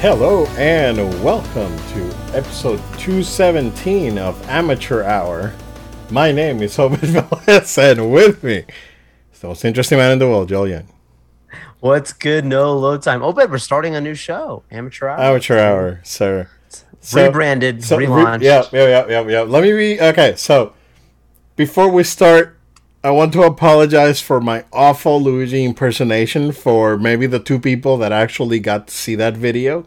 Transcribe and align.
Hello 0.00 0.46
and 0.56 0.96
welcome 1.22 1.76
to 1.92 2.06
episode 2.34 2.78
217 2.98 4.16
of 4.16 4.48
Amateur 4.48 5.02
Hour. 5.02 5.52
My 6.10 6.32
name 6.32 6.62
is 6.62 6.78
Obed 6.78 7.00
Velez 7.00 7.76
and 7.78 8.10
with 8.10 8.42
me 8.42 8.64
is 9.32 9.40
the 9.40 9.48
most 9.48 9.64
interesting 9.64 9.98
man 9.98 10.12
in 10.12 10.18
the 10.18 10.26
world, 10.26 10.48
Joel 10.48 10.68
Young. 10.68 10.88
What's 11.80 12.12
good? 12.14 12.44
No 12.46 12.76
load 12.76 13.02
time. 13.02 13.22
Oh, 13.22 13.32
but 13.32 13.50
we're 13.50 13.58
starting 13.58 13.94
a 13.94 14.00
new 14.00 14.14
show, 14.14 14.62
Amateur 14.70 15.08
Hour. 15.08 15.20
Amateur 15.20 15.58
Hour, 15.58 16.00
sir. 16.02 16.48
So- 17.00 17.26
Rebranded, 17.26 17.84
so 17.84 17.96
re- 17.98 18.06
relaunched. 18.06 18.42
yeah, 18.42 18.64
yeah, 18.72 18.86
yeah, 18.88 19.06
yeah, 19.08 19.28
yeah. 19.28 19.40
Let 19.42 19.62
me 19.62 19.72
be 19.72 20.00
okay. 20.00 20.34
So 20.36 20.72
before 21.56 21.90
we 21.90 22.04
start, 22.04 22.58
I 23.02 23.12
want 23.12 23.32
to 23.32 23.44
apologize 23.44 24.20
for 24.20 24.42
my 24.42 24.66
awful 24.74 25.22
Luigi 25.22 25.64
impersonation 25.64 26.52
for 26.52 26.98
maybe 26.98 27.26
the 27.26 27.38
two 27.38 27.58
people 27.58 27.96
that 27.96 28.12
actually 28.12 28.60
got 28.60 28.88
to 28.88 28.94
see 28.94 29.14
that 29.14 29.38
video. 29.38 29.86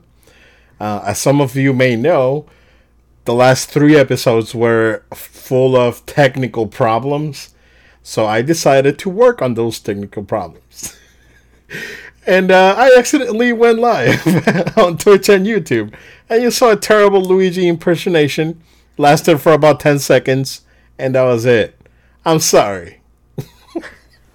Uh, 0.80 1.04
as 1.06 1.20
some 1.20 1.40
of 1.40 1.56
you 1.56 1.74
may 1.74 1.96
know, 1.96 2.48
the 3.26 3.36
last 3.36 3.70
three 3.70 3.96
episodes 3.96 4.56
were 4.56 5.04
full 5.14 5.76
of 5.76 6.04
technical 6.08 6.66
problems, 6.66 7.54
so 8.02 8.26
I 8.26 8.42
decided 8.42 8.98
to 9.00 9.12
work 9.12 9.44
on 9.44 9.54
those 9.54 9.78
technical 9.78 10.24
problems. 10.24 10.98
and 12.26 12.50
uh, 12.50 12.74
I 12.76 12.96
accidentally 12.98 13.54
went 13.54 13.78
live 13.78 14.26
on 14.78 14.98
Twitch 14.98 15.30
and 15.30 15.46
YouTube, 15.46 15.94
and 16.32 16.42
you 16.42 16.50
saw 16.50 16.72
a 16.72 16.76
terrible 16.76 17.22
Luigi 17.22 17.68
impersonation. 17.68 18.64
Lasted 18.98 19.38
for 19.38 19.54
about 19.54 19.80
ten 19.80 20.00
seconds, 20.00 20.62
and 20.98 21.14
that 21.14 21.24
was 21.24 21.46
it. 21.46 21.80
I'm 22.26 22.40
sorry. 22.40 23.03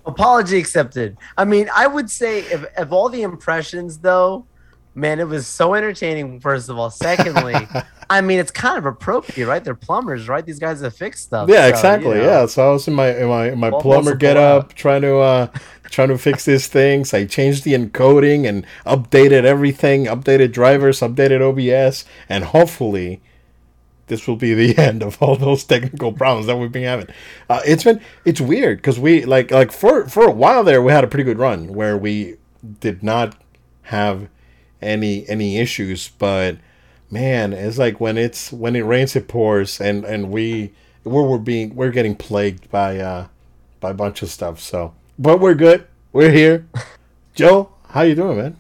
Apology 0.09 0.59
accepted. 0.59 1.17
I 1.37 1.45
mean, 1.45 1.69
I 1.75 1.87
would 1.87 2.11
say 2.11 2.41
if, 2.41 2.65
of 2.77 2.93
all 2.93 3.09
the 3.09 3.23
impressions, 3.23 3.99
though, 3.99 4.47
man, 4.95 5.21
it 5.21 5.29
was 5.29 5.47
so 5.47 5.75
entertaining. 5.75 6.41
First 6.41 6.69
of 6.69 6.79
all, 6.79 6.91
secondly, 6.91 7.55
I 8.11 8.21
mean, 8.21 8.39
it's 8.39 8.51
kind 8.51 8.79
of 8.79 8.87
appropriate, 8.87 9.47
right? 9.47 9.63
They're 9.63 9.75
plumbers, 9.75 10.29
right? 10.29 10.45
These 10.45 10.59
guys 10.59 10.81
that 10.81 10.93
fix 10.93 11.21
stuff. 11.21 11.49
Yeah, 11.49 11.63
so, 11.63 11.69
exactly. 11.69 12.09
you 12.11 12.23
know. 12.23 12.41
Yeah, 12.41 12.47
so 12.47 12.69
I 12.69 12.73
was 12.73 12.89
in 12.89 12.95
my 12.95 13.17
in 13.17 13.29
my 13.29 13.51
in 13.51 13.59
my 13.59 13.71
plumber 13.71 14.15
get 14.15 14.37
up, 14.37 14.75
trying 14.75 15.03
to 15.03 15.19
uh 15.19 15.47
trying 15.85 16.09
to 16.09 16.19
fix 16.19 16.45
these 16.45 16.67
things. 16.67 17.15
I 17.15 17.25
changed 17.27 17.65
the 17.65 17.75
encoding 17.75 18.49
and 18.49 18.67
updated 18.87 19.45
everything, 19.45 20.07
updated 20.07 20.53
drivers, 20.53 21.01
updated 21.01 21.41
OBS, 21.41 22.05
and 22.29 22.45
hopefully 22.45 23.21
this 24.09 24.27
will 24.27 24.37
be 24.37 24.55
the 24.55 24.77
end 24.83 25.03
of 25.03 25.23
all 25.23 25.37
those 25.37 25.65
technical 25.65 26.13
problems 26.13 26.47
that 26.47 26.57
we've 26.57 26.73
been 26.73 26.85
having. 26.85 27.09
Uh, 27.49 27.61
it's 27.65 27.85
been 27.85 28.01
it's 28.25 28.41
weird 28.41 28.79
because 28.79 28.99
we 28.99 29.25
like 29.25 29.51
like 29.51 29.73
for 29.73 30.09
for 30.09 30.25
a 30.25 30.33
while 30.33 30.65
there 30.65 30.83
we 30.83 30.93
had 30.93 31.05
a 31.05 31.09
pretty 31.09 31.25
good 31.25 31.39
run 31.39 31.73
where 31.73 31.97
we 31.97 32.37
did 32.81 33.03
not 33.03 33.37
have 33.83 34.29
any 34.81 35.29
any 35.29 35.59
issues, 35.59 36.09
but 36.09 36.59
man, 37.11 37.53
it's 37.53 37.79
like 37.79 38.01
when 38.01 38.19
it's 38.19 38.53
when 38.53 38.77
it 38.77 38.83
rains 38.83 39.17
it 39.17 39.29
pours, 39.29 39.81
and 39.81 40.05
and 40.05 40.31
we 40.31 40.73
we're, 41.05 41.23
we're 41.23 41.39
being 41.39 41.75
we're 41.75 41.91
getting 41.91 42.15
plagued 42.15 42.71
by 42.71 42.99
uh 42.99 43.29
by 43.81 43.91
a 43.91 43.95
bunch 43.95 44.23
of 44.23 44.31
stuff. 44.31 44.61
So, 44.61 44.95
but 45.19 45.41
we're 45.41 45.55
good. 45.55 45.87
We're 46.13 46.31
here. 46.31 46.67
Joe, 47.35 47.71
how 47.91 48.03
you 48.03 48.15
doing, 48.15 48.39
man? 48.39 48.57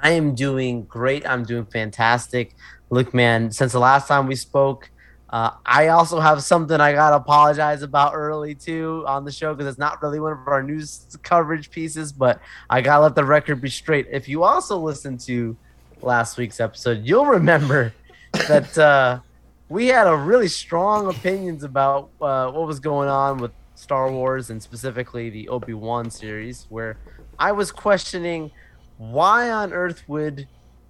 I 0.00 0.10
am 0.10 0.34
doing 0.34 0.84
great. 0.84 1.26
I'm 1.26 1.44
doing 1.44 1.64
fantastic. 1.64 2.54
Look, 2.90 3.12
man, 3.12 3.50
since 3.50 3.72
the 3.72 3.80
last 3.80 4.06
time 4.06 4.26
we 4.26 4.36
spoke, 4.36 4.90
uh, 5.28 5.50
I 5.64 5.88
also 5.88 6.20
have 6.20 6.42
something 6.42 6.80
I 6.80 6.92
got 6.92 7.10
to 7.10 7.16
apologize 7.16 7.82
about 7.82 8.12
early 8.14 8.54
too 8.54 9.04
on 9.08 9.24
the 9.24 9.32
show 9.32 9.54
because 9.54 9.68
it's 9.68 9.78
not 9.78 10.00
really 10.00 10.20
one 10.20 10.32
of 10.32 10.46
our 10.46 10.62
news 10.62 11.16
coverage 11.22 11.70
pieces, 11.70 12.12
but 12.12 12.40
I 12.70 12.80
got 12.80 12.98
to 12.98 13.02
let 13.02 13.14
the 13.16 13.24
record 13.24 13.60
be 13.60 13.68
straight. 13.68 14.06
If 14.10 14.28
you 14.28 14.44
also 14.44 14.78
listened 14.78 15.20
to 15.20 15.56
last 16.00 16.38
week's 16.38 16.60
episode, 16.60 17.04
you'll 17.04 17.26
remember 17.26 17.92
that 18.32 18.78
uh, 18.78 19.20
we 19.68 19.88
had 19.88 20.06
a 20.06 20.16
really 20.16 20.48
strong 20.48 21.08
opinions 21.08 21.64
about 21.64 22.10
uh, 22.20 22.50
what 22.52 22.66
was 22.68 22.78
going 22.78 23.08
on 23.08 23.38
with 23.38 23.50
Star 23.74 24.10
Wars 24.10 24.50
and 24.50 24.62
specifically 24.62 25.28
the 25.28 25.48
Obi 25.48 25.74
Wan 25.74 26.08
series, 26.08 26.66
where 26.68 26.98
I 27.38 27.50
was 27.50 27.72
questioning 27.72 28.52
why 28.96 29.50
on 29.50 29.72
earth 29.72 30.02
would 30.08 30.46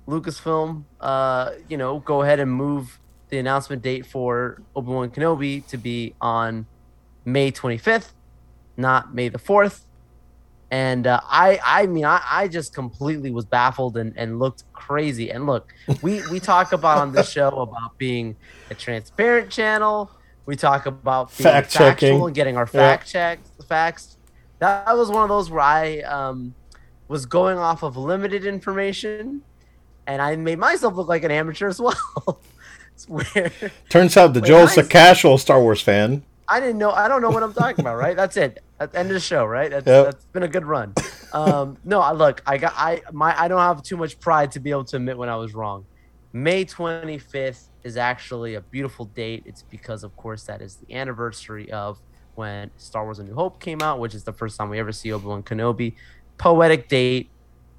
Lucasfilm, 0.08 0.84
uh, 1.00 1.52
you 1.68 1.76
know, 1.76 1.98
go 2.00 2.22
ahead 2.22 2.40
and 2.40 2.50
move 2.50 2.98
the 3.28 3.38
announcement 3.38 3.82
date 3.82 4.06
for 4.06 4.62
Obi 4.74 4.90
Wan 4.92 5.10
Kenobi 5.10 5.66
to 5.68 5.76
be 5.76 6.14
on 6.20 6.66
May 7.24 7.50
25th, 7.50 8.12
not 8.76 9.14
May 9.14 9.28
the 9.28 9.38
4th. 9.38 9.82
And 10.70 11.06
uh, 11.06 11.20
I, 11.24 11.60
I 11.64 11.86
mean, 11.86 12.04
I, 12.04 12.20
I 12.28 12.48
just 12.48 12.74
completely 12.74 13.30
was 13.30 13.44
baffled 13.44 13.96
and, 13.96 14.12
and 14.16 14.38
looked 14.38 14.64
crazy. 14.72 15.30
And 15.30 15.46
look, 15.46 15.68
we, 16.02 16.20
we 16.30 16.40
talk 16.40 16.72
about 16.72 16.98
on 16.98 17.12
this 17.12 17.30
show 17.30 17.48
about 17.48 17.96
being 17.98 18.36
a 18.70 18.74
transparent 18.74 19.50
channel. 19.50 20.10
We 20.44 20.56
talk 20.56 20.86
about 20.86 21.36
being 21.36 21.48
Fact 21.50 21.70
checking. 21.70 22.20
and 22.22 22.34
getting 22.34 22.56
our 22.56 22.64
Yeah. 22.72 22.96
fact 22.96 23.08
checks, 23.08 23.50
facts. 23.68 24.18
That 24.60 24.96
was 24.96 25.08
one 25.10 25.22
of 25.22 25.28
those 25.28 25.50
where 25.50 25.60
I 25.60 25.98
um, 26.00 26.54
was 27.08 27.26
going 27.26 27.58
off 27.58 27.82
of 27.82 27.96
limited 27.96 28.44
information, 28.44 29.42
and 30.06 30.22
I 30.22 30.36
made 30.36 30.58
myself 30.58 30.94
look 30.94 31.08
like 31.08 31.24
an 31.24 31.30
amateur 31.30 31.68
as 31.68 31.80
well. 31.80 31.96
It's 32.96 33.06
where 33.10 33.52
Turns 33.90 34.16
out 34.16 34.32
the 34.32 34.40
Wait, 34.40 34.48
Joel's 34.48 34.78
a 34.78 34.82
casual 34.82 35.36
Star 35.36 35.60
Wars 35.60 35.82
fan. 35.82 36.22
I 36.48 36.60
didn't 36.60 36.78
know. 36.78 36.92
I 36.92 37.08
don't 37.08 37.20
know 37.20 37.28
what 37.28 37.42
I'm 37.42 37.52
talking 37.52 37.80
about. 37.80 37.98
Right? 37.98 38.16
That's 38.16 38.38
it. 38.38 38.62
At 38.80 38.92
the 38.92 38.98
end 38.98 39.08
of 39.10 39.14
the 39.14 39.20
show. 39.20 39.44
Right? 39.44 39.70
That's, 39.70 39.86
Yep. 39.86 40.04
that's 40.06 40.24
been 40.26 40.44
a 40.44 40.48
good 40.48 40.64
run. 40.64 40.94
Um, 41.34 41.76
no, 41.84 42.00
I 42.00 42.12
look. 42.12 42.42
I 42.46 42.56
got. 42.56 42.72
I 42.74 43.02
my. 43.12 43.38
I 43.38 43.48
don't 43.48 43.60
have 43.60 43.82
too 43.82 43.98
much 43.98 44.18
pride 44.18 44.52
to 44.52 44.60
be 44.60 44.70
able 44.70 44.84
to 44.84 44.96
admit 44.96 45.18
when 45.18 45.28
I 45.28 45.36
was 45.36 45.54
wrong. 45.54 45.84
May 46.32 46.64
25th 46.64 47.64
is 47.84 47.98
actually 47.98 48.54
a 48.54 48.62
beautiful 48.62 49.04
date. 49.06 49.42
It's 49.44 49.62
because, 49.62 50.02
of 50.02 50.16
course, 50.16 50.44
that 50.44 50.62
is 50.62 50.76
the 50.76 50.94
anniversary 50.94 51.70
of 51.72 51.98
when 52.34 52.70
Star 52.78 53.04
Wars: 53.04 53.18
A 53.18 53.24
New 53.24 53.34
Hope 53.34 53.60
came 53.60 53.82
out, 53.82 53.98
which 53.98 54.14
is 54.14 54.24
the 54.24 54.32
first 54.32 54.56
time 54.56 54.70
we 54.70 54.78
ever 54.78 54.92
see 54.92 55.12
Obi 55.12 55.26
Wan 55.26 55.42
Kenobi. 55.42 55.96
Poetic 56.38 56.88
date. 56.88 57.28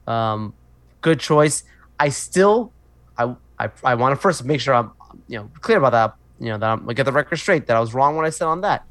Um, 0.05 0.53
good 1.01 1.19
choice. 1.19 1.63
I 1.99 2.09
still, 2.09 2.73
I, 3.17 3.35
I, 3.59 3.69
I 3.83 3.95
want 3.95 4.15
to 4.15 4.21
first 4.21 4.43
make 4.45 4.61
sure 4.61 4.73
I'm, 4.73 4.91
you 5.27 5.39
know, 5.39 5.49
clear 5.61 5.77
about 5.77 5.91
that. 5.91 6.15
You 6.39 6.49
know, 6.49 6.57
that 6.59 6.69
I'm 6.69 6.85
get 6.87 7.05
the 7.05 7.11
record 7.11 7.37
straight. 7.37 7.65
That 7.67 7.77
I 7.77 7.79
was 7.79 7.93
wrong 7.93 8.15
when 8.15 8.25
I 8.25 8.29
said 8.29 8.45
on 8.45 8.61
that. 8.61 8.85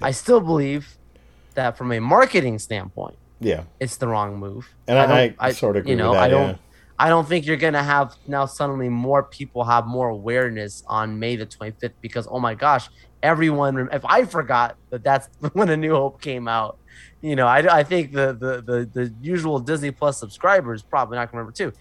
I 0.00 0.12
still 0.12 0.40
believe 0.40 0.96
that 1.54 1.76
from 1.76 1.90
a 1.90 1.98
marketing 2.00 2.58
standpoint, 2.60 3.16
Yeah, 3.40 3.64
it's 3.80 3.96
the 3.96 4.06
wrong 4.06 4.36
move. 4.38 4.68
and 4.86 4.98
I, 4.98 5.06
don't- 5.06 5.36
I, 5.40 5.52
sort 5.52 5.76
of 5.76 5.80
agree 5.80 5.92
you 5.92 5.96
know, 5.96 6.10
with 6.10 6.18
that. 6.18 6.24
I 6.24 6.28
don't. 6.28 6.48
yeah. 6.50 6.56
I 6.98 7.08
don't 7.08 7.26
think 7.28 7.44
you're 7.44 7.56
gonna 7.56 7.82
have 7.82 8.14
now 8.26 8.46
suddenly 8.46 8.88
more 8.88 9.22
people 9.22 9.64
have 9.64 9.86
more 9.86 10.08
awareness 10.08 10.82
on 10.86 11.18
May 11.18 11.36
the 11.36 11.44
25th 11.44 11.92
because 12.00 12.26
oh 12.30 12.38
my 12.38 12.54
gosh, 12.54 12.88
everyone. 13.22 13.88
If 13.92 14.04
I 14.04 14.24
forgot 14.24 14.76
that 14.90 15.02
that's 15.02 15.28
when 15.52 15.68
A 15.68 15.76
New 15.76 15.94
Hope 15.94 16.20
came 16.22 16.46
out, 16.48 16.78
you 17.20 17.34
know, 17.36 17.46
I, 17.46 17.78
I 17.80 17.82
think 17.82 18.12
the, 18.12 18.28
the 18.32 18.62
the 18.62 18.88
the 18.92 19.14
usual 19.20 19.58
Disney 19.58 19.90
Plus 19.90 20.18
subscribers 20.18 20.82
probably 20.82 21.16
not 21.16 21.30
gonna 21.32 21.42
remember 21.42 21.52
too. 21.56 21.72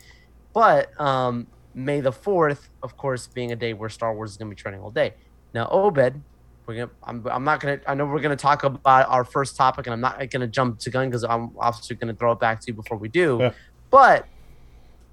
But 0.56 1.00
um, 1.00 1.48
May 1.74 2.00
the 2.00 2.14
4th, 2.14 2.70
of 2.82 2.96
course, 2.96 3.28
being 3.28 3.52
a 3.52 3.56
day 3.58 3.74
where 3.74 3.90
Star 3.90 4.16
Wars 4.16 4.32
is 4.32 4.38
gonna 4.38 4.50
be 4.50 4.56
trending 4.56 4.82
all 4.82 4.90
day. 4.90 5.14
Now, 5.54 5.68
Obed, 5.70 6.22
we're 6.66 6.76
gonna. 6.76 6.90
I'm, 7.04 7.28
I'm 7.28 7.44
not 7.44 7.60
gonna. 7.60 7.82
I 7.86 7.94
know 7.94 8.06
we're 8.06 8.22
gonna 8.22 8.38
talk 8.38 8.64
about 8.64 9.10
our 9.10 9.26
first 9.26 9.58
topic, 9.58 9.86
and 9.86 9.94
I'm 9.94 10.00
not 10.02 10.30
gonna 10.32 10.48
jump 10.48 10.80
to 10.80 10.90
gun 10.90 11.10
because 11.10 11.26
I'm 11.26 11.52
obviously 11.60 11.98
gonna 11.98 12.14
throw 12.14 12.32
it 12.32 12.40
back 12.40 12.62
to 12.62 12.68
you 12.68 12.74
before 12.74 12.98
we 12.98 13.10
do. 13.10 13.38
Yeah. 13.42 13.52
But 13.92 14.28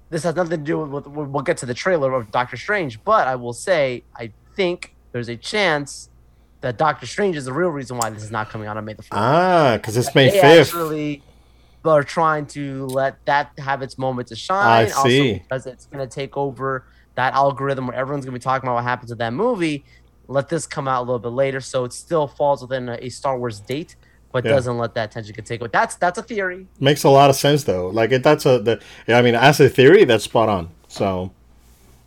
this 0.09 0.23
has 0.23 0.35
nothing 0.35 0.51
to 0.51 0.57
do 0.57 0.79
with. 0.79 1.05
We'll 1.07 1.25
we'll 1.25 1.43
get 1.43 1.57
to 1.57 1.65
the 1.65 1.73
trailer 1.73 2.13
of 2.13 2.31
Doctor 2.31 2.55
Strange, 2.55 3.03
but 3.03 3.27
I 3.27 3.35
will 3.35 3.53
say 3.53 4.05
I 4.15 4.31
think 4.55 4.95
there's 5.11 5.27
a 5.27 5.35
chance 5.35 6.09
that 6.61 6.77
Doctor 6.77 7.05
Strange 7.05 7.35
is 7.35 7.43
the 7.43 7.53
real 7.53 7.69
reason 7.69 7.97
why 7.97 8.09
this 8.09 8.23
is 8.23 8.31
not 8.31 8.49
coming 8.49 8.69
out 8.69 8.77
on 8.77 8.85
May 8.85 8.93
the 8.93 9.03
4th. 9.03 9.09
Ah, 9.11 9.73
because 9.75 9.97
it's 9.97 10.15
May 10.15 10.31
fifth. 10.31 10.69
actually 10.73 11.21
are 11.91 12.03
trying 12.03 12.45
to 12.47 12.85
let 12.87 13.23
that 13.25 13.51
have 13.57 13.81
its 13.81 13.97
moment 13.97 14.27
to 14.29 14.35
shine. 14.35 14.85
I 14.85 14.85
see. 14.87 14.93
Also 14.93 15.33
because 15.43 15.65
it's 15.65 15.85
going 15.87 16.07
to 16.07 16.13
take 16.13 16.37
over 16.37 16.85
that 17.15 17.33
algorithm 17.33 17.87
where 17.87 17.95
everyone's 17.95 18.25
going 18.25 18.33
to 18.33 18.39
be 18.39 18.43
talking 18.43 18.67
about 18.67 18.75
what 18.75 18.83
happens 18.85 19.09
with 19.11 19.19
that 19.19 19.33
movie. 19.33 19.83
Let 20.27 20.49
this 20.49 20.65
come 20.65 20.87
out 20.87 20.99
a 21.01 21.05
little 21.05 21.19
bit 21.19 21.29
later, 21.33 21.59
so 21.59 21.83
it 21.83 21.93
still 21.93 22.27
falls 22.27 22.61
within 22.61 22.87
a, 22.89 22.93
a 23.01 23.09
Star 23.09 23.37
Wars 23.37 23.59
date, 23.59 23.95
but 24.31 24.45
Yeah. 24.45 24.51
doesn't 24.51 24.77
let 24.77 24.93
that 24.95 25.11
tension 25.11 25.35
get 25.35 25.45
taken. 25.45 25.67
That's 25.71 25.95
that's 25.95 26.17
a 26.17 26.23
theory. 26.23 26.65
Makes 26.79 27.03
a 27.03 27.09
lot 27.09 27.29
of 27.29 27.35
sense 27.35 27.65
though. 27.65 27.89
Like 27.89 28.11
it, 28.13 28.23
that's 28.23 28.45
a 28.45 28.59
the. 28.59 28.81
yeah, 29.05 29.17
I 29.17 29.21
mean, 29.21 29.35
as 29.35 29.59
a 29.59 29.67
theory, 29.69 30.05
that's 30.05 30.23
spot 30.23 30.47
on. 30.47 30.69
So, 30.87 31.31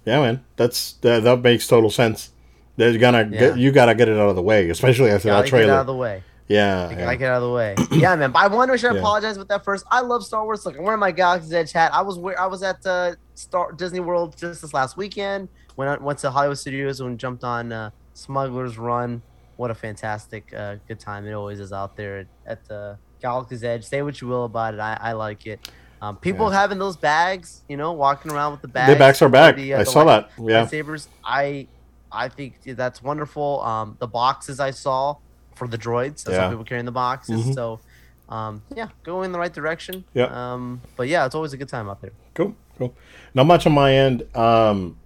yeah, 0.06 0.20
man, 0.20 0.44
that's 0.56 0.92
that, 1.02 1.24
that 1.24 1.42
makes 1.42 1.68
total 1.68 1.90
sense. 1.90 2.30
They're 2.76 2.96
gonna 2.98 3.28
Yeah. 3.30 3.38
get, 3.40 3.58
you 3.58 3.70
gotta 3.70 3.94
get 3.94 4.08
it 4.08 4.16
out 4.18 4.28
of 4.30 4.36
the 4.36 4.42
way, 4.42 4.70
especially 4.70 5.10
after 5.10 5.28
that 5.28 5.44
get 5.44 5.44
it 5.44 5.46
out 5.46 5.48
trailer. 5.50 5.72
of 5.80 5.86
the 5.86 5.94
way. 5.94 6.22
Yeah, 6.48 6.90
yeah. 6.90 7.14
get 7.16 7.30
out 7.30 7.42
of 7.42 7.48
the 7.48 7.52
way. 7.54 7.74
yeah, 7.92 8.14
man. 8.16 8.30
But 8.32 8.40
I 8.40 8.46
want 8.48 8.70
to 8.70 8.78
sure 8.78 8.90
I 8.90 8.94
Yeah. 8.94 9.00
apologize 9.00 9.38
with 9.38 9.48
that 9.48 9.64
first. 9.64 9.84
I 9.90 10.00
love 10.00 10.24
Star 10.24 10.44
Wars. 10.44 10.64
Look, 10.64 10.76
I'm 10.76 10.84
wearing 10.84 11.00
my 11.00 11.12
Galaxy's 11.12 11.52
Edge 11.52 11.72
hat. 11.72 11.92
I 11.92 12.02
was 12.02 12.18
where 12.18 12.40
I 12.40 12.46
was 12.46 12.62
at 12.62 12.84
uh, 12.86 13.14
Star 13.34 13.72
Disney 13.72 14.00
World 14.00 14.36
just 14.36 14.62
this 14.62 14.72
last 14.74 14.96
weekend. 14.96 15.48
When 15.74 15.88
I 15.88 15.96
went 15.96 16.18
to 16.20 16.30
Hollywood 16.30 16.58
Studios 16.58 17.00
and 17.00 17.18
jumped 17.18 17.44
on 17.44 17.72
uh, 17.72 17.90
Smuggler's 18.14 18.78
Run. 18.78 19.22
What 19.56 19.70
a 19.70 19.74
fantastic 19.74 20.52
uh, 20.54 20.76
good 20.86 21.00
time 21.00 21.26
it 21.26 21.32
always 21.32 21.60
is 21.60 21.72
out 21.72 21.96
there 21.96 22.18
at, 22.18 22.26
at 22.46 22.64
the 22.66 22.98
Galaxy's 23.22 23.64
Edge. 23.64 23.84
Say 23.84 24.02
what 24.02 24.20
you 24.20 24.28
will 24.28 24.44
about 24.44 24.74
it. 24.74 24.80
I, 24.80 24.98
I 25.00 25.12
like 25.12 25.46
it. 25.46 25.70
Um, 26.02 26.16
people 26.18 26.50
Yeah. 26.50 26.60
having 26.60 26.78
those 26.78 26.96
bags, 26.98 27.62
you 27.68 27.78
know, 27.78 27.92
walking 27.92 28.30
around 28.32 28.52
with 28.52 28.60
the 28.60 28.68
bags. 28.68 28.92
The 28.92 28.98
bags 28.98 29.22
are 29.22 29.30
back. 29.30 29.56
the, 29.56 29.72
uh, 29.74 29.80
I 29.80 29.84
saw 29.84 30.02
light- 30.02 30.28
that. 30.36 30.42
Yeah. 30.44 30.66
lightsabers. 30.66 31.08
I 31.24 31.68
I 32.12 32.28
think 32.28 32.60
that's 32.64 33.02
wonderful. 33.02 33.62
Um, 33.62 33.96
the 33.98 34.06
boxes 34.06 34.60
I 34.60 34.70
saw 34.72 35.16
for 35.56 35.66
the 35.66 35.76
droids. 35.78 36.28
I 36.28 36.32
Yeah. 36.32 36.48
people 36.50 36.64
carrying 36.64 36.86
the 36.86 36.92
boxes. 36.92 37.46
Mhm. 37.46 37.54
So, 37.54 37.80
um, 38.28 38.62
yeah, 38.74 38.88
going 39.02 39.26
in 39.26 39.32
the 39.32 39.38
right 39.38 39.52
direction. 39.52 40.04
Yeah. 40.14 40.26
Um, 40.26 40.80
but 40.96 41.08
yeah, 41.08 41.26
it's 41.26 41.34
always 41.34 41.52
a 41.52 41.56
good 41.56 41.68
time 41.68 41.88
out 41.88 42.00
there. 42.00 42.12
Cool, 42.34 42.54
cool. 42.78 42.94
Not 43.34 43.46
much 43.46 43.66
on 43.66 43.72
my 43.72 43.92
end. 43.94 44.24
Um, 44.36 44.96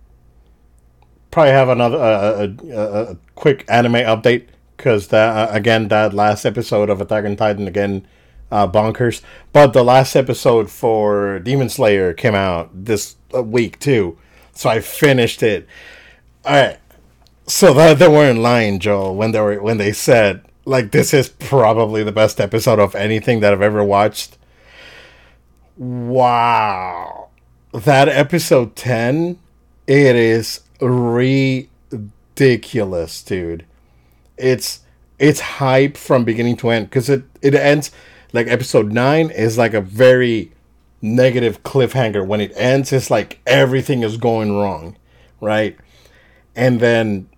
probably 1.30 1.52
have 1.52 1.68
another 1.68 1.96
uh, 1.98 2.46
a, 2.46 2.76
a, 2.76 3.02
a 3.12 3.16
quick 3.36 3.64
anime 3.68 3.94
update 3.94 4.46
because 4.76 5.08
that 5.08 5.48
uh, 5.50 5.52
again 5.52 5.88
that 5.88 6.12
last 6.12 6.44
episode 6.44 6.90
of 6.90 7.00
Attack 7.00 7.24
on 7.24 7.36
Titan 7.36 7.68
again 7.68 8.06
uh, 8.50 8.66
bonkers. 8.66 9.22
But 9.52 9.72
the 9.72 9.84
last 9.84 10.16
episode 10.16 10.70
for 10.70 11.38
Demon 11.38 11.68
Slayer 11.68 12.12
came 12.12 12.34
out 12.34 12.70
this 12.74 13.14
uh, 13.34 13.42
week 13.44 13.78
too, 13.78 14.18
so 14.52 14.68
I 14.68 14.80
finished 14.80 15.42
it. 15.42 15.68
All 16.44 16.54
right, 16.54 16.78
so 17.46 17.72
that 17.74 17.98
they 17.98 18.08
weren't 18.08 18.40
lying, 18.40 18.78
Joel, 18.78 19.14
when 19.14 19.32
they 19.32 19.40
were 19.40 19.62
when 19.62 19.78
they 19.78 19.92
said 19.92 20.42
like 20.64 20.92
this 20.92 21.12
is 21.12 21.28
probably 21.28 22.04
the 22.04 22.12
best 22.12 22.40
episode 22.40 22.78
of 22.78 22.94
anything 22.94 23.40
that 23.40 23.52
I've 23.52 23.62
ever 23.62 23.82
watched. 23.82 24.38
Wow. 25.76 27.30
That 27.72 28.08
episode 28.08 28.76
10, 28.76 29.38
it 29.86 30.16
is 30.16 30.60
ridiculous, 30.80 31.68
dude. 33.22 33.64
It's 34.36 34.80
it's 35.18 35.40
hype 35.40 35.96
from 35.96 36.24
beginning 36.24 36.58
to 36.58 36.68
end 36.70 36.90
cuz 36.90 37.08
it 37.08 37.22
it 37.42 37.54
ends 37.54 37.90
like 38.32 38.46
episode 38.46 38.92
9 38.92 39.30
is 39.30 39.58
like 39.58 39.74
a 39.74 39.80
very 39.80 40.52
negative 41.02 41.62
cliffhanger 41.62 42.26
when 42.26 42.40
it 42.40 42.52
ends 42.54 42.92
it's 42.92 43.10
like 43.10 43.40
everything 43.46 44.02
is 44.02 44.16
going 44.16 44.52
wrong, 44.52 44.96
right? 45.40 45.76
And 46.54 46.80
then 46.80 47.28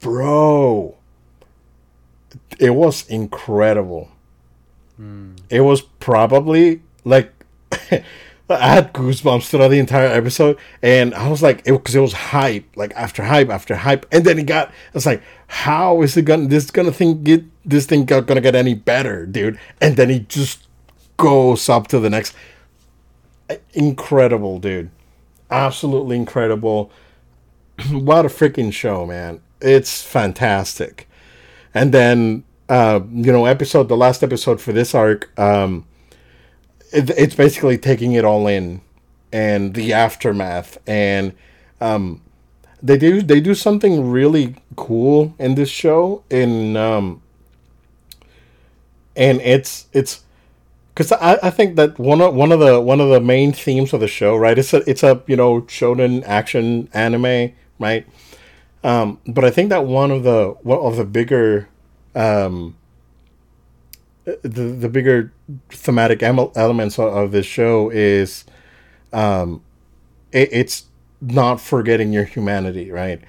bro, 0.00 0.96
it 2.58 2.70
was 2.70 3.08
incredible. 3.08 4.10
Hmm. 4.96 5.32
It 5.50 5.60
was 5.60 5.82
probably 5.82 6.82
like 7.04 7.32
I 8.48 8.68
had 8.68 8.92
goosebumps 8.92 9.48
throughout 9.48 9.68
the 9.68 9.80
entire 9.80 10.06
episode, 10.06 10.56
and 10.80 11.14
I 11.14 11.28
was 11.28 11.42
like, 11.42 11.64
because 11.64 11.96
it, 11.96 12.00
was 12.00 12.12
hype, 12.12 12.64
like 12.76 12.92
after 12.94 13.24
hype 13.24 13.50
after 13.50 13.74
hype, 13.74 14.06
and 14.12 14.24
then 14.24 14.38
it 14.38 14.46
got. 14.46 14.68
I 14.68 14.72
was 14.94 15.04
like, 15.06 15.22
how 15.48 16.02
is 16.02 16.16
it 16.16 16.22
gonna 16.22 16.46
this 16.46 16.70
gonna 16.70 16.92
thing 16.92 17.24
get 17.24 17.44
this 17.64 17.86
thing 17.86 18.04
got, 18.04 18.26
gonna 18.26 18.40
get 18.40 18.54
any 18.54 18.74
better, 18.74 19.26
dude? 19.26 19.58
And 19.80 19.96
then 19.96 20.10
he 20.10 20.20
just 20.20 20.68
goes 21.16 21.68
up 21.68 21.88
to 21.88 21.98
the 21.98 22.08
next. 22.08 22.36
Incredible, 23.74 24.60
dude, 24.60 24.90
absolutely 25.50 26.14
incredible. 26.16 26.92
what 27.90 28.24
a 28.24 28.28
freaking 28.28 28.72
show, 28.72 29.06
man! 29.06 29.40
It's 29.60 30.02
fantastic. 30.02 31.08
And 31.74 31.92
then, 31.92 32.44
uh, 32.68 33.00
you 33.10 33.32
know, 33.32 33.46
episode 33.46 33.88
the 33.88 33.96
last 33.96 34.22
episode 34.22 34.60
for 34.60 34.72
this 34.72 34.94
arc, 34.94 35.38
um, 35.38 35.86
it, 36.92 37.10
it's 37.10 37.34
basically 37.34 37.78
taking 37.78 38.12
it 38.12 38.24
all 38.24 38.46
in 38.46 38.80
and 39.32 39.74
the 39.74 39.92
aftermath 39.92 40.78
and 40.86 41.34
um, 41.80 42.22
they 42.82 42.96
do 42.96 43.22
they 43.22 43.40
do 43.40 43.54
something 43.54 44.10
really 44.10 44.54
cool 44.76 45.34
in 45.38 45.54
this 45.54 45.68
show 45.68 46.22
in 46.30 46.76
um, 46.76 47.20
and 49.16 49.40
it's 49.40 49.86
it's 49.92 50.22
because 50.94 51.12
I, 51.12 51.38
I 51.42 51.50
think 51.50 51.76
that 51.76 51.98
one 51.98 52.20
of 52.20 52.34
one 52.34 52.52
of 52.52 52.60
the 52.60 52.80
one 52.80 53.00
of 53.00 53.08
the 53.10 53.20
main 53.20 53.52
themes 53.52 53.92
of 53.92 54.00
the 54.00 54.08
show 54.08 54.36
right 54.36 54.58
it's 54.58 54.72
a 54.72 54.88
it's 54.88 55.02
a 55.02 55.22
you 55.26 55.36
know 55.36 55.62
shonen 55.62 56.22
action 56.24 56.88
anime 56.94 57.52
right 57.78 58.06
um, 58.86 59.18
but 59.26 59.44
I 59.44 59.50
think 59.50 59.70
that 59.70 59.84
one 59.84 60.10
of 60.12 60.22
the 60.22 60.56
one 60.62 60.78
of 60.78 60.96
the 60.96 61.04
bigger 61.04 61.68
um, 62.14 62.76
the 64.24 64.38
the 64.62 64.88
bigger 64.88 65.32
thematic 65.70 66.22
em- 66.22 66.50
elements 66.54 66.98
of, 66.98 67.12
of 67.14 67.32
this 67.32 67.46
show 67.46 67.90
is 67.90 68.44
um 69.12 69.62
it, 70.32 70.48
it's 70.52 70.84
not 71.20 71.60
forgetting 71.60 72.12
your 72.12 72.24
humanity 72.24 72.90
right? 72.90 73.20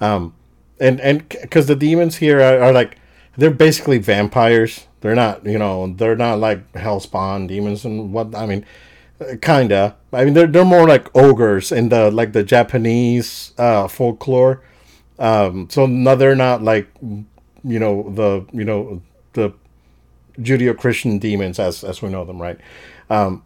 Um 0.00 0.34
and 0.80 1.00
and 1.00 1.28
because 1.28 1.66
the 1.66 1.76
demons 1.76 2.16
here 2.16 2.40
are, 2.40 2.60
are 2.62 2.72
like 2.72 2.98
they're 3.36 3.50
basically 3.50 3.98
vampires. 3.98 4.86
They're 5.00 5.14
not 5.14 5.46
you 5.46 5.58
know 5.58 5.94
they're 5.96 6.16
not 6.16 6.38
like 6.40 6.72
hellspawn 6.72 7.48
demons 7.48 7.84
and 7.84 8.12
what 8.12 8.34
i 8.34 8.44
mean 8.46 8.64
uh, 9.20 9.36
kinda. 9.40 9.96
I 10.12 10.24
mean 10.24 10.34
they're, 10.34 10.46
they're 10.46 10.64
more 10.64 10.86
like 10.88 11.14
ogres 11.16 11.70
in 11.70 11.90
the 11.90 12.10
like 12.10 12.32
the 12.32 12.42
japanese 12.42 13.52
uh 13.58 13.88
folklore 13.88 14.62
um 15.18 15.68
so 15.70 15.86
no 15.86 16.14
they're 16.14 16.36
not 16.36 16.62
like 16.62 16.88
you 17.00 17.78
know 17.78 18.10
the 18.10 18.46
you 18.52 18.64
know 18.64 19.02
the 19.32 19.52
Judeo-Christian 20.40 21.18
demons 21.18 21.58
as 21.58 21.82
as 21.84 22.02
we 22.02 22.08
know 22.08 22.24
them, 22.24 22.40
right? 22.40 22.58
Um, 23.10 23.42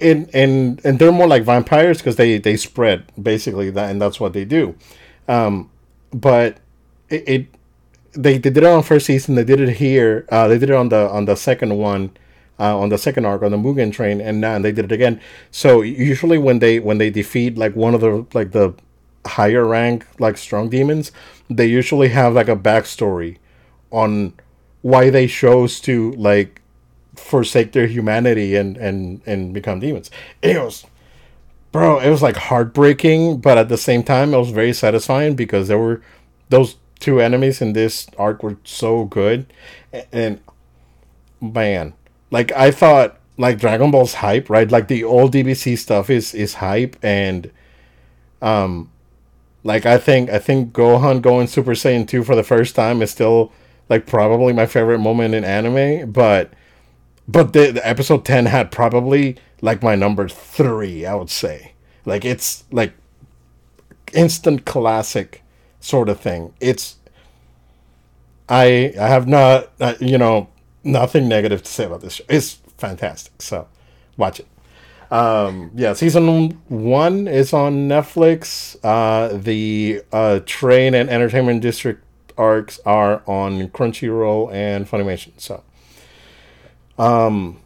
and 0.00 0.28
and 0.34 0.84
and 0.84 0.98
they're 0.98 1.12
more 1.12 1.26
like 1.26 1.44
vampires 1.44 1.98
because 1.98 2.16
they 2.16 2.38
they 2.38 2.56
spread 2.56 3.04
basically 3.20 3.70
that, 3.70 3.90
and 3.90 4.00
that's 4.00 4.18
what 4.18 4.32
they 4.32 4.44
do. 4.44 4.74
Um, 5.28 5.70
but 6.12 6.58
it, 7.08 7.28
it 7.28 7.46
they, 8.12 8.38
they 8.38 8.50
did 8.50 8.58
it 8.58 8.64
on 8.64 8.82
first 8.82 9.06
season. 9.06 9.34
They 9.34 9.44
did 9.44 9.60
it 9.60 9.76
here. 9.76 10.26
Uh, 10.30 10.48
they 10.48 10.58
did 10.58 10.70
it 10.70 10.76
on 10.76 10.88
the 10.88 11.08
on 11.10 11.24
the 11.26 11.36
second 11.36 11.78
one, 11.78 12.10
uh, 12.58 12.76
on 12.78 12.88
the 12.88 12.98
second 12.98 13.24
arc 13.24 13.42
on 13.42 13.52
the 13.52 13.56
Mugen 13.56 13.92
Train, 13.92 14.20
and 14.20 14.40
now 14.40 14.58
they 14.58 14.72
did 14.72 14.86
it 14.86 14.92
again. 14.92 15.20
So 15.50 15.82
usually 15.82 16.38
when 16.38 16.58
they 16.58 16.80
when 16.80 16.98
they 16.98 17.10
defeat 17.10 17.56
like 17.56 17.76
one 17.76 17.94
of 17.94 18.00
the 18.00 18.26
like 18.34 18.50
the 18.50 18.74
higher 19.26 19.64
rank 19.64 20.06
like 20.18 20.36
strong 20.36 20.68
demons, 20.68 21.12
they 21.48 21.66
usually 21.66 22.08
have 22.08 22.34
like 22.34 22.48
a 22.48 22.56
backstory 22.56 23.38
on 23.90 24.32
why 24.82 25.10
they 25.10 25.26
chose 25.26 25.80
to 25.80 26.12
like 26.12 26.60
forsake 27.16 27.72
their 27.72 27.86
humanity 27.86 28.56
and 28.56 28.76
and 28.76 29.20
and 29.26 29.54
become 29.54 29.80
demons. 29.80 30.10
It 30.42 30.60
was, 30.60 30.84
bro, 31.72 32.00
it 32.00 32.10
was 32.10 32.22
like 32.22 32.36
heartbreaking, 32.36 33.38
but 33.38 33.58
at 33.58 33.68
the 33.68 33.78
same 33.78 34.02
time, 34.02 34.34
it 34.34 34.38
was 34.38 34.50
very 34.50 34.72
satisfying 34.72 35.34
because 35.34 35.68
there 35.68 35.78
were 35.78 36.02
those 36.48 36.76
two 37.00 37.20
enemies 37.20 37.60
in 37.60 37.72
this 37.72 38.06
arc 38.18 38.42
were 38.42 38.56
so 38.64 39.04
good, 39.04 39.46
and 40.12 40.40
man, 41.40 41.94
like 42.30 42.52
I 42.52 42.70
thought, 42.70 43.18
like 43.38 43.58
Dragon 43.58 43.90
Ball's 43.90 44.14
hype, 44.14 44.50
right? 44.50 44.70
Like 44.70 44.88
the 44.88 45.04
old 45.04 45.32
DBZ 45.32 45.78
stuff 45.78 46.10
is 46.10 46.34
is 46.34 46.54
hype, 46.54 46.96
and 47.02 47.50
um, 48.42 48.90
like 49.64 49.86
I 49.86 49.98
think 49.98 50.30
I 50.30 50.38
think 50.38 50.72
Gohan 50.72 51.20
going 51.22 51.46
Super 51.46 51.72
Saiyan 51.72 52.06
two 52.06 52.22
for 52.22 52.36
the 52.36 52.44
first 52.44 52.76
time 52.76 53.02
is 53.02 53.10
still 53.10 53.52
like 53.88 54.06
probably 54.06 54.52
my 54.52 54.66
favorite 54.66 54.98
moment 54.98 55.34
in 55.34 55.44
anime, 55.44 56.12
but 56.12 56.52
but 57.26 57.54
the, 57.54 57.72
the 57.72 57.86
episode 57.86 58.24
10 58.24 58.46
had 58.46 58.70
probably 58.70 59.36
like 59.62 59.82
my 59.82 59.94
number 59.94 60.28
3, 60.28 61.06
I 61.06 61.14
would 61.14 61.30
say. 61.30 61.72
Like 62.04 62.24
it's 62.24 62.64
like 62.70 62.92
instant 64.12 64.66
classic 64.66 65.42
sort 65.80 66.10
of 66.10 66.20
thing. 66.20 66.52
It's 66.60 66.96
I 68.48 68.92
I 69.00 69.08
have 69.08 69.26
not 69.26 69.70
uh, 69.80 69.94
you 70.00 70.18
know 70.18 70.48
nothing 70.82 71.28
negative 71.28 71.62
to 71.62 71.70
say 71.70 71.84
about 71.84 72.02
this 72.02 72.14
show. 72.14 72.24
It's 72.28 72.54
fantastic. 72.76 73.40
So 73.40 73.68
watch 74.18 74.40
it. 74.40 74.46
Um, 75.14 75.70
yeah, 75.76 75.92
season 75.92 76.60
one 76.66 77.28
is 77.28 77.52
on 77.52 77.88
Netflix. 77.88 78.76
Uh, 78.82 79.38
the 79.38 80.02
uh, 80.10 80.40
train 80.44 80.92
and 80.92 81.08
entertainment 81.08 81.62
district 81.62 82.02
arcs 82.36 82.80
are 82.84 83.22
on 83.28 83.68
Crunchyroll 83.68 84.52
and 84.52 84.90
Funimation. 84.90 85.30
So, 85.36 85.62
um, 86.98 87.60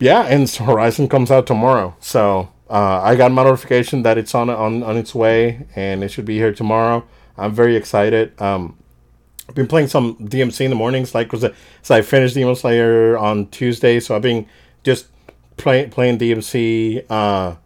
yeah, 0.00 0.22
and 0.22 0.48
Horizon 0.56 1.06
comes 1.10 1.30
out 1.30 1.46
tomorrow. 1.46 1.94
So 2.00 2.48
uh, 2.70 3.02
I 3.02 3.14
got 3.14 3.30
my 3.30 3.44
notification 3.44 4.02
that 4.04 4.16
it's 4.16 4.34
on 4.34 4.48
on 4.48 4.82
on 4.82 4.96
its 4.96 5.14
way, 5.14 5.66
and 5.76 6.02
it 6.02 6.08
should 6.10 6.24
be 6.24 6.38
here 6.38 6.54
tomorrow. 6.54 7.04
I'm 7.36 7.52
very 7.52 7.76
excited. 7.76 8.40
Um, 8.40 8.78
I've 9.50 9.54
been 9.54 9.66
playing 9.66 9.88
some 9.88 10.16
DMC 10.16 10.62
in 10.62 10.70
the 10.70 10.76
mornings, 10.76 11.14
like 11.14 11.30
because 11.30 11.52
so 11.82 11.94
I 11.94 12.00
finished 12.00 12.32
Demon 12.36 12.56
Slayer 12.56 13.18
on 13.18 13.48
Tuesday, 13.48 14.00
so 14.00 14.16
I've 14.16 14.22
been 14.22 14.46
just 14.82 15.08
playing 15.56 15.90
playing 15.90 16.18
DMC 16.18 17.04
uh, 17.10 17.56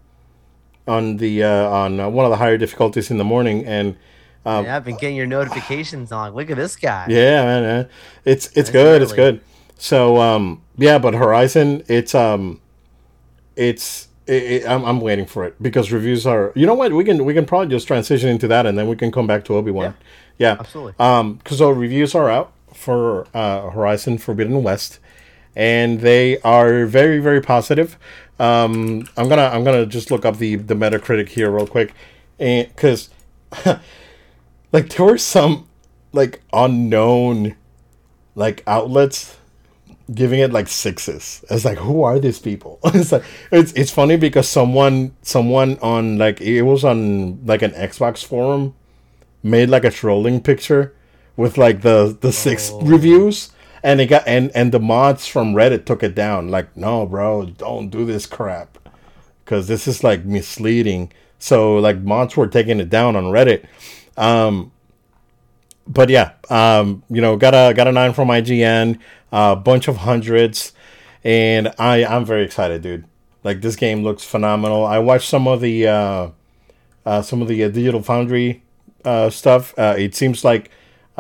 on 0.86 1.16
the 1.18 1.44
uh, 1.44 1.68
on 1.68 2.00
uh, 2.00 2.08
one 2.08 2.24
of 2.24 2.30
the 2.30 2.36
higher 2.36 2.58
difficulties 2.58 3.10
in 3.10 3.18
the 3.18 3.24
morning, 3.24 3.64
and 3.66 3.96
um, 4.44 4.64
yeah, 4.64 4.76
I've 4.76 4.84
been 4.84 4.96
getting 4.96 5.16
your 5.16 5.26
notifications 5.26 6.12
on. 6.12 6.34
Look 6.34 6.50
at 6.50 6.56
this 6.56 6.76
guy. 6.76 7.06
yeah, 7.08 7.44
man, 7.44 7.88
it's 8.24 8.50
it's 8.56 8.70
good, 8.70 9.02
it's 9.02 9.12
good. 9.12 9.40
So 9.76 10.18
um, 10.18 10.62
yeah, 10.76 10.98
but 10.98 11.14
Horizon, 11.14 11.82
it's 11.88 12.14
um, 12.14 12.60
it's 13.56 14.08
it, 14.26 14.42
it, 14.42 14.68
I'm 14.68 14.84
I'm 14.84 15.00
waiting 15.00 15.26
for 15.26 15.44
it 15.44 15.60
because 15.62 15.92
reviews 15.92 16.26
are. 16.26 16.52
You 16.54 16.66
know 16.66 16.74
what? 16.74 16.92
We 16.92 17.04
can 17.04 17.24
we 17.24 17.34
can 17.34 17.46
probably 17.46 17.68
just 17.68 17.86
transition 17.86 18.28
into 18.28 18.48
that, 18.48 18.66
and 18.66 18.78
then 18.78 18.88
we 18.88 18.96
can 18.96 19.10
come 19.12 19.26
back 19.26 19.44
to 19.46 19.54
Obi 19.54 19.70
Wan. 19.70 19.94
Yeah, 20.38 20.56
Absolutely. 20.58 20.94
Um, 20.98 21.34
because 21.34 21.60
our 21.60 21.74
reviews 21.74 22.14
are 22.14 22.30
out 22.30 22.52
for 22.72 23.26
uh, 23.34 23.68
Horizon 23.70 24.16
Forbidden 24.16 24.62
West, 24.62 24.98
and 25.56 26.00
they 26.00 26.38
are 26.40 26.86
very 26.86 27.18
very 27.18 27.40
positive. 27.40 27.98
Um, 28.38 29.06
I'm 29.16 29.28
gonna 29.28 29.50
I'm 29.52 29.64
gonna 29.64 29.86
just 29.86 30.10
look 30.10 30.24
up 30.24 30.38
the 30.38 30.56
the 30.56 30.74
Metacritic 30.74 31.28
here 31.28 31.50
real 31.50 31.66
quick, 31.66 31.92
and 32.38 32.68
because 32.68 33.10
like 34.72 34.88
there 34.90 35.06
were 35.06 35.18
some 35.18 35.68
like 36.12 36.42
unknown 36.52 37.56
like 38.34 38.62
outlets 38.66 39.36
giving 40.14 40.40
it 40.40 40.52
like 40.52 40.68
sixes. 40.68 41.44
It's 41.50 41.64
like 41.64 41.78
who 41.78 42.02
are 42.02 42.18
these 42.18 42.38
people? 42.38 42.78
it's 42.84 43.12
like 43.12 43.24
it's 43.52 43.72
it's 43.72 43.90
funny 43.90 44.16
because 44.16 44.48
someone 44.48 45.14
someone 45.22 45.78
on 45.82 46.18
like 46.18 46.40
it 46.40 46.62
was 46.62 46.84
on 46.84 47.44
like 47.46 47.62
an 47.62 47.72
Xbox 47.72 48.24
forum 48.24 48.74
made 49.42 49.68
like 49.68 49.84
a 49.84 49.90
trolling 49.90 50.40
picture 50.40 50.94
with 51.36 51.56
like 51.58 51.82
the 51.82 52.16
the 52.20 52.32
six 52.32 52.70
Oh. 52.72 52.80
reviews 52.82 53.50
and 53.82 54.00
it 54.00 54.06
got 54.06 54.24
and 54.26 54.50
and 54.54 54.72
the 54.72 54.80
mods 54.80 55.26
from 55.26 55.54
Reddit 55.54 55.84
took 55.84 56.02
it 56.02 56.14
down 56.14 56.48
like 56.48 56.76
no 56.76 57.06
bro 57.06 57.46
don't 57.46 57.88
do 57.90 58.04
this 58.04 58.26
crap 58.26 58.78
cuz 59.44 59.66
this 59.66 59.88
is 59.88 60.04
like 60.04 60.24
misleading. 60.24 61.12
So 61.38 61.76
like 61.76 61.98
mods 61.98 62.36
were 62.36 62.46
taking 62.46 62.80
it 62.80 62.90
down 62.90 63.16
on 63.16 63.24
Reddit. 63.24 63.64
Um 64.16 64.72
but 65.90 66.08
yeah, 66.08 66.32
um, 66.48 67.02
you 67.10 67.20
know, 67.20 67.36
got 67.36 67.52
a 67.52 67.74
got 67.74 67.88
a 67.88 67.92
nine 67.92 68.12
from 68.12 68.28
IGN, 68.28 68.98
a 69.32 69.56
bunch 69.56 69.88
of 69.88 69.98
hundreds, 69.98 70.72
and 71.24 71.72
I 71.78 72.04
I'm 72.04 72.24
very 72.24 72.44
excited, 72.44 72.82
dude. 72.82 73.04
Like 73.42 73.60
this 73.60 73.76
game 73.76 74.04
looks 74.04 74.24
phenomenal. 74.24 74.86
I 74.86 74.98
watched 74.98 75.28
some 75.28 75.48
of 75.48 75.60
the 75.60 75.88
uh, 75.88 76.30
uh, 77.04 77.22
some 77.22 77.42
of 77.42 77.48
the 77.48 77.64
uh, 77.64 77.68
Digital 77.68 78.02
Foundry 78.02 78.62
uh, 79.04 79.30
stuff. 79.30 79.74
Uh, 79.76 79.96
it 79.98 80.14
seems 80.14 80.44
like 80.44 80.70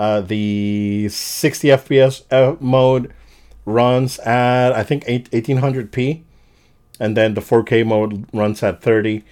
uh, 0.00 0.20
the 0.22 1.08
60 1.10 1.68
FPS 1.68 2.14
uh, 2.32 2.56
mode 2.60 3.12
runs 3.66 4.18
at 4.20 4.72
I 4.72 4.82
think 4.82 5.04
8, 5.06 5.30
1800p, 5.30 6.22
and 6.98 7.16
then 7.16 7.34
the 7.34 7.42
4K 7.42 7.84
mode 7.86 8.26
runs 8.32 8.62
at 8.62 8.80
30. 8.82 9.22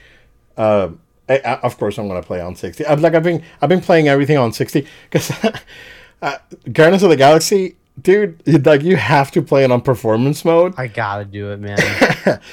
Uh, 0.56 0.90
I, 1.28 1.38
I- 1.38 1.60
of 1.68 1.78
course, 1.78 1.98
I'm 1.98 2.06
gonna 2.08 2.22
play 2.22 2.40
on 2.40 2.54
60. 2.54 2.84
I've 2.86 3.00
like 3.00 3.14
I've 3.14 3.22
been 3.22 3.42
I've 3.62 3.68
been 3.70 3.80
playing 3.80 4.08
everything 4.08 4.36
on 4.38 4.52
60 4.52 4.86
because 5.10 5.32
uh, 6.22 6.36
Guardians 6.72 7.02
of 7.02 7.10
the 7.10 7.16
Galaxy, 7.16 7.76
dude. 8.00 8.42
Like 8.66 8.82
you 8.82 8.96
have 8.96 9.30
to 9.32 9.42
play 9.42 9.64
it 9.64 9.70
on 9.72 9.80
performance 9.80 10.44
mode 10.44 10.74
I 10.76 10.86
gotta 10.88 11.24
do 11.24 11.50
it, 11.52 11.60
man. 11.60 11.78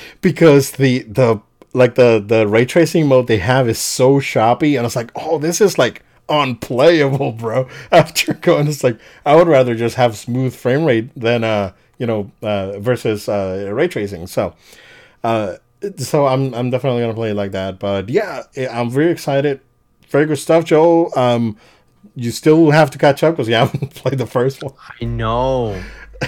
because 0.21 0.71
the 0.71 0.99
the 1.03 1.41
like 1.73 1.95
the 1.95 2.23
the 2.25 2.47
ray 2.47 2.65
tracing 2.65 3.07
mode 3.07 3.27
they 3.27 3.39
have 3.39 3.67
is 3.67 3.79
so 3.79 4.19
choppy, 4.21 4.77
and 4.77 4.85
it's 4.85 4.95
like, 4.95 5.11
oh, 5.15 5.37
this 5.37 5.59
is 5.59 5.77
like 5.77 6.01
unplayable, 6.29 7.31
bro. 7.33 7.67
After 7.91 8.33
going, 8.33 8.67
it's 8.67 8.83
like 8.83 8.99
I 9.25 9.35
would 9.35 9.47
rather 9.47 9.75
just 9.75 9.95
have 9.95 10.15
smooth 10.17 10.53
frame 10.55 10.85
rate 10.85 11.09
than 11.15 11.43
uh 11.43 11.73
you 11.97 12.05
know 12.05 12.31
uh 12.41 12.79
versus 12.79 13.27
uh 13.29 13.69
ray 13.73 13.87
tracing. 13.87 14.27
So 14.27 14.53
uh 15.23 15.57
so 15.97 16.25
I'm 16.27 16.53
I'm 16.53 16.69
definitely 16.69 17.01
gonna 17.01 17.13
play 17.13 17.31
it 17.31 17.35
like 17.35 17.51
that. 17.51 17.79
But 17.79 18.09
yeah, 18.09 18.43
I- 18.57 18.67
I'm 18.67 18.89
very 18.89 19.11
excited. 19.11 19.59
Very 20.09 20.25
good 20.25 20.37
stuff, 20.37 20.65
Joe. 20.65 21.11
Um, 21.15 21.57
you 22.15 22.31
still 22.31 22.71
have 22.71 22.89
to 22.91 22.97
catch 22.97 23.23
up 23.23 23.33
because 23.35 23.47
you 23.47 23.55
haven't 23.63 23.93
played 23.95 24.17
the 24.17 24.27
first 24.27 24.63
one. 24.63 24.73
I 25.01 25.05
know, 25.05 25.81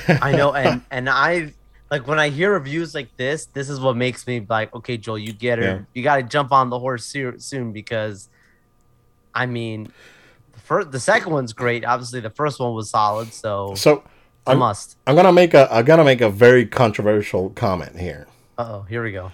I 0.08 0.32
know, 0.34 0.54
and 0.54 0.82
and 0.92 1.10
I 1.10 1.54
like 1.90 2.06
when 2.08 2.20
I 2.20 2.30
hear 2.30 2.52
reviews 2.54 2.94
like 2.94 3.16
this. 3.18 3.46
This 3.46 3.70
is 3.70 3.80
what 3.80 3.96
makes 3.96 4.28
me 4.28 4.46
like, 4.48 4.74
okay, 4.76 4.98
Joel, 4.98 5.20
you 5.20 5.32
get 5.32 5.60
her. 5.60 5.64
Yeah. 5.66 5.80
You 5.94 6.04
got 6.04 6.18
to 6.18 6.24
jump 6.24 6.52
on 6.52 6.70
the 6.70 6.78
horse 6.80 7.06
soon 7.06 7.72
because, 7.72 8.30
I 9.38 9.46
mean, 9.46 9.92
the 10.54 10.60
first, 10.60 10.92
the 10.92 11.00
second 11.00 11.32
one's 11.32 11.54
great. 11.54 11.86
Obviously, 11.86 12.22
the 12.22 12.32
first 12.32 12.60
one 12.60 12.74
was 12.74 12.90
solid, 12.90 13.32
so 13.32 13.76
So 13.76 14.04
I 14.48 14.56
must. 14.56 14.98
I'm 15.06 15.16
gonna 15.16 15.32
make 15.32 15.54
a 15.54 15.72
I'm 15.72 15.86
gonna 15.86 16.04
make 16.04 16.22
a 16.22 16.30
very 16.30 16.66
controversial 16.66 17.52
comment 17.52 18.00
here. 18.00 18.28
Uh 18.58 18.68
oh, 18.68 18.82
here 18.90 19.04
we 19.04 19.12
go. 19.12 19.32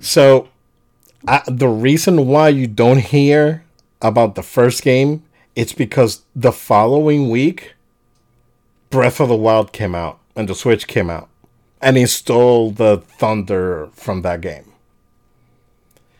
So, 0.00 0.48
I, 1.28 1.42
the 1.46 1.68
reason 1.68 2.26
why 2.26 2.48
you 2.48 2.66
don't 2.66 2.98
hear 2.98 3.64
about 4.02 4.34
the 4.34 4.42
first 4.42 4.82
game, 4.82 5.22
it's 5.54 5.72
because 5.72 6.22
the 6.34 6.50
following 6.50 7.30
week, 7.30 7.74
Breath 8.90 9.20
of 9.20 9.28
the 9.28 9.36
Wild 9.36 9.72
came 9.72 9.94
out 9.94 10.18
and 10.34 10.48
the 10.48 10.54
Switch 10.56 10.88
came 10.88 11.10
out, 11.10 11.28
and 11.80 11.96
it 11.96 12.08
stole 12.08 12.72
the 12.72 12.98
thunder 12.98 13.88
from 13.92 14.22
that 14.22 14.40
game. 14.40 14.72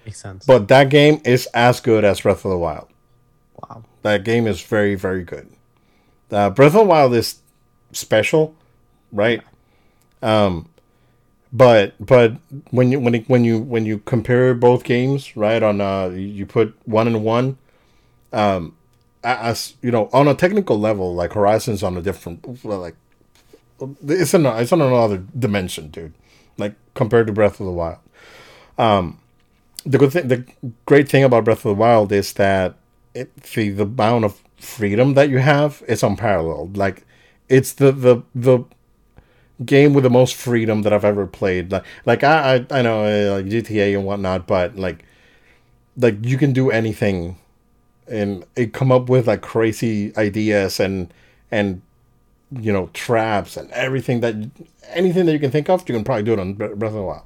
Makes 0.07 0.21
sense. 0.23 0.47
But 0.47 0.69
that 0.69 0.89
game 0.89 1.21
is 1.25 1.47
as 1.53 1.81
good 1.81 2.05
as 2.05 2.21
Breath 2.21 2.45
of 2.45 2.51
the 2.51 2.59
Wild. 2.59 2.89
wow. 3.63 3.85
That 4.03 4.25
game 4.25 4.47
is 4.47 4.63
very, 4.63 4.95
very 4.95 5.25
good. 5.25 5.49
Uh, 6.31 6.49
Breath 6.51 6.69
of 6.69 6.81
the 6.81 6.85
Wild 6.85 7.13
is 7.15 7.41
special, 7.93 8.55
right? 9.13 9.43
Um, 10.23 10.69
but 11.53 11.95
but 11.99 12.35
when 12.71 12.93
you 12.93 13.01
when 13.01 13.15
you, 13.15 13.25
when 13.27 13.45
you 13.45 13.59
when 13.59 13.85
you 13.85 13.99
compare 13.99 14.55
both 14.55 14.85
games, 14.85 15.37
right? 15.37 15.63
On 15.63 15.81
uh, 15.81 16.09
you- 16.09 16.47
put 16.47 16.75
one 16.87 17.07
and 17.09 17.25
one. 17.25 17.59
Um, 18.33 18.77
as 19.25 19.75
you 19.83 19.91
know, 19.91 20.09
on 20.13 20.29
a 20.29 20.35
technical 20.35 20.79
level, 20.79 21.15
like 21.15 21.33
Horizon's 21.33 21.83
on 21.83 21.97
a 21.97 22.03
different, 22.03 22.65
like 22.65 22.95
it's 24.07 24.35
a, 24.35 24.59
it's 24.61 24.73
on 24.73 24.81
another 24.81 25.25
dimension, 25.37 25.89
dude. 25.89 26.15
Like 26.59 26.75
compared 26.95 27.27
to 27.27 27.33
Breath 27.33 27.59
of 27.61 27.67
the 27.67 27.73
Wild. 27.73 27.99
Um, 28.79 29.19
the 29.87 29.99
good 29.99 30.13
thing, 30.13 30.29
the 30.29 30.45
great 30.85 31.09
thing 31.09 31.25
about 31.25 31.45
Breath 31.45 31.59
of 31.59 31.63
the 31.71 31.75
Wild 31.75 32.13
is 32.13 32.33
that 32.35 32.77
it 33.15 33.35
the 33.55 33.71
the 33.71 33.85
amount 33.85 34.25
of 34.25 34.43
freedom 34.57 35.15
that 35.15 35.31
you 35.31 35.39
have 35.39 35.83
is 35.89 36.03
unparalleled. 36.03 36.77
Like 36.77 37.05
it's 37.49 37.73
the 37.73 37.93
the 37.93 38.23
the 38.35 38.65
game 39.65 39.95
with 39.95 40.05
the 40.05 40.11
most 40.11 40.35
freedom 40.35 40.83
that 40.83 40.93
I've 40.93 41.05
ever 41.05 41.27
played. 41.27 41.73
Like 41.73 41.85
like 42.05 42.25
I 42.25 42.57
I, 42.57 42.79
I 42.79 42.83
know 42.83 43.05
uh, 43.05 43.37
like 43.37 43.47
GTA 43.47 43.95
and 43.95 44.05
whatnot, 44.05 44.47
but 44.47 44.77
like 44.77 45.05
like 45.97 46.17
you 46.25 46.37
can 46.39 46.53
do 46.53 46.71
anything 46.71 47.39
and 48.09 48.45
it 48.57 48.73
come 48.73 48.93
up 48.93 49.09
with 49.09 49.27
like 49.29 49.43
crazy 49.43 50.17
ideas 50.17 50.81
and 50.81 51.13
and 51.51 51.83
you 52.53 52.73
know 52.73 52.91
traps 52.95 53.57
and 53.57 53.71
everything 53.73 54.21
that 54.21 54.35
anything 54.91 55.27
that 55.27 55.33
you 55.33 55.39
can 55.41 55.51
think 55.51 55.69
of 55.69 55.89
you 55.89 55.95
can 55.95 56.05
probably 56.05 56.23
do 56.23 56.33
it 56.33 56.39
on 56.41 56.55
Breath 56.55 56.73
of 56.73 56.93
the 56.95 57.03
Wild 57.03 57.23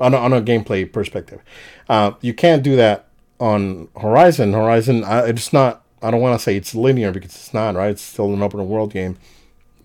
on 0.00 0.14
a, 0.14 0.16
on 0.16 0.32
a 0.32 0.40
gameplay 0.40 0.90
perspective. 0.90 1.40
Uh, 1.88 2.12
you 2.20 2.34
can't 2.34 2.62
do 2.62 2.76
that 2.76 3.06
on 3.40 3.88
Horizon. 4.00 4.52
Horizon, 4.52 5.04
uh, 5.04 5.24
it's 5.26 5.52
not. 5.52 5.82
I 6.02 6.10
don't 6.10 6.20
want 6.20 6.38
to 6.38 6.42
say 6.42 6.56
it's 6.56 6.74
linear 6.74 7.10
because 7.10 7.30
it's 7.30 7.54
not. 7.54 7.74
Right? 7.74 7.90
It's 7.90 8.02
still 8.02 8.32
an 8.32 8.42
open 8.42 8.66
world 8.68 8.92
game, 8.92 9.18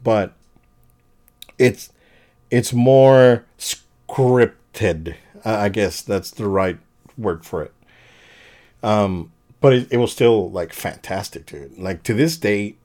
but 0.04 0.34
it's 1.58 1.92
it's 2.50 2.74
more 2.74 3.46
scripted. 3.58 5.16
I 5.44 5.70
guess 5.70 6.02
that's 6.02 6.32
the 6.32 6.48
right 6.48 6.78
word 7.18 7.46
for 7.46 7.64
it. 7.64 7.74
Um, 8.84 9.32
but 9.60 9.74
it, 9.74 9.88
it 9.92 9.98
was 9.98 10.12
still 10.12 10.52
like 10.52 10.74
fantastic, 10.74 11.46
dude. 11.46 11.78
Like 11.78 12.04
to 12.04 12.14
this 12.14 12.38
day, 12.38 12.76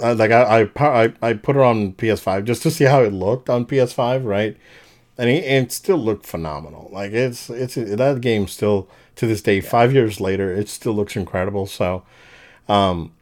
uh, 0.00 0.14
like 0.14 0.30
I, 0.30 0.62
I 0.76 1.04
I 1.04 1.12
I 1.22 1.32
put 1.34 1.56
it 1.56 1.62
on 1.62 1.92
PS5 1.92 2.44
just 2.44 2.62
to 2.62 2.70
see 2.70 2.84
how 2.84 3.02
it 3.02 3.12
looked 3.12 3.48
on 3.48 3.66
PS5, 3.66 4.24
right? 4.24 4.56
And 5.16 5.30
it, 5.30 5.44
it 5.44 5.72
still 5.72 5.96
looked 5.96 6.26
phenomenal. 6.26 6.88
Like 6.92 7.12
it's 7.12 7.48
it's 7.50 7.74
that 7.74 8.20
game 8.20 8.48
still 8.48 8.88
to 9.16 9.26
this 9.26 9.42
day, 9.42 9.60
five 9.60 9.92
years 9.92 10.20
later, 10.20 10.52
it 10.52 10.68
still 10.68 10.92
looks 10.92 11.14
incredible. 11.14 11.66
So, 11.66 12.04
um, 12.68 13.12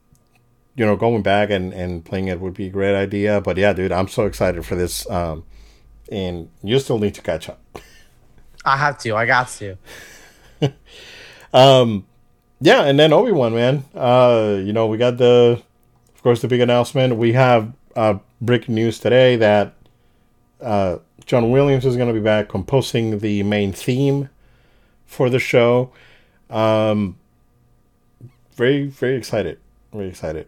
you 0.75 0.87
know, 0.87 0.97
going 0.97 1.23
back 1.23 1.51
and 1.51 1.73
and 1.73 2.05
playing 2.05 2.29
it 2.29 2.41
would 2.41 2.55
be 2.55 2.67
a 2.67 2.71
great 2.71 2.95
idea. 2.95 3.41
But 3.41 3.57
yeah, 3.59 3.73
dude, 3.73 3.93
I'm 3.93 4.09
so 4.09 4.27
excited 4.27 4.65
for 4.65 4.75
this. 4.75 5.09
Um, 5.11 5.45
and 6.11 6.49
you 6.63 6.79
still 6.79 6.99
need 6.99 7.15
to 7.15 7.23
catch 7.23 7.49
up. 7.49 7.61
I 8.65 8.77
have 8.77 8.99
to. 8.99 9.17
I 9.17 9.27
got 9.27 9.49
to. 9.49 9.77
Um, 11.53 12.07
yeah, 12.61 12.85
and 12.85 12.99
then 12.99 13.13
Obi 13.13 13.33
Wan, 13.33 13.55
man. 13.55 13.85
Uh, 13.95 14.61
you 14.63 14.73
know, 14.73 14.87
we 14.87 14.97
got 14.97 15.19
the, 15.19 15.63
of 16.15 16.23
course, 16.23 16.41
the 16.41 16.49
big 16.49 16.61
announcement. 16.61 17.17
We 17.17 17.33
have 17.33 17.73
uh, 17.97 18.19
breaking 18.41 18.75
news 18.75 18.99
today 18.99 19.37
that 19.37 19.75
uh, 20.61 20.99
John 21.33 21.51
Williams 21.51 21.87
is 21.87 21.97
going 21.97 22.09
to 22.09 22.13
be 22.13 22.21
back 22.21 22.51
composing 22.51 23.21
the 23.21 23.43
main 23.43 23.73
theme 23.73 24.29
for 25.07 25.31
the 25.31 25.39
show. 25.39 25.91
Um, 26.51 27.19
very, 28.55 28.89
very 28.89 29.17
excited. 29.17 29.59
Very 29.95 30.09
excited. 30.09 30.47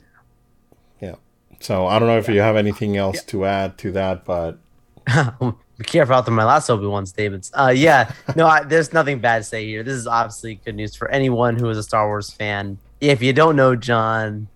Yeah. 1.01 1.15
So 1.59 1.87
I 1.87 1.99
don't 1.99 2.07
know 2.07 2.19
if 2.19 2.29
you 2.29 2.43
have 2.43 2.57
anything 2.57 2.99
else 2.99 3.25
to 3.25 3.47
add 3.47 3.79
to 3.79 3.93
that, 3.93 4.27
but 4.27 4.59
Be 5.79 5.85
careful 5.85 6.17
after 6.17 6.31
my 6.31 6.45
last 6.45 6.69
Obi 6.69 6.87
Wan 6.87 7.07
statements. 7.07 7.51
Uh, 7.55 7.73
yeah, 7.75 8.13
no, 8.37 8.47
I, 8.47 8.63
there's 8.65 8.93
nothing 8.93 9.21
bad 9.21 9.39
to 9.39 9.45
say 9.45 9.65
here. 9.65 9.85
This 9.85 9.95
is 9.95 10.07
obviously 10.07 10.57
good 10.67 10.75
news 10.75 10.95
for 10.95 11.11
anyone 11.11 11.57
who 11.57 11.71
is 11.71 11.79
a 11.79 11.83
Star 11.83 12.07
Wars 12.09 12.29
fan. 12.29 12.77
If 13.01 13.23
you 13.23 13.33
don't 13.33 13.57
know 13.57 13.75
John, 13.75 14.49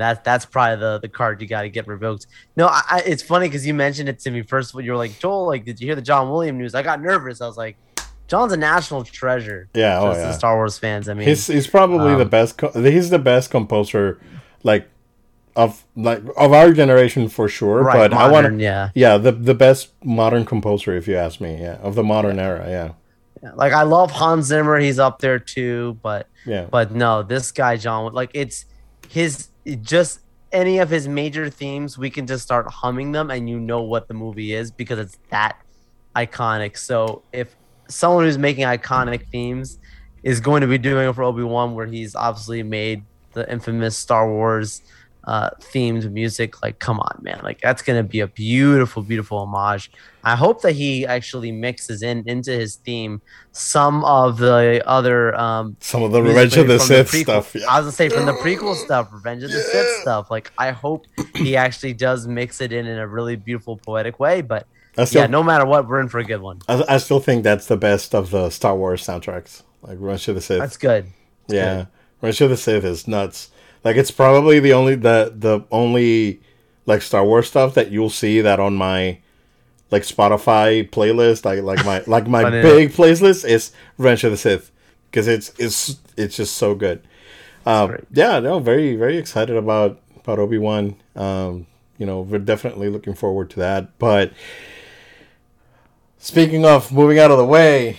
that 0.00 0.24
that's 0.24 0.46
probably 0.46 0.76
the 0.80 0.98
the 1.00 1.08
card 1.08 1.40
you 1.40 1.46
got 1.46 1.62
to 1.62 1.68
get 1.68 1.86
revoked. 1.86 2.26
No, 2.56 2.66
I, 2.66 2.82
I, 2.90 3.02
it's 3.06 3.22
funny 3.22 3.48
because 3.48 3.66
you 3.66 3.74
mentioned 3.74 4.08
it 4.08 4.18
to 4.20 4.30
me 4.30 4.42
first. 4.42 4.70
of 4.70 4.76
all, 4.76 4.82
You 4.82 4.92
were 4.92 4.96
like, 4.98 5.18
Joel, 5.18 5.46
like, 5.46 5.64
did 5.64 5.80
you 5.80 5.86
hear 5.86 5.96
the 5.96 6.02
John 6.02 6.30
Williams 6.30 6.58
news? 6.58 6.74
I 6.74 6.82
got 6.82 7.00
nervous. 7.00 7.40
I 7.40 7.46
was 7.46 7.56
like, 7.56 7.76
John's 8.26 8.52
a 8.52 8.56
national 8.56 9.04
treasure. 9.04 9.68
yeah, 9.74 10.00
oh 10.00 10.12
yeah. 10.12 10.26
the 10.28 10.32
Star 10.32 10.56
Wars 10.56 10.78
fans. 10.78 11.08
I 11.08 11.14
mean, 11.14 11.28
He's 11.28 11.46
he's 11.46 11.66
probably 11.66 12.14
the 12.14 12.22
um, 12.22 12.28
best. 12.28 12.58
Co- 12.58 12.70
he's 12.70 13.10
the 13.10 13.18
best 13.18 13.50
composer, 13.50 14.20
like 14.62 14.88
of 15.56 15.84
like 15.94 16.22
of 16.36 16.52
our 16.52 16.72
generation 16.72 17.28
for 17.28 17.48
sure. 17.48 17.82
Right, 17.82 18.10
but 18.10 18.12
I 18.12 18.24
want 18.30 18.44
modern, 18.44 18.60
yeah. 18.60 18.90
yeah, 18.94 19.18
the 19.18 19.32
the 19.32 19.54
best 19.54 19.92
modern 20.02 20.44
composer, 20.44 20.96
if 20.96 21.06
you 21.06 21.16
ask 21.16 21.40
me, 21.40 21.60
yeah, 21.60 21.76
of 21.76 21.94
the 21.94 22.02
modern 22.02 22.38
era, 22.38 22.66
yeah, 22.68 22.92
Yeah, 23.42 23.52
Like 23.54 23.72
I 23.72 23.82
love 23.82 24.10
Hans 24.10 24.46
Zimmer, 24.46 24.78
he's 24.78 24.98
up 24.98 25.20
there 25.20 25.38
too, 25.38 25.98
but 26.02 26.28
yeah, 26.44 26.66
but 26.70 26.92
no, 26.92 27.22
this 27.22 27.52
guy 27.52 27.76
John, 27.76 28.12
like 28.12 28.30
it's 28.34 28.64
his 29.08 29.48
just 29.82 30.20
any 30.52 30.78
of 30.78 30.88
his 30.90 31.08
major 31.08 31.50
themes, 31.50 31.98
we 31.98 32.10
can 32.10 32.26
just 32.26 32.42
start 32.42 32.70
humming 32.70 33.12
them, 33.12 33.30
and 33.30 33.48
you 33.48 33.58
know 33.58 33.82
what 33.82 34.08
the 34.08 34.14
movie 34.14 34.54
is 34.54 34.70
because 34.70 34.98
it's 34.98 35.18
that 35.30 35.58
iconic. 36.14 36.76
So 36.78 37.22
if 37.32 37.56
someone 37.88 38.24
who's 38.24 38.38
making 38.38 38.64
iconic 38.64 39.26
themes 39.28 39.78
is 40.22 40.40
going 40.40 40.60
to 40.62 40.66
be 40.66 40.78
doing 40.78 41.08
it 41.08 41.12
for 41.14 41.22
Obi 41.24 41.42
Wan, 41.42 41.74
where 41.74 41.86
he's 41.86 42.14
obviously 42.14 42.62
made 42.62 43.04
the 43.32 43.50
infamous 43.50 43.96
Star 43.96 44.30
Wars 44.30 44.82
uh, 45.26 45.50
themed 45.58 46.10
music, 46.10 46.62
like 46.62 46.78
come 46.78 47.00
on, 47.00 47.18
man, 47.22 47.40
like 47.42 47.60
that's 47.60 47.82
gonna 47.82 48.02
be 48.02 48.20
a 48.20 48.26
beautiful, 48.26 49.02
beautiful 49.02 49.38
homage. 49.38 49.90
I 50.22 50.36
hope 50.36 50.62
that 50.62 50.72
he 50.72 51.06
actually 51.06 51.52
mixes 51.52 52.02
in 52.02 52.24
into 52.26 52.50
his 52.52 52.76
theme 52.76 53.22
some 53.52 54.04
of 54.04 54.38
the 54.38 54.82
other 54.86 55.34
um, 55.34 55.76
some 55.80 56.02
of 56.02 56.12
the 56.12 56.22
Revenge 56.22 56.56
of 56.56 56.68
the 56.68 56.78
Sith 56.78 57.10
prequel- 57.10 57.22
stuff. 57.22 57.54
Yeah. 57.54 57.66
I 57.68 57.80
was 57.80 57.84
gonna 57.84 57.92
say 57.92 58.08
from 58.10 58.26
the 58.26 58.32
prequel 58.34 58.74
stuff, 58.74 59.12
Revenge 59.12 59.42
of 59.44 59.50
the 59.50 59.60
Sith 59.60 60.00
stuff. 60.02 60.30
Like 60.30 60.52
I 60.58 60.70
hope 60.70 61.06
he 61.34 61.56
actually 61.56 61.94
does 61.94 62.26
mix 62.26 62.60
it 62.60 62.72
in 62.72 62.86
in 62.86 62.98
a 62.98 63.06
really 63.06 63.36
beautiful, 63.36 63.76
poetic 63.78 64.20
way. 64.20 64.42
But 64.42 64.66
still, 65.04 65.22
yeah, 65.22 65.26
no 65.26 65.42
matter 65.42 65.64
what, 65.64 65.88
we're 65.88 66.00
in 66.00 66.08
for 66.08 66.18
a 66.18 66.24
good 66.24 66.40
one. 66.42 66.60
I, 66.68 66.84
I 66.88 66.96
still 66.98 67.20
think 67.20 67.44
that's 67.44 67.66
the 67.66 67.76
best 67.78 68.14
of 68.14 68.30
the 68.30 68.50
Star 68.50 68.76
Wars 68.76 69.02
soundtracks. 69.02 69.62
Like 69.82 69.98
Revenge 70.00 70.28
of 70.28 70.34
the 70.34 70.40
Sith. 70.40 70.60
That's 70.60 70.76
good. 70.76 71.06
That's 71.46 71.54
yeah, 71.54 71.76
good. 71.76 71.88
Revenge 72.20 72.40
of 72.42 72.50
the 72.50 72.56
Sith 72.56 72.84
is 72.84 73.08
nuts. 73.08 73.50
Like 73.84 73.96
it's 73.96 74.10
probably 74.10 74.60
the 74.60 74.72
only 74.72 74.94
the 74.94 75.32
the 75.36 75.60
only 75.70 76.40
like 76.86 77.02
Star 77.02 77.24
Wars 77.24 77.48
stuff 77.48 77.74
that 77.74 77.90
you'll 77.90 78.10
see 78.10 78.40
that 78.40 78.58
on 78.58 78.74
my 78.74 79.18
like 79.90 80.02
Spotify 80.02 80.88
playlist, 80.88 81.44
like 81.44 81.62
like 81.62 81.84
my 81.84 82.02
like 82.06 82.26
my 82.26 82.50
big 82.50 82.90
playlist 82.90 83.44
is 83.46 83.72
Revenge 83.98 84.24
of 84.24 84.30
the 84.30 84.36
Sith 84.36 84.70
because 85.10 85.28
it's 85.28 85.52
it's 85.58 85.98
it's 86.16 86.36
just 86.36 86.56
so 86.56 86.74
good. 86.74 87.06
Um, 87.66 87.96
yeah, 88.10 88.40
no, 88.40 88.58
very 88.58 88.96
very 88.96 89.16
excited 89.18 89.56
about 89.56 90.00
about 90.16 90.38
Obi 90.38 90.58
Wan. 90.58 90.96
Um, 91.14 91.66
you 91.98 92.06
know, 92.06 92.22
we're 92.22 92.38
definitely 92.38 92.88
looking 92.88 93.14
forward 93.14 93.50
to 93.50 93.60
that. 93.60 93.98
But 93.98 94.32
speaking 96.18 96.64
of 96.64 96.90
moving 96.90 97.18
out 97.18 97.30
of 97.30 97.38
the 97.38 97.44
way, 97.44 97.98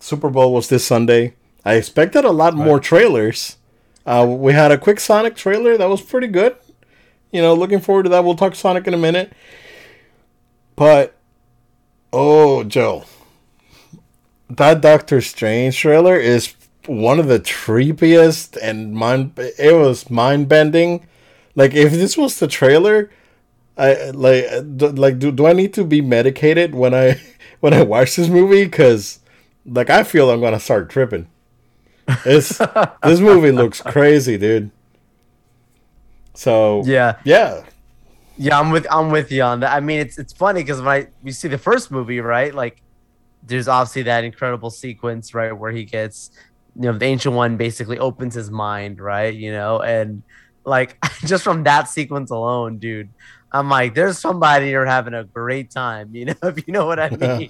Super 0.00 0.30
Bowl 0.30 0.52
was 0.54 0.68
this 0.68 0.84
Sunday. 0.84 1.34
I 1.64 1.74
expected 1.74 2.24
a 2.24 2.30
lot 2.30 2.54
more 2.54 2.80
trailers. 2.80 3.56
Uh, 4.04 4.26
we 4.28 4.52
had 4.52 4.72
a 4.72 4.78
quick 4.78 5.00
Sonic 5.00 5.36
trailer 5.36 5.76
that 5.76 5.88
was 5.88 6.00
pretty 6.00 6.26
good. 6.26 6.56
You 7.30 7.40
know, 7.40 7.54
looking 7.54 7.80
forward 7.80 8.04
to 8.04 8.08
that. 8.10 8.24
We'll 8.24 8.36
talk 8.36 8.54
Sonic 8.54 8.86
in 8.86 8.94
a 8.94 8.98
minute. 8.98 9.32
But, 10.76 11.16
oh, 12.12 12.64
Joe, 12.64 13.04
that 14.50 14.80
Doctor 14.80 15.20
Strange 15.20 15.78
trailer 15.78 16.16
is 16.16 16.54
one 16.86 17.18
of 17.18 17.28
the 17.28 17.40
creepiest 17.40 18.58
and 18.60 18.94
mind. 18.94 19.32
It 19.36 19.74
was 19.74 20.10
mind 20.10 20.48
bending. 20.48 21.06
Like 21.54 21.74
if 21.74 21.92
this 21.92 22.16
was 22.16 22.38
the 22.38 22.48
trailer, 22.48 23.10
I 23.76 24.10
like 24.10 24.44
d- 24.76 24.88
like 24.88 25.18
do, 25.18 25.30
do 25.32 25.46
I 25.46 25.52
need 25.52 25.74
to 25.74 25.84
be 25.84 26.00
medicated 26.00 26.74
when 26.74 26.94
I 26.94 27.20
when 27.60 27.74
I 27.74 27.82
watch 27.82 28.16
this 28.16 28.28
movie? 28.28 28.64
Because 28.64 29.20
like 29.64 29.90
I 29.90 30.02
feel 30.02 30.30
I'm 30.30 30.40
gonna 30.40 30.60
start 30.60 30.90
tripping. 30.90 31.28
It's 32.24 32.58
this 33.02 33.20
movie 33.20 33.52
looks 33.52 33.80
crazy, 33.80 34.38
dude. 34.38 34.70
So 36.34 36.82
Yeah, 36.84 37.18
yeah, 37.24 37.62
yeah, 38.36 38.58
I'm 38.58 38.70
with 38.70 38.86
I'm 38.90 39.10
with 39.10 39.30
you 39.30 39.42
on 39.42 39.60
that. 39.60 39.72
I 39.72 39.80
mean, 39.80 40.00
it's 40.00 40.18
it's 40.18 40.32
funny 40.32 40.62
because 40.62 40.78
when 40.80 40.88
I 40.88 41.06
we 41.22 41.32
see 41.32 41.48
the 41.48 41.58
first 41.58 41.90
movie, 41.90 42.20
right? 42.20 42.54
Like, 42.54 42.82
there's 43.42 43.68
obviously 43.68 44.02
that 44.02 44.24
incredible 44.24 44.70
sequence, 44.70 45.34
right, 45.34 45.52
where 45.52 45.70
he 45.70 45.84
gets, 45.84 46.30
you 46.74 46.82
know, 46.82 46.96
the 46.96 47.04
ancient 47.04 47.34
one 47.34 47.56
basically 47.56 47.98
opens 47.98 48.34
his 48.34 48.50
mind, 48.50 49.00
right, 49.00 49.34
you 49.34 49.52
know, 49.52 49.80
and 49.82 50.22
like 50.64 50.96
just 51.26 51.44
from 51.44 51.64
that 51.64 51.88
sequence 51.88 52.30
alone, 52.30 52.78
dude, 52.78 53.10
I'm 53.52 53.68
like, 53.68 53.94
there's 53.94 54.18
somebody 54.18 54.70
you're 54.70 54.86
having 54.86 55.14
a 55.14 55.24
great 55.24 55.70
time, 55.70 56.14
you 56.14 56.26
know, 56.26 56.34
if 56.42 56.66
you 56.66 56.72
know 56.72 56.86
what 56.86 56.98
I 56.98 57.10
mean. 57.10 57.48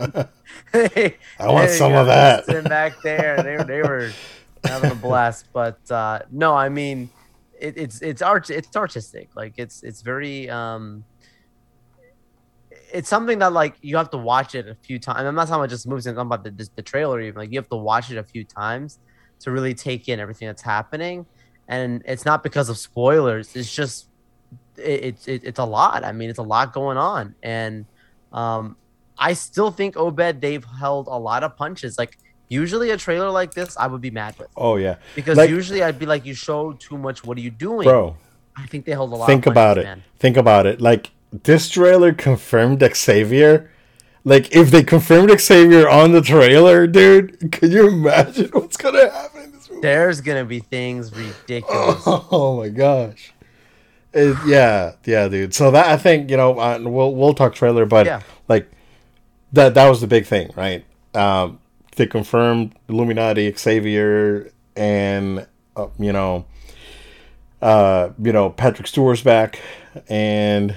I 1.39 1.47
want 1.47 1.71
some 1.71 1.93
of 1.93 2.07
that. 2.07 2.45
Sitting 2.47 2.69
back 2.69 3.01
there, 3.03 3.41
they 3.43 3.63
they 3.65 3.83
were 3.83 4.11
having 4.65 4.91
a 4.91 4.95
blast. 4.95 5.47
But 5.53 5.79
uh, 5.91 6.21
no, 6.31 6.55
I 6.55 6.69
mean, 6.69 7.11
it, 7.59 7.77
it's 7.77 8.03
it's 8.03 8.23
art 8.23 8.51
it's 8.51 8.75
artistic. 8.77 9.31
Like 9.35 9.55
it's 9.57 9.83
it's 9.83 10.03
very 10.03 10.49
um, 10.51 11.05
it's 12.93 13.09
something 13.09 13.39
that 13.39 13.53
like 13.53 13.75
you 13.81 13.97
have 13.97 14.11
to 14.11 14.19
watch 14.19 14.55
it 14.55 14.69
a 14.69 14.75
few 14.75 14.99
times. 14.99 15.21
I'm 15.21 15.35
not 15.35 15.49
talking 15.49 15.61
about 15.61 15.71
just 15.71 15.87
movies. 15.87 16.07
I'm 16.07 16.15
talking 16.15 16.27
about 16.27 16.45
the, 16.45 16.51
the, 16.51 16.69
the 16.77 16.83
trailer. 16.83 17.21
Even 17.21 17.39
like 17.39 17.51
you 17.51 17.59
have 17.59 17.69
to 17.71 17.77
watch 17.77 18.11
it 18.11 18.19
a 18.19 18.25
few 18.25 18.45
times 18.45 18.99
to 19.41 19.51
really 19.51 19.75
take 19.75 20.09
in 20.09 20.21
everything 20.21 20.47
that's 20.47 20.63
happening. 20.63 21.27
And 21.69 22.03
it's 22.05 22.25
not 22.25 22.43
because 22.43 22.69
of 22.69 22.77
spoilers. 22.77 23.57
It's 23.57 23.73
just 23.73 24.09
it's 24.77 25.27
it, 25.29 25.43
it's 25.45 25.59
a 25.59 25.65
lot. 25.65 26.05
I 26.05 26.13
mean, 26.13 26.31
it's 26.31 26.39
a 26.39 26.45
lot 26.45 26.73
going 26.73 26.99
on, 26.99 27.35
and 27.43 27.87
um, 28.33 28.77
I 29.19 29.33
still 29.35 29.71
think 29.71 29.97
Obed 29.97 30.41
they've 30.41 30.65
held 30.65 31.07
a 31.07 31.19
lot 31.19 31.45
of 31.45 31.57
punches. 31.57 31.99
Like 31.99 32.19
usually 32.49 32.91
a 32.91 32.97
trailer 32.97 33.31
like 33.31 33.55
this, 33.55 33.77
I 33.77 33.87
would 33.87 34.01
be 34.01 34.11
mad 34.11 34.35
with 34.39 34.49
oh 34.57 34.77
yeah, 34.77 34.97
because 35.15 35.37
Like- 35.39 35.51
usually 35.51 35.83
I'd 35.83 35.99
be 35.99 36.07
like, 36.07 36.25
you 36.27 36.35
show 36.35 36.73
too 36.73 36.99
much. 36.99 37.25
What 37.25 37.37
are 37.39 37.41
you 37.41 37.51
doing, 37.51 37.85
bro. 37.89 38.17
I 38.57 38.67
think 38.67 38.85
they 38.85 38.93
held 38.93 39.13
a 39.13 39.17
lot. 39.17 39.27
Think 39.27 39.47
about 39.47 39.79
it. 39.79 39.85
man. 39.85 40.03
Think 40.19 40.37
about 40.37 40.67
it. 40.67 40.81
Like 40.81 41.11
this 41.33 41.69
trailer 41.71 42.13
confirmed 42.13 42.83
Xavier. 42.95 43.71
Like 44.25 44.55
if 44.55 44.71
they 44.71 44.85
confirmed 44.85 45.31
Xavier 45.41 45.89
on 45.89 46.13
the 46.13 46.21
trailer, 46.21 46.87
dude, 46.87 47.51
can 47.51 47.71
you 47.73 47.89
imagine 47.89 48.51
what's 48.53 48.77
gonna 48.77 49.11
happen 49.11 49.45
in 49.45 49.53
this 49.53 49.69
movie? 49.71 49.81
There's 49.83 50.21
gonna 50.21 50.45
be 50.45 50.61
things 50.61 51.11
ridiculous. 51.17 52.03
Oh 52.07 52.59
my 52.59 52.69
gosh. 52.69 53.33
It- 54.13 54.37
yeah, 54.47 54.93
yeah, 55.07 55.27
dude. 55.29 55.55
So 55.55 55.71
that 55.71 55.87
I 55.87 55.97
think 55.97 56.31
you 56.31 56.37
know 56.37 56.59
uh, 56.59 56.79
we'll 56.83 57.15
we'll 57.15 57.33
talk 57.35 57.55
trailer, 57.55 57.87
but 57.87 58.05
Yeah. 58.07 58.21
like 58.49 58.71
that 59.55 59.73
that 59.75 59.89
was 59.89 60.03
the 60.03 60.07
big 60.07 60.27
thing, 60.27 60.51
right? 60.55 60.85
Um, 61.15 61.59
they 61.97 62.07
confirmed 62.07 62.75
Illuminati, 62.89 63.53
Xavier, 63.53 64.51
and 64.77 65.47
uh, 65.77 65.89
you 65.99 66.13
know, 66.13 66.47
uh, 67.61 68.11
you 68.23 68.33
know 68.33 68.51
Patrick 68.51 68.87
Stewart's 68.87 69.23
back, 69.23 69.61
and 70.09 70.77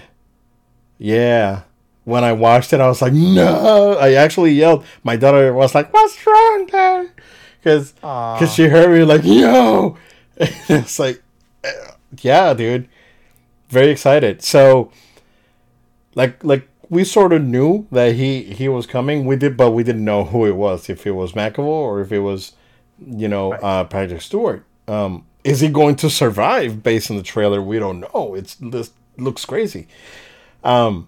yeah. 0.98 1.62
When 2.04 2.24
I 2.24 2.34
watched 2.34 2.72
it, 2.72 2.80
I 2.80 2.88
was 2.88 3.02
like, 3.02 3.14
"No!" 3.14 3.98
I 4.00 4.14
actually 4.14 4.52
yelled. 4.52 4.86
My 5.04 5.16
daughter 5.16 5.52
was 5.54 5.74
like, 5.74 5.92
"What's 5.92 6.26
wrong, 6.28 6.68
Dad?" 6.68 7.10
Because 7.58 7.94
because 7.94 8.54
she 8.54 8.68
heard 8.68 8.92
me 8.92 9.04
like, 9.04 9.24
"Yo!" 9.24 9.98
it's 10.38 11.00
like, 11.00 11.24
yeah, 12.22 12.54
dude, 12.54 12.88
very 13.70 13.90
excited. 13.90 14.44
So, 14.44 14.92
like, 16.14 16.44
like 16.44 16.68
we 16.96 17.04
sort 17.04 17.34
of 17.34 17.44
knew 17.44 17.88
that 17.92 18.16
he 18.16 18.44
he 18.44 18.68
was 18.70 18.88
coming. 18.88 19.26
We 19.26 19.36
did, 19.36 19.58
but 19.58 19.72
we 19.72 19.84
didn't 19.84 20.06
know 20.06 20.24
who 20.26 20.46
it 20.48 20.56
was. 20.56 20.90
If 20.90 21.06
it 21.08 21.12
was 21.12 21.34
McAvoy 21.34 21.60
or 21.90 22.02
if 22.02 22.12
it 22.12 22.20
was, 22.22 22.54
you 23.06 23.28
know, 23.28 23.52
Right. 23.52 23.64
uh, 23.64 23.84
Patrick 23.86 24.22
Stewart. 24.22 24.64
Um, 24.88 25.26
is 25.44 25.60
he 25.62 25.70
going 25.70 25.96
to 25.98 26.10
survive 26.10 26.82
based 26.84 27.12
on 27.12 27.18
the 27.18 27.24
trailer? 27.24 27.62
We 27.62 27.80
don't 27.80 28.00
know. 28.02 28.36
It's 28.36 28.56
this 28.56 28.92
looks 29.18 29.46
crazy. 29.46 29.88
Um, 30.64 31.08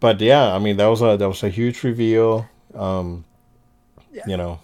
but 0.00 0.20
yeah, 0.20 0.54
I 0.54 0.58
mean 0.58 0.76
that 0.78 0.86
was 0.86 1.02
a 1.02 1.16
that 1.16 1.28
was 1.28 1.42
a 1.42 1.48
huge 1.48 1.82
reveal. 1.84 2.48
Um, 2.74 3.24
Yeah. 4.12 4.22
you 4.26 4.36
know, 4.36 4.60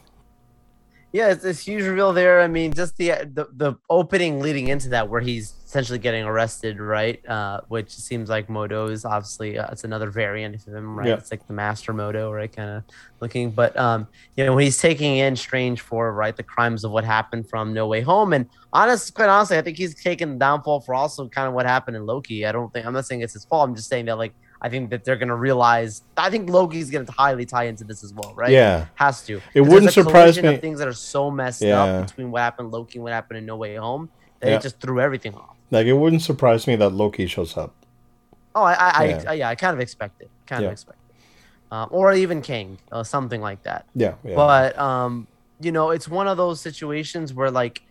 Yeah, 1.12 1.30
it's 1.30 1.42
this 1.42 1.60
huge 1.66 1.84
reveal 1.84 2.12
there. 2.12 2.40
I 2.40 2.48
mean, 2.48 2.72
just 2.72 2.96
the 2.96 3.10
the 3.32 3.46
the 3.52 3.74
opening 3.88 4.40
leading 4.40 4.68
into 4.68 4.88
that, 4.90 5.08
where 5.08 5.20
he's 5.20 5.54
essentially 5.74 5.98
getting 5.98 6.22
arrested, 6.24 6.78
right? 6.78 7.18
Uh, 7.28 7.60
which 7.66 7.90
seems 7.90 8.30
like 8.30 8.46
Mordo 8.46 8.88
is 8.88 9.04
obviously 9.04 9.58
uh, 9.58 9.66
it's 9.72 9.82
another 9.82 10.08
variant 10.08 10.54
of 10.54 10.64
him, 10.72 10.96
right? 10.96 11.08
Yeah. 11.08 11.14
It's 11.14 11.32
like 11.32 11.44
the 11.48 11.52
Master 11.52 11.92
Mordo, 11.92 12.32
right? 12.32 12.54
Kind 12.54 12.70
of 12.70 12.84
looking, 13.18 13.50
but 13.50 13.76
um, 13.76 14.06
you 14.36 14.44
know, 14.44 14.54
when 14.54 14.62
he's 14.62 14.78
taking 14.78 15.16
in 15.16 15.34
Strange 15.34 15.80
for 15.80 16.12
right 16.12 16.36
the 16.36 16.44
crimes 16.44 16.84
of 16.84 16.92
what 16.92 17.02
happened 17.04 17.48
from 17.48 17.74
No 17.74 17.88
Way 17.88 18.02
Home, 18.02 18.32
and 18.34 18.48
honest, 18.72 19.12
quite 19.14 19.28
honestly, 19.28 19.58
I 19.58 19.62
think 19.62 19.76
he's 19.76 20.00
taken 20.00 20.34
the 20.34 20.38
downfall 20.38 20.80
for 20.82 20.94
also 20.94 21.28
kind 21.28 21.48
of 21.48 21.54
what 21.54 21.66
happened 21.66 21.96
in 21.96 22.06
Loki. 22.06 22.46
I 22.46 22.52
don't 22.52 22.72
think 22.72 22.86
I'm 22.86 22.92
not 22.92 23.04
saying 23.06 23.22
it's 23.22 23.32
his 23.32 23.44
fault. 23.44 23.68
I'm 23.68 23.74
just 23.74 23.88
saying 23.88 24.04
that 24.04 24.16
like 24.16 24.32
I 24.62 24.68
think 24.68 24.90
that 24.90 25.02
they're 25.02 25.16
gonna 25.16 25.34
realize. 25.34 26.02
I 26.16 26.30
think 26.30 26.48
Loki's 26.48 26.88
gonna 26.88 27.10
highly 27.10 27.46
tie 27.46 27.64
into 27.64 27.82
this 27.82 28.04
as 28.04 28.14
well, 28.14 28.32
right? 28.36 28.52
yeah, 28.52 28.86
Has 28.94 29.22
to. 29.26 29.40
It 29.54 29.62
wouldn't 29.62 29.92
surprise 29.92 30.40
me- 30.40 30.54
Of 30.54 30.60
things 30.60 30.78
that 30.78 30.86
are 30.86 30.92
so 30.92 31.32
messed 31.32 31.62
Yeah. 31.62 31.82
up 31.82 32.06
between 32.06 32.30
what 32.30 32.42
happened 32.42 32.70
Loki 32.70 32.98
and 32.98 33.02
what 33.02 33.12
happened 33.12 33.38
in 33.38 33.46
No 33.46 33.56
Way 33.56 33.74
Home 33.74 34.08
that 34.38 34.50
Yeah. 34.50 34.56
it 34.56 34.62
just 34.62 34.78
threw 34.80 35.00
everything 35.00 35.34
off. 35.34 35.53
Like 35.74 35.86
it 35.86 35.92
wouldn't 35.92 36.22
surprise 36.22 36.66
me 36.66 36.76
that 36.76 36.90
Loki 36.90 37.26
shows 37.26 37.56
up. 37.56 37.74
Oh, 38.54 38.62
I, 38.62 38.72
I, 38.74 39.04
Yeah. 39.04 39.24
I, 39.26 39.32
yeah, 39.34 39.48
I 39.48 39.54
kind 39.56 39.74
of 39.74 39.80
expect 39.80 40.22
it. 40.22 40.30
Kind 40.46 40.62
Yeah. 40.62 40.68
of 40.68 40.72
expect 40.72 40.98
it. 40.98 41.72
Um, 41.72 41.88
or 41.90 42.12
even 42.12 42.40
Kang, 42.40 42.78
uh, 42.92 43.02
something 43.02 43.40
like 43.40 43.62
that. 43.64 43.84
Yeah, 43.96 44.14
yeah. 44.24 44.36
But 44.36 44.78
um, 44.78 45.26
you 45.60 45.72
know, 45.72 45.90
it's 45.90 46.08
one 46.08 46.28
of 46.28 46.36
those 46.36 46.60
situations 46.60 47.34
where 47.34 47.50
like, 47.50 47.82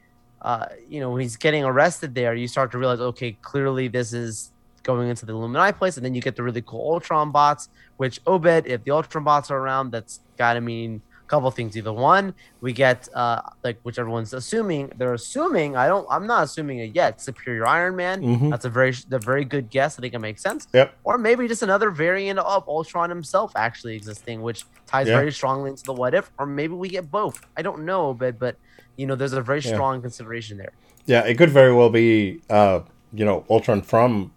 uh, 0.42 0.68
you 0.88 1.00
know, 1.02 1.12
when 1.12 1.22
he's 1.22 1.36
getting 1.36 1.64
arrested 1.66 2.16
there, 2.16 2.34
you 2.34 2.48
start 2.48 2.72
to 2.72 2.78
realize, 2.78 3.00
okay, 3.00 3.38
clearly 3.42 3.90
this 3.90 4.14
is 4.14 4.52
going 4.84 5.10
into 5.10 5.26
the 5.26 5.34
Illuminati 5.34 5.78
place, 5.78 5.98
and 5.98 6.06
then 6.06 6.14
you 6.16 6.22
get 6.22 6.36
the 6.36 6.44
really 6.44 6.62
cool 6.62 6.94
Ultron 6.94 7.32
bots. 7.32 7.70
Which 7.98 8.22
Obed, 8.26 8.66
if 8.68 8.84
the 8.86 8.92
Ultron 8.92 9.24
bots 9.26 9.52
are 9.52 9.58
around, 9.58 9.92
that's 9.92 10.22
got 10.38 10.54
to 10.54 10.62
mean 10.62 11.02
couple 11.28 11.50
things. 11.52 11.76
Either 11.78 11.94
one, 11.94 12.34
we 12.62 12.74
get 12.74 13.08
uh, 13.14 13.42
like 13.64 13.80
which 13.84 13.98
everyone's 13.98 14.34
assuming 14.34 14.92
they're 14.98 15.14
assuming. 15.14 15.76
I 15.76 15.88
don't. 15.88 16.06
I'm 16.10 16.28
not 16.28 16.44
assuming 16.44 16.80
it 16.80 16.96
yet. 16.96 17.22
Superior 17.22 17.66
Iron 17.68 17.96
Man. 17.96 18.22
Mhm. 18.22 18.50
That's 18.52 18.66
a 18.66 18.70
very, 18.70 18.94
a 19.12 19.20
very 19.20 19.46
good 19.46 19.70
guess. 19.70 19.98
I 19.98 20.02
think 20.02 20.14
it 20.14 20.20
makes 20.20 20.42
sense. 20.42 20.68
Yep. 20.74 20.94
Or 21.04 21.18
maybe 21.18 21.48
just 21.48 21.64
another 21.64 21.90
variant 21.92 22.40
of 22.40 22.68
Ultron 22.68 23.10
himself 23.10 23.52
actually 23.56 23.96
existing, 23.96 24.42
which 24.42 24.66
ties 24.86 25.08
Yeah. 25.08 25.18
very 25.18 25.32
strongly 25.32 25.70
into 25.72 25.84
the 25.84 25.94
what 25.94 26.14
if. 26.14 26.32
Or 26.38 26.46
maybe 26.46 26.74
we 26.74 26.90
get 26.90 27.10
both. 27.10 27.46
I 27.58 27.62
don't 27.62 27.86
know, 27.86 28.14
but 28.14 28.38
but 28.40 28.58
you 28.98 29.08
know, 29.08 29.16
there's 29.16 29.34
a 29.34 29.42
very 29.42 29.60
Yeah. 29.62 29.74
strong 29.74 30.02
consideration 30.02 30.58
there. 30.58 30.74
Yeah, 31.06 31.22
it 31.26 31.36
could 31.38 31.50
very 31.50 31.74
well 31.74 31.90
be, 31.90 32.42
uh, 32.50 32.82
you 33.12 33.26
know, 33.26 33.44
Ultron 33.50 33.82
from, 33.82 34.32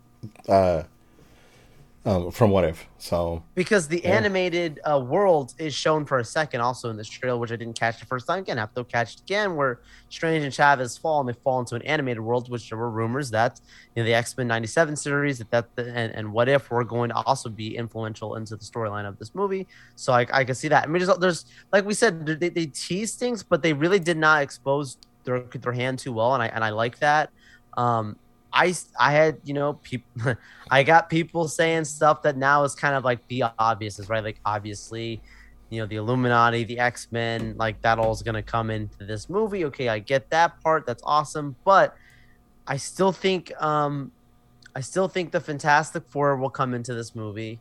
uh, 0.48 0.82
um, 2.06 2.30
from 2.30 2.50
What 2.50 2.64
If. 2.64 2.86
So 2.98 3.42
because 3.54 3.88
the 3.88 4.00
Yeah. 4.04 4.16
animated 4.16 4.80
uh, 4.88 5.00
world 5.00 5.52
is 5.58 5.74
shown 5.74 6.06
for 6.06 6.18
a 6.18 6.24
second 6.24 6.60
also 6.60 6.88
in 6.88 6.96
this 6.96 7.08
trailer 7.08 7.38
which 7.38 7.50
i 7.52 7.56
didn't 7.56 7.78
catch 7.78 7.98
the 8.00 8.06
first 8.06 8.26
time 8.26 8.38
again 8.40 8.58
I 8.58 8.62
have 8.62 8.74
to 8.74 8.84
catch 8.84 9.14
it 9.14 9.20
again 9.22 9.56
where 9.56 9.80
strange 10.08 10.44
and 10.44 10.54
chavez 10.54 10.96
fall 10.96 11.20
and 11.20 11.28
they 11.28 11.36
fall 11.44 11.58
into 11.60 11.74
an 11.74 11.82
animated 11.82 12.20
world 12.20 12.48
which 12.50 12.68
there 12.70 12.78
were 12.78 12.90
rumors 12.90 13.30
that 13.32 13.58
in 13.96 14.04
the 14.04 14.14
x-men 14.14 14.46
97 14.46 14.96
series 14.96 15.38
that 15.38 15.50
that 15.50 15.66
and, 15.76 16.12
and 16.14 16.32
what 16.32 16.48
if 16.48 16.70
were 16.70 16.84
going 16.84 17.10
to 17.10 17.16
also 17.26 17.48
be 17.48 17.76
influential 17.76 18.36
into 18.36 18.56
the 18.56 18.64
storyline 18.64 19.06
of 19.08 19.18
this 19.18 19.34
movie 19.34 19.66
so 19.96 20.12
i, 20.12 20.26
I 20.32 20.44
can 20.44 20.54
see 20.54 20.68
that 20.68 20.84
i 20.84 20.86
mean 20.86 21.04
there's, 21.04 21.18
there's 21.18 21.44
like 21.72 21.84
we 21.84 21.94
said 21.94 22.24
they, 22.26 22.48
they 22.50 22.66
tease 22.66 23.16
things 23.16 23.42
but 23.42 23.62
they 23.62 23.72
really 23.72 23.98
did 23.98 24.16
not 24.16 24.42
expose 24.42 24.96
their, 25.24 25.40
their 25.40 25.72
hand 25.72 25.98
too 25.98 26.12
well 26.12 26.34
and 26.34 26.42
i 26.42 26.46
and 26.46 26.62
i 26.64 26.70
like 26.70 26.98
that 27.00 27.30
um 27.76 28.16
I, 28.56 28.74
I 28.98 29.12
had 29.12 29.38
you 29.44 29.52
know 29.52 29.74
people 29.74 30.34
I 30.70 30.82
got 30.82 31.10
people 31.10 31.46
saying 31.46 31.84
stuff 31.84 32.22
that 32.22 32.36
now 32.36 32.64
is 32.64 32.74
kind 32.74 32.94
of 32.94 33.04
like 33.04 33.26
the 33.28 33.44
obvious 33.58 33.98
is 33.98 34.08
right? 34.08 34.24
Like 34.24 34.40
obviously 34.44 35.20
you 35.68 35.80
know 35.80 35.86
the 35.86 35.96
Illuminati 35.96 36.64
the 36.64 36.78
X 36.78 37.08
Men 37.10 37.54
like 37.58 37.80
that 37.82 37.98
all 37.98 38.12
is 38.12 38.22
gonna 38.22 38.42
come 38.42 38.70
into 38.70 39.04
this 39.04 39.28
movie. 39.28 39.66
Okay 39.66 39.88
I 39.88 39.98
get 39.98 40.30
that 40.30 40.60
part. 40.62 40.86
That's 40.86 41.02
awesome. 41.04 41.54
But 41.64 41.94
I 42.66 42.78
still 42.78 43.12
think 43.12 43.52
um 43.62 44.10
I 44.74 44.80
still 44.80 45.08
think 45.08 45.32
the 45.32 45.40
Fantastic 45.40 46.04
Four 46.08 46.36
will 46.36 46.50
come 46.50 46.72
into 46.72 46.94
this 46.94 47.14
movie. 47.14 47.60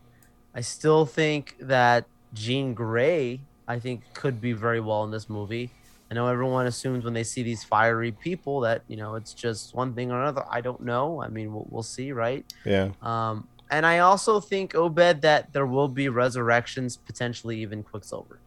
I 0.54 0.62
still 0.62 1.06
think 1.06 1.58
that 1.60 2.06
Jean 2.34 2.74
Grey 2.74 3.42
I 3.68 3.80
think 3.80 4.02
could 4.14 4.40
be 4.40 4.54
very 4.54 4.80
well 4.80 5.04
in 5.04 5.12
this 5.12 5.30
movie 5.30 5.72
I 6.12 6.14
know 6.14 6.28
everyone 6.28 6.68
assumes 6.68 7.04
when 7.04 7.14
they 7.14 7.24
see 7.24 7.42
these 7.44 7.64
fiery 7.64 8.12
people 8.12 8.60
that 8.62 8.84
you 8.88 8.96
know 8.96 9.16
it's 9.16 9.34
just 9.34 9.74
one 9.74 9.94
thing 9.94 10.12
or 10.12 10.22
another. 10.22 10.44
I 10.50 10.62
don't 10.62 10.82
know. 10.82 11.22
I 11.22 11.28
mean, 11.30 11.54
we'll, 11.54 11.66
we'll 11.70 11.84
see, 11.84 12.12
right? 12.12 12.46
yeah, 12.64 12.90
Um, 13.02 13.48
and 13.72 13.86
I 13.86 14.00
also 14.00 14.40
think 14.40 14.76
Obed 14.76 15.22
that 15.24 15.52
there 15.54 15.66
will 15.66 15.88
be 15.88 16.08
resurrections, 16.10 16.96
potentially 16.98 17.60
even 17.62 17.82
Quicksilver. 17.84 18.40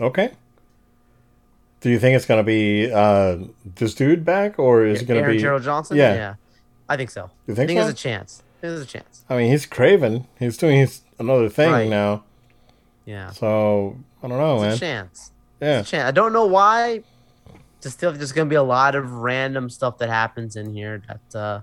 okay. 0.00 0.32
Do 1.80 1.90
you 1.90 2.00
think 2.00 2.16
it's 2.16 2.26
gonna 2.26 2.42
be 2.42 2.90
uh, 2.90 3.38
this 3.76 3.94
dude 3.94 4.24
back, 4.24 4.58
or 4.58 4.84
is 4.84 5.02
it 5.02 5.04
gonna 5.06 5.20
Aaron 5.20 5.36
be? 5.36 5.40
Gerald 5.42 5.62
Johnson? 5.62 5.96
yeah. 5.96 6.34
I 6.88 6.96
think 6.96 7.10
so. 7.10 7.30
You 7.46 7.54
think, 7.54 7.66
I 7.70 7.74
think, 7.74 7.78
so? 7.78 7.84
there's 7.84 7.94
a 7.94 7.96
chance. 7.96 8.42
There's 8.60 8.80
a 8.80 8.86
chance. 8.86 9.24
I 9.30 9.36
mean, 9.36 9.52
he's 9.52 9.64
Kraven. 9.66 10.26
He's 10.40 10.56
doing 10.56 10.78
his 10.80 11.02
another 11.20 11.48
thing 11.48 11.70
Right. 11.70 11.88
now. 11.88 12.24
Yeah, 13.04 13.30
So 13.30 13.96
I 14.22 14.26
don't 14.28 14.38
know, 14.38 14.58
a 14.58 14.68
man. 14.68 14.76
chance. 14.78 15.30
Yeah, 15.60 15.74
There's 15.74 15.86
a 15.88 15.90
chance. 15.90 16.08
I 16.08 16.10
don't 16.12 16.32
know 16.32 16.46
why. 16.46 17.02
Just 17.80 17.96
still, 17.98 18.12
there's 18.12 18.32
gonna 18.32 18.48
be 18.50 18.56
a 18.56 18.62
lot 18.62 18.94
of 18.94 19.10
random 19.12 19.70
stuff 19.70 19.98
that 19.98 20.08
happens 20.08 20.56
in 20.56 20.72
here 20.74 21.02
that. 21.08 21.38
uh 21.38 21.60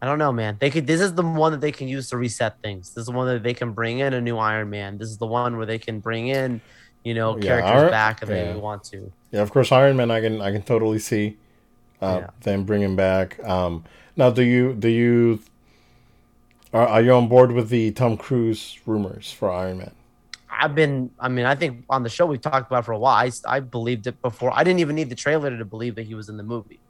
I 0.00 0.06
don't 0.06 0.20
know, 0.20 0.30
man. 0.30 0.56
They 0.60 0.70
could. 0.70 0.86
This 0.86 1.00
is 1.00 1.14
the 1.14 1.24
one 1.24 1.50
that 1.50 1.60
they 1.60 1.72
can 1.72 1.88
use 1.88 2.08
to 2.10 2.16
reset 2.16 2.62
things. 2.62 2.90
This 2.90 3.02
is 3.02 3.06
the 3.06 3.12
one 3.12 3.26
that 3.26 3.42
they 3.42 3.52
can 3.52 3.72
bring 3.72 3.98
in 3.98 4.14
a 4.14 4.20
new 4.20 4.38
Iron 4.38 4.70
Man. 4.70 4.96
This 4.96 5.08
is 5.08 5.18
the 5.18 5.26
one 5.26 5.56
where 5.56 5.66
they 5.66 5.78
can 5.80 5.98
bring 5.98 6.28
in, 6.28 6.60
you 7.02 7.14
know, 7.14 7.34
Yeah, 7.36 7.42
characters 7.42 7.82
Iron- 7.82 7.90
back 7.90 8.22
if 8.22 8.28
yeah. 8.28 8.52
they 8.52 8.60
want 8.60 8.84
to. 8.84 9.10
yeah. 9.32 9.40
Of 9.42 9.50
course, 9.50 9.72
Iron 9.72 9.96
Man. 9.96 10.12
I 10.12 10.20
can 10.20 10.40
I 10.40 10.52
can 10.52 10.62
totally 10.62 11.00
see 11.00 11.36
uh, 12.00 12.18
Yeah. 12.20 12.30
them 12.42 12.62
bringing 12.62 12.94
back. 12.94 13.42
Um, 13.44 13.82
now, 14.16 14.30
do 14.30 14.42
you 14.44 14.72
do 14.72 14.88
you 14.88 15.40
are, 16.72 16.86
are 16.86 17.02
you 17.02 17.12
on 17.12 17.26
board 17.26 17.50
with 17.50 17.68
the 17.68 17.90
Tom 17.90 18.16
Cruise 18.16 18.78
rumors 18.86 19.32
for 19.32 19.50
Iron 19.50 19.78
Man? 19.78 19.94
I've 20.50 20.74
been. 20.74 21.10
I 21.18 21.28
mean, 21.28 21.44
I 21.46 21.54
think 21.54 21.84
on 21.88 22.02
the 22.02 22.08
show 22.08 22.26
we've 22.26 22.40
talked 22.40 22.70
about 22.70 22.84
for 22.84 22.92
a 22.92 22.98
while. 22.98 23.14
I, 23.14 23.30
I 23.56 23.60
believed 23.60 24.06
it 24.06 24.20
before. 24.22 24.52
I 24.54 24.64
didn't 24.64 24.80
even 24.80 24.96
need 24.96 25.10
the 25.10 25.14
trailer 25.14 25.56
to 25.56 25.64
believe 25.64 25.94
that 25.96 26.04
he 26.06 26.14
was 26.14 26.28
in 26.28 26.36
the 26.36 26.42
movie. 26.42 26.80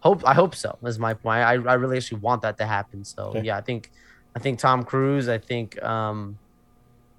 Hope 0.00 0.22
I 0.26 0.34
hope 0.34 0.54
so. 0.54 0.78
Is 0.84 0.98
my 0.98 1.14
point. 1.14 1.42
I, 1.42 1.52
I 1.52 1.74
really 1.74 1.96
actually 1.98 2.20
want 2.20 2.42
that 2.42 2.58
to 2.58 2.66
happen. 2.66 3.04
So 3.04 3.28
Okay. 3.28 3.42
yeah, 3.42 3.56
I 3.56 3.60
think 3.60 3.90
I 4.34 4.40
think 4.40 4.58
Tom 4.58 4.84
Cruise. 4.84 5.28
I 5.28 5.38
think 5.38 5.80
um, 5.82 6.38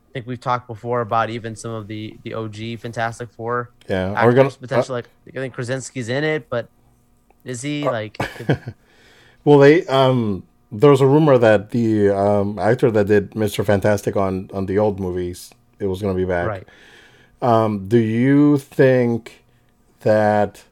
I 0.09 0.19
think 0.19 0.27
we've 0.27 0.39
talked 0.39 0.67
before 0.67 1.01
about 1.01 1.29
even 1.29 1.55
some 1.55 1.71
of 1.71 1.87
the 1.87 2.17
the 2.23 2.33
OG 2.33 2.79
Fantastic 2.79 3.31
Four 3.31 3.71
Yeah, 3.89 4.11
actors 4.11 4.25
we're 4.25 4.33
gonna 4.33 4.49
potentially. 4.51 4.95
like 4.97 5.09
I 5.29 5.39
think 5.39 5.55
Krasinski's 5.55 6.09
in 6.09 6.23
it, 6.23 6.49
but 6.49 6.67
is 7.45 7.61
he 7.61 7.83
like? 7.85 8.17
Well, 9.45 9.59
they 9.59 9.85
um, 9.87 10.43
there 10.71 10.89
was 10.89 11.01
a 11.01 11.05
rumor 11.07 11.37
that 11.37 11.71
the 11.71 12.09
um, 12.09 12.57
actor 12.59 12.89
that 12.91 13.07
did 13.07 13.31
Mr. 13.31 13.65
Fantastic 13.65 14.15
on 14.15 14.49
on 14.53 14.65
the 14.67 14.77
old 14.77 14.99
movies, 14.99 15.51
it 15.79 15.85
was 15.87 16.01
going 16.01 16.15
to 16.15 16.17
be 16.17 16.25
back. 16.25 16.47
right. 16.47 16.67
Um, 17.41 17.87
do 17.87 17.97
you 17.97 18.57
think 18.57 19.43
that? 20.01 20.63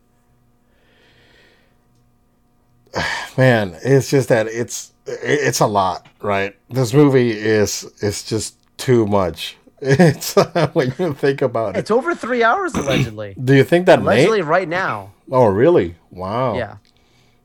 Man, 3.38 3.76
it's 3.84 4.10
just 4.10 4.30
that 4.30 4.48
it's 4.48 4.92
it's 5.06 5.60
a 5.60 5.68
lot, 5.68 6.08
right? 6.22 6.56
This 6.70 6.94
movie 6.94 7.32
is 7.32 7.84
is 8.02 8.24
just 8.24 8.56
too 8.78 9.06
much. 9.06 9.58
It's 9.84 10.36
when 10.74 10.94
you 11.00 11.16
think 11.16 11.42
about 11.42 11.76
it. 11.76 11.80
It's 11.80 11.90
over 11.90 12.14
three 12.14 12.44
hours 12.44 12.76
allegedly. 12.76 13.34
Do 13.44 13.56
you 13.56 13.64
think 13.64 13.88
that 13.88 13.98
allegedly, 13.98 14.44
right 14.44 14.70
now. 14.70 15.12
Oh, 15.32 15.46
really? 15.46 15.96
Wow. 16.12 16.54
Yeah. 16.56 16.76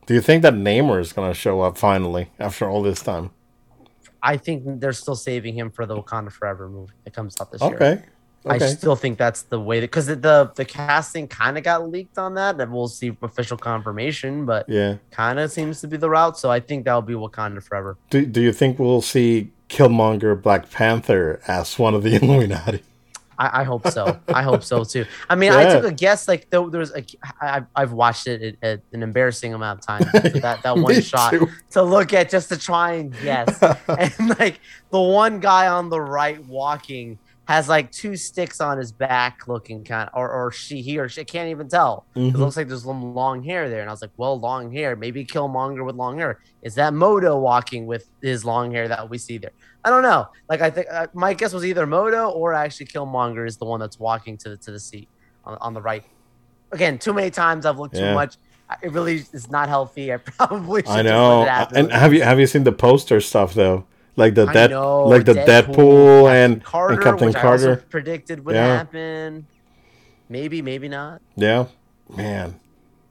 Do 0.05 0.13
you 0.13 0.21
think 0.21 0.43
that 0.43 0.53
Namor 0.53 1.01
is 1.01 1.15
going 1.15 1.31
to 1.31 1.35
show 1.35 1.63
up 1.63 1.79
finally 1.79 2.29
after 2.39 2.69
all 2.69 2.83
this 2.83 3.01
time? 3.01 3.31
I 4.27 4.37
think 4.37 4.81
they're 4.81 4.93
still 4.93 5.15
saving 5.15 5.55
him 5.55 5.71
for 5.71 5.87
the 5.87 5.97
Wakanda 5.97 6.33
Forever 6.33 6.69
movie 6.69 6.93
that 7.05 7.15
comes 7.15 7.37
out 7.41 7.53
this 7.53 7.63
year. 7.63 7.77
Okay. 7.77 8.03
I 8.45 8.59
still 8.59 8.97
think 8.97 9.19
that's 9.19 9.43
the 9.43 9.61
way 9.61 9.81
that 9.81 9.87
because 9.87 10.07
the, 10.07 10.17
the 10.17 10.53
the 10.55 10.65
casting 10.65 11.27
kind 11.27 11.59
of 11.59 11.65
got 11.65 11.89
leaked 11.89 12.19
on 12.19 12.35
that, 12.35 12.61
and 12.61 12.73
we'll 12.73 12.89
see 12.89 13.17
official 13.23 13.57
confirmation, 13.57 14.45
but 14.47 14.69
yeah. 14.69 14.97
kind 15.11 15.39
of 15.39 15.51
seems 15.51 15.81
to 15.81 15.89
be 15.89 15.97
the 15.97 16.09
route. 16.09 16.39
So 16.39 16.51
I 16.51 16.61
think 16.61 16.85
that'll 16.85 17.03
be 17.03 17.15
Wakanda 17.15 17.63
Forever. 17.63 17.97
Do, 18.11 18.25
do 18.25 18.41
you 18.41 18.53
think 18.53 18.79
we'll 18.79 19.03
see 19.03 19.53
Killmonger 19.69 20.41
Black 20.41 20.71
Panther 20.71 21.41
as 21.47 21.79
one 21.79 21.95
of 21.95 22.03
the 22.03 22.15
Illuminati? 22.23 22.83
I, 23.39 23.61
I 23.61 23.65
hope 23.65 23.87
so. 23.89 24.19
I 24.29 24.43
hope 24.43 24.63
so 24.63 24.85
too. 24.85 25.05
I 25.29 25.35
mean, 25.35 25.53
I 25.53 25.73
took 25.73 25.85
a 25.85 25.93
guess. 25.93 26.29
Like 26.29 26.49
there, 26.51 26.69
there 26.69 26.81
was 26.81 26.93
a, 26.95 27.05
I, 27.41 27.63
I've 27.75 27.93
watched 27.93 28.27
it 28.27 28.57
at, 28.63 28.69
at 28.69 28.81
an 28.93 29.03
embarrassing 29.03 29.55
amount 29.55 29.81
of 29.81 29.87
times. 29.87 30.07
that 30.41 30.63
that 30.63 30.77
one 30.77 31.01
shot 31.03 31.31
too. 31.31 31.49
to 31.73 31.83
look 31.83 32.13
at 32.13 32.31
just 32.31 32.49
to 32.49 32.57
try 32.57 32.93
and 32.95 33.13
guess. 33.21 33.63
and 33.89 34.39
like 34.39 34.61
the 34.91 35.01
one 35.01 35.41
guy 35.41 35.69
on 35.69 35.91
the 35.91 36.01
right 36.01 36.43
walking 36.47 37.19
has 37.47 37.69
like 37.69 37.93
two 37.93 38.17
sticks 38.17 38.61
on 38.61 38.77
his 38.77 38.91
back 38.93 39.47
looking 39.47 39.85
kind 39.85 40.11
or, 40.15 40.29
or 40.31 40.51
she 40.51 40.83
he 40.83 40.99
or 40.99 41.09
she 41.09 41.21
I 41.21 41.25
can't 41.25 41.49
even 41.49 41.69
tell 41.69 42.05
it 42.15 42.19
Mhm. 42.19 42.35
looks 42.37 42.57
like 42.57 42.67
there's 42.69 42.85
some 42.85 43.15
long 43.15 43.43
hair 43.45 43.69
there 43.71 43.81
and 43.81 43.89
i 43.89 43.93
was 43.93 44.03
like 44.03 44.11
well 44.17 44.39
long 44.39 44.73
hair 44.73 44.97
maybe 44.97 45.25
killmonger 45.25 45.85
with 45.87 45.95
long 45.97 46.19
hair 46.19 46.41
is 46.63 46.75
that 46.75 46.93
mordo 46.93 47.41
walking 47.41 47.87
with 47.87 48.09
his 48.21 48.45
long 48.45 48.73
hair 48.73 48.89
that 48.89 49.09
we 49.09 49.17
see 49.19 49.39
there 49.39 49.53
i 49.85 49.91
don't 49.91 50.03
know 50.03 50.27
like 50.49 50.61
i 50.61 50.69
think 50.71 50.87
uh, 50.91 51.07
my 51.15 51.33
guess 51.35 51.53
was 51.53 51.65
either 51.65 51.87
mordo 51.87 52.35
or 52.35 52.53
actually 52.53 52.87
killmonger 52.87 53.47
is 53.47 53.57
the 53.59 53.65
one 53.65 53.79
that's 53.79 53.99
walking 53.99 54.37
to 54.39 54.49
the 54.51 54.57
to 54.57 54.73
the 54.73 54.81
seat 54.81 55.09
on, 55.45 55.57
on 55.61 55.73
the 55.73 55.81
right 55.81 56.05
again 56.73 56.99
too 56.99 57.13
many 57.15 57.31
times 57.31 57.65
i've 57.65 57.79
looked 57.79 57.95
Yeah. 57.97 58.09
too 58.09 58.15
much 58.15 58.37
it 58.83 58.91
really 58.91 59.25
is 59.33 59.49
not 59.49 59.69
healthy 59.69 60.13
i 60.13 60.17
probably 60.39 60.83
should 60.83 60.91
I 60.91 61.03
just 61.05 61.13
know. 61.13 61.39
let 61.41 61.47
it 61.47 61.51
happen. 61.51 61.77
And 61.77 61.93
have 61.93 62.13
you 62.13 62.23
have 62.23 62.41
you 62.41 62.49
seen 62.49 62.65
the 62.65 62.73
poster 62.73 63.21
stuff 63.21 63.55
though? 63.55 63.85
Like 64.17 64.35
the 64.35 64.47
dead, 64.47 64.73
like 64.73 65.27
the 65.27 65.35
Deadpool, 65.35 66.31
and, 66.31 66.65
Carter, 66.65 66.95
and 66.95 67.03
Captain 67.03 67.27
which 67.29 67.37
I 67.37 67.43
also 67.43 67.67
Carter. 67.67 67.85
predicted 67.91 68.45
would 68.47 68.55
Yeah. 68.55 68.79
happen. 68.79 69.47
Maybe, 70.29 70.63
maybe 70.63 70.89
not. 70.89 71.21
Yeah, 71.37 71.67
man, 72.17 72.59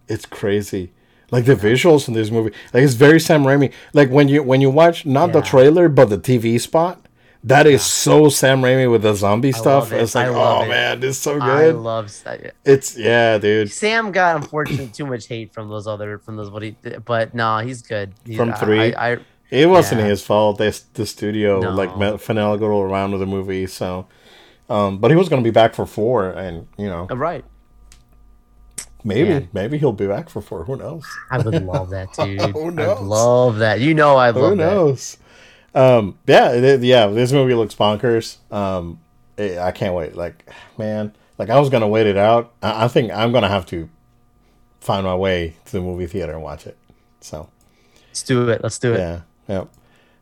it's 0.07 0.25
crazy. 0.25 0.91
Like 1.31 1.45
the 1.45 1.55
visuals 1.55 2.07
in 2.07 2.13
this 2.15 2.29
movie, 2.31 2.51
like 2.73 2.83
it's 2.83 2.93
very 2.95 3.19
Sam 3.19 3.43
Raimi. 3.43 3.71
Like 3.93 4.09
when 4.09 4.27
you 4.29 4.41
when 4.43 4.61
you 4.61 4.69
watch 4.69 5.05
not 5.05 5.31
the 5.31 5.41
trailer 5.41 5.89
but 5.89 6.05
the 6.09 6.17
TV 6.17 6.59
spot, 6.59 7.05
that 7.43 7.67
is 7.67 7.83
so 7.83 8.29
Sam 8.29 8.61
Raimi 8.61 8.89
with 8.89 9.03
the 9.03 9.13
zombie 9.13 9.51
stuff. 9.51 9.91
it. 9.91 10.01
It's 10.01 10.15
like, 10.15 10.27
oh 10.29 10.63
it. 10.63 10.69
man, 10.69 10.99
this 10.99 11.17
is 11.17 11.21
so 11.21 11.33
good. 11.39 11.43
I 11.43 11.69
love 11.69 12.11
that. 12.23 12.55
It's 12.65 12.97
yeah, 12.97 13.37
dude. 13.37 13.71
Sam 13.71 14.11
got 14.11 14.37
unfortunately 14.37 14.87
too 14.87 15.05
much 15.05 15.27
hate 15.27 15.53
from 15.53 15.69
those 15.69 15.85
other 15.87 16.17
from 16.17 16.35
those 16.35 16.49
what 16.49 16.63
he 16.63 16.75
but 17.05 17.33
no, 17.35 17.59
he's 17.59 17.81
good. 17.83 18.13
He's, 18.25 18.37
From 18.37 18.53
three? 18.53 18.93
I, 18.95 19.13
I, 19.13 19.17
It 19.55 19.67
wasn't 19.69 20.01
Yeah. 20.01 20.07
his 20.07 20.21
fault. 20.23 20.57
They, 20.57 20.71
the 20.93 21.05
studio 21.05 21.59
No. 21.59 21.71
like 21.71 21.97
met, 21.97 22.15
finagled 22.15 22.61
around 22.89 23.11
with 23.11 23.19
the 23.21 23.25
movie, 23.25 23.67
so. 23.67 24.07
Um, 24.69 24.97
but 24.97 25.11
he 25.11 25.17
was 25.17 25.29
going 25.29 25.41
to 25.43 25.47
be 25.47 25.53
back 25.53 25.75
for 25.75 25.85
four, 25.85 26.29
and 26.29 26.67
you 26.77 26.87
know, 26.87 27.07
uh, 27.11 27.15
right. 27.15 27.45
maybe 29.03 29.29
Man. 29.29 29.49
maybe 29.53 29.77
he'll 29.77 29.91
be 29.93 30.07
back 30.07 30.29
for 30.29 30.41
four. 30.41 30.63
Who 30.65 30.75
knows? 30.75 31.03
I 31.29 31.37
would 31.37 31.63
love 31.63 31.89
that, 31.91 32.13
dude. 32.17 32.41
Who 32.41 32.71
knows? 32.71 32.97
I'd 32.99 33.03
love 33.03 33.57
that. 33.59 33.79
You 33.79 33.93
know, 33.93 34.17
I 34.17 34.31
Who 34.31 34.39
love 34.39 34.57
that. 34.57 34.65
knows? 34.73 35.17
Um, 35.73 36.17
yeah, 36.25 36.51
it- 36.51 36.81
yeah. 36.83 37.07
This 37.07 37.31
movie 37.31 37.53
looks 37.53 37.75
bonkers. 37.75 38.37
Um, 38.51 38.99
it- 39.37 39.57
I 39.57 39.71
can't 39.71 39.93
wait. 39.93 40.15
Like, 40.15 40.49
man, 40.77 41.13
like 41.37 41.49
I 41.49 41.59
was 41.59 41.69
gonna 41.69 41.87
wait 41.87 42.07
it 42.07 42.17
out. 42.17 42.51
I, 42.63 42.85
I 42.85 42.87
think 42.87 43.11
I'm 43.11 43.31
gonna 43.31 43.49
have 43.49 43.65
to 43.67 43.89
find 44.79 45.05
my 45.05 45.15
way 45.15 45.55
to 45.65 45.71
the 45.73 45.81
movie 45.81 46.07
theater 46.07 46.33
and 46.33 46.41
watch 46.43 46.65
it. 46.65 46.77
So 47.21 47.49
Let's 48.07 48.23
do 48.23 48.49
it. 48.49 48.63
Let's 48.63 48.79
do 48.79 48.93
it. 48.93 48.99
yeah, 48.99 49.21
yeah, 49.47 49.65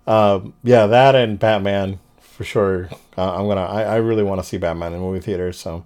um, 0.07 0.53
yeah. 0.63 0.85
That 0.87 1.15
and 1.15 1.37
Batman 1.39 1.99
for 2.19 2.43
sure. 2.43 2.89
Uh, 3.17 3.35
I'm 3.35 3.47
gonna. 3.47 3.61
I, 3.65 3.83
I 3.83 3.95
really 3.97 4.23
want 4.23 4.41
to 4.41 4.47
see 4.47 4.57
Batman 4.57 4.93
in 4.93 4.99
movie 4.99 5.19
theaters. 5.19 5.57
So 5.59 5.85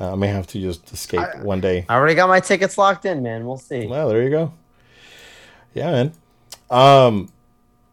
uh, 0.00 0.12
I 0.12 0.14
may 0.14 0.28
have 0.28 0.46
to 0.48 0.60
just 0.60 0.92
escape 0.92 1.36
one 1.42 1.60
day. 1.60 1.84
I 1.88 1.94
already 1.94 2.14
got 2.14 2.28
my 2.28 2.40
tickets 2.40 2.78
locked 2.78 3.04
in, 3.04 3.22
man. 3.22 3.46
We'll 3.46 3.58
see. 3.58 3.86
Well, 3.86 4.08
there 4.08 4.22
you 4.22 4.30
go. 4.30 4.52
Yeah, 5.74 5.90
man. 5.90 6.12
Um, 6.70 7.28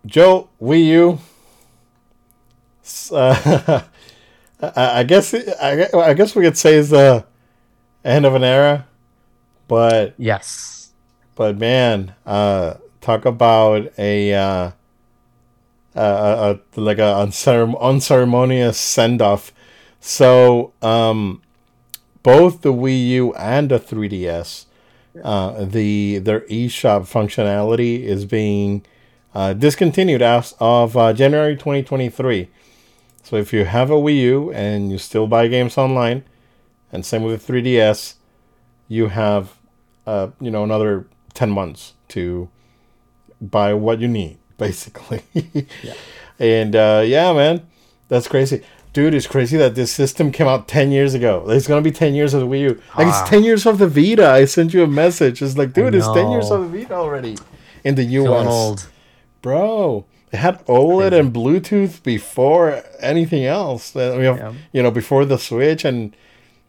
Joe, 0.05 0.49
Wii 0.61 0.85
U. 0.85 1.19
S- 2.83 3.11
Uh, 3.11 3.83
I, 4.61 4.99
I 4.99 5.03
guess 5.03 5.33
I, 5.33 5.87
I 5.93 6.13
guess 6.13 6.35
we 6.35 6.43
could 6.43 6.57
say 6.57 6.75
is 6.75 6.89
the 6.91 7.25
end 8.05 8.25
of 8.25 8.35
an 8.35 8.43
era, 8.43 8.85
but 9.67 10.13
Yes. 10.17 10.91
but 11.35 11.57
man, 11.57 12.13
uh, 12.25 12.75
talk 13.01 13.25
about 13.25 13.91
a 13.97 14.33
uh, 14.33 14.71
a, 15.95 16.59
like 16.75 16.99
a 16.99 17.01
uncerem- 17.01 17.75
unceremonious 17.81 18.77
send 18.77 19.21
off. 19.21 19.51
So 19.99 20.73
um, 20.81 21.41
both 22.23 22.61
the 22.61 22.73
Wii 22.73 23.07
U 23.09 23.33
and 23.33 23.69
the 23.69 23.79
3DS, 23.79 24.65
uh, 25.23 25.65
the 25.65 26.19
their 26.19 26.41
eShop 26.41 27.01
functionality 27.01 28.03
is 28.03 28.25
being 28.25 28.85
uh, 29.33 29.53
discontinued 29.53 30.21
as 30.21 30.55
of 30.59 30.95
uh, 30.95 31.13
January 31.13 31.55
2023. 31.55 32.49
So 33.23 33.35
if 33.35 33.53
you 33.53 33.65
have 33.65 33.89
a 33.89 33.95
Wii 33.95 34.17
U 34.17 34.51
and 34.51 34.91
you 34.91 34.97
still 34.97 35.27
buy 35.27 35.47
games 35.47 35.77
online, 35.77 36.23
and 36.91 37.05
same 37.05 37.23
with 37.23 37.45
the 37.45 37.53
3DS, 37.53 38.15
you 38.87 39.07
have 39.07 39.57
uh, 40.05 40.29
you 40.39 40.51
know 40.51 40.63
another 40.63 41.05
10 41.33 41.49
months 41.49 41.93
to 42.09 42.49
buy 43.41 43.73
what 43.73 43.99
you 43.99 44.07
need 44.07 44.37
basically. 44.57 45.21
And 46.39 46.75
uh, 46.75 47.03
yeah 47.05 47.33
man 47.33 47.65
that's 48.07 48.27
crazy. 48.27 48.63
Dude 48.93 49.13
it's 49.13 49.27
crazy 49.27 49.57
that 49.57 49.75
this 49.75 49.91
system 49.91 50.31
came 50.31 50.47
out 50.47 50.67
10 50.67 50.91
years 50.91 51.13
ago. 51.13 51.45
It's 51.49 51.67
gonna 51.67 51.81
be 51.81 51.91
10 51.91 52.13
years 52.13 52.33
of 52.33 52.41
the 52.41 52.47
wii 52.47 52.61
u. 52.61 52.69
Like 52.97 53.07
Ah. 53.07 53.21
it's 53.21 53.29
10 53.29 53.43
years 53.43 53.65
of 53.65 53.77
the 53.77 53.87
vita. 53.87 54.27
I 54.29 54.45
sent 54.45 54.73
you 54.73 54.83
a 54.83 54.87
message. 54.87 55.41
It's 55.41 55.57
like 55.57 55.73
dude 55.73 55.95
it's 55.95 56.07
10 56.07 56.29
years 56.31 56.51
of 56.51 56.59
the 56.71 56.79
vita 56.79 56.93
already 56.93 57.37
in 57.83 57.95
the 57.95 58.03
us 58.03 58.47
old. 58.47 58.87
bro 59.41 60.05
it 60.31 60.37
had 60.37 60.65
oled 60.67 61.11
and 61.19 61.33
bluetooth 61.33 62.01
before 62.03 62.83
anything 63.01 63.43
else. 63.45 63.93
Uh, 63.95 64.15
we 64.17 64.23
have, 64.25 64.37
Yeah. 64.37 64.53
you 64.71 64.81
know 64.83 64.91
before 64.91 65.25
the 65.25 65.37
switch 65.37 65.83
and 65.83 66.15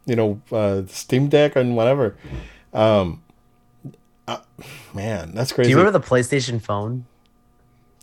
you 0.06 0.16
know 0.16 0.40
uh, 0.50 0.82
steam 0.88 1.28
deck 1.28 1.54
and 1.56 1.76
whatever. 1.76 2.16
Um 2.72 3.22
uh, 4.28 4.38
man 4.94 5.32
that's 5.34 5.52
crazy 5.52 5.68
Do 5.68 5.70
you 5.70 5.78
remember 5.78 5.98
the 5.98 6.06
PlayStation 6.06 6.60
phone? 6.60 7.06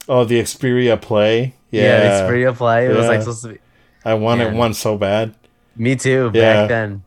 Oh, 0.07 0.25
the 0.25 0.39
Xperia 0.41 0.99
Play. 0.99 1.53
Yeah, 1.69 1.99
the 1.99 2.31
Xperia 2.33 2.55
Play. 2.55 2.87
It 2.87 2.95
was 2.95 3.07
like 3.07 3.21
supposed 3.21 3.43
to 3.43 3.49
be. 3.49 3.59
I 4.03 4.15
wanted 4.15 4.45
Man. 4.45 4.57
one 4.57 4.73
so 4.73 4.97
bad. 4.97 5.35
Me 5.75 5.95
too. 5.95 6.31
Yeah. 6.33 6.53
Back 6.53 6.69
then. 6.69 7.03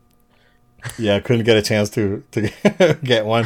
Yeah, 0.97 1.15
I 1.15 1.19
couldn't 1.19 1.43
get 1.43 1.57
a 1.57 1.61
chance 1.61 1.89
to 1.91 2.23
to 2.31 2.97
get 3.03 3.25
one. 3.25 3.45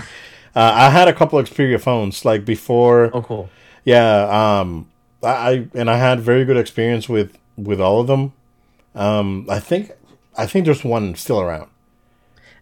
Uh, 0.55 0.71
I 0.73 0.89
had 0.89 1.07
a 1.07 1.13
couple 1.13 1.39
of 1.39 1.49
Xperia 1.49 1.81
phones 1.81 2.23
like 2.23 2.45
before. 2.45 3.09
Oh, 3.13 3.21
cool. 3.21 3.49
Yeah, 3.83 4.59
um, 4.59 4.89
I, 5.23 5.29
I 5.29 5.67
and 5.73 5.89
I 5.89 5.97
had 5.97 6.19
very 6.19 6.45
good 6.45 6.57
experience 6.57 7.09
with 7.09 7.37
with 7.57 7.81
all 7.81 7.99
of 7.99 8.07
them. 8.07 8.33
Um, 8.93 9.47
I 9.49 9.59
think 9.59 9.91
I 10.37 10.45
think 10.45 10.65
there's 10.65 10.83
one 10.83 11.15
still 11.15 11.41
around. 11.41 11.69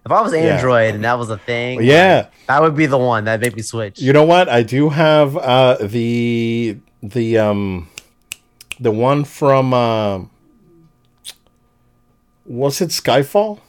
If 0.06 0.12
I 0.12 0.22
was 0.22 0.34
Android 0.34 0.94
and 0.96 1.04
that 1.04 1.18
was 1.18 1.30
a 1.32 1.38
thing, 1.38 1.82
Yeah. 1.84 2.16
like, 2.28 2.46
that 2.48 2.62
would 2.62 2.76
be 2.76 2.86
the 2.86 2.98
one 2.98 3.26
that 3.26 3.40
made 3.42 3.56
me 3.56 3.64
switch. 3.64 4.00
You 4.00 4.14
know 4.14 4.24
what? 4.24 4.48
I 4.48 4.62
do 4.62 4.90
have 4.90 5.36
uh, 5.36 5.78
the 5.82 6.78
the 7.02 7.38
um 7.40 7.90
the 8.80 8.92
one 8.92 9.24
from 9.24 9.74
um 9.74 10.30
was 12.46 12.82
it 12.82 12.90
Skyfall? 12.90 13.60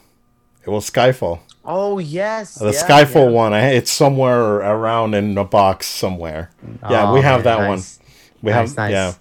It 0.65 0.69
was 0.69 0.89
Skyfall. 0.89 1.39
oh 1.65 1.97
yes, 1.99 2.55
The 2.55 2.71
yeah, 2.71 2.87
Skyfall 2.87 3.25
yeah. 3.25 3.31
one. 3.31 3.53
I, 3.53 3.69
it's 3.71 3.91
somewhere 3.91 4.55
around 4.57 5.13
in 5.15 5.37
a 5.37 5.43
box 5.45 5.87
somewhere. 5.87 6.51
Yeah, 6.89 7.09
Oh, 7.09 7.13
we 7.13 7.21
have 7.21 7.43
man, 7.43 7.57
that 7.57 7.67
nice. 7.69 7.99
one. 7.99 8.07
We 8.43 8.51
Nice, 8.51 8.69
have 8.69 8.77
nice. 8.77 8.91
yeah. 8.91 9.13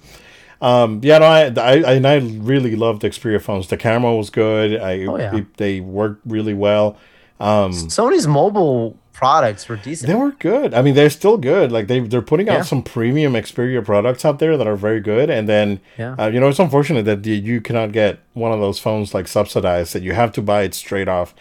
Um, 0.61 1.01
yeah, 1.03 1.19
no, 1.19 1.27
I, 1.27 1.41
I, 1.57 1.83
I, 1.83 1.93
and 1.95 2.07
I 2.07 2.17
really 2.17 2.77
loved 2.77 3.03
the 3.03 3.11
Xperia 3.11 3.41
phones. 3.41 3.69
The 3.69 3.77
camera 3.77 4.15
was 4.15 4.31
good. 4.31 4.81
I, 4.81 5.05
Oh, 5.05 5.17
yeah. 5.19 5.37
it- 5.37 5.57
they 5.59 5.81
worked 5.81 6.23
really 6.25 6.55
well. 6.55 6.97
Um, 7.39 7.73
Sony's 7.73 8.27
mobile 8.27 8.97
products 9.13 9.69
were 9.69 9.77
decent. 9.77 10.09
they 10.09 10.15
were 10.15 10.31
good. 10.33 10.73
I 10.75 10.81
mean, 10.83 10.95
they're 10.95 11.11
still 11.11 11.37
good. 11.39 11.73
Like 11.73 11.87
they, 11.87 12.01
they're 12.01 12.23
putting 12.23 12.49
out 12.49 12.57
Yeah. 12.59 12.63
some 12.63 12.83
premium 12.83 13.33
Xperia 13.35 13.85
products 13.85 14.25
out 14.25 14.39
there 14.39 14.57
that 14.57 14.67
are 14.67 14.77
very 14.77 15.01
good. 15.01 15.29
And 15.31 15.49
then, 15.49 15.81
Yeah. 15.99 16.15
uh, 16.19 16.27
you 16.29 16.41
know, 16.41 16.49
it's 16.49 16.59
unfortunate 16.59 17.05
that 17.05 17.25
you, 17.27 17.35
you 17.35 17.61
cannot 17.61 17.93
get 17.93 18.19
one 18.35 18.53
of 18.53 18.61
those 18.61 18.79
phones 18.79 19.13
like 19.15 19.29
subsidized. 19.29 19.95
That 19.95 20.03
you 20.03 20.13
have 20.13 20.33
to 20.33 20.43
buy 20.43 20.63
it 20.63 20.75
straight 20.75 21.09
off. 21.09 21.35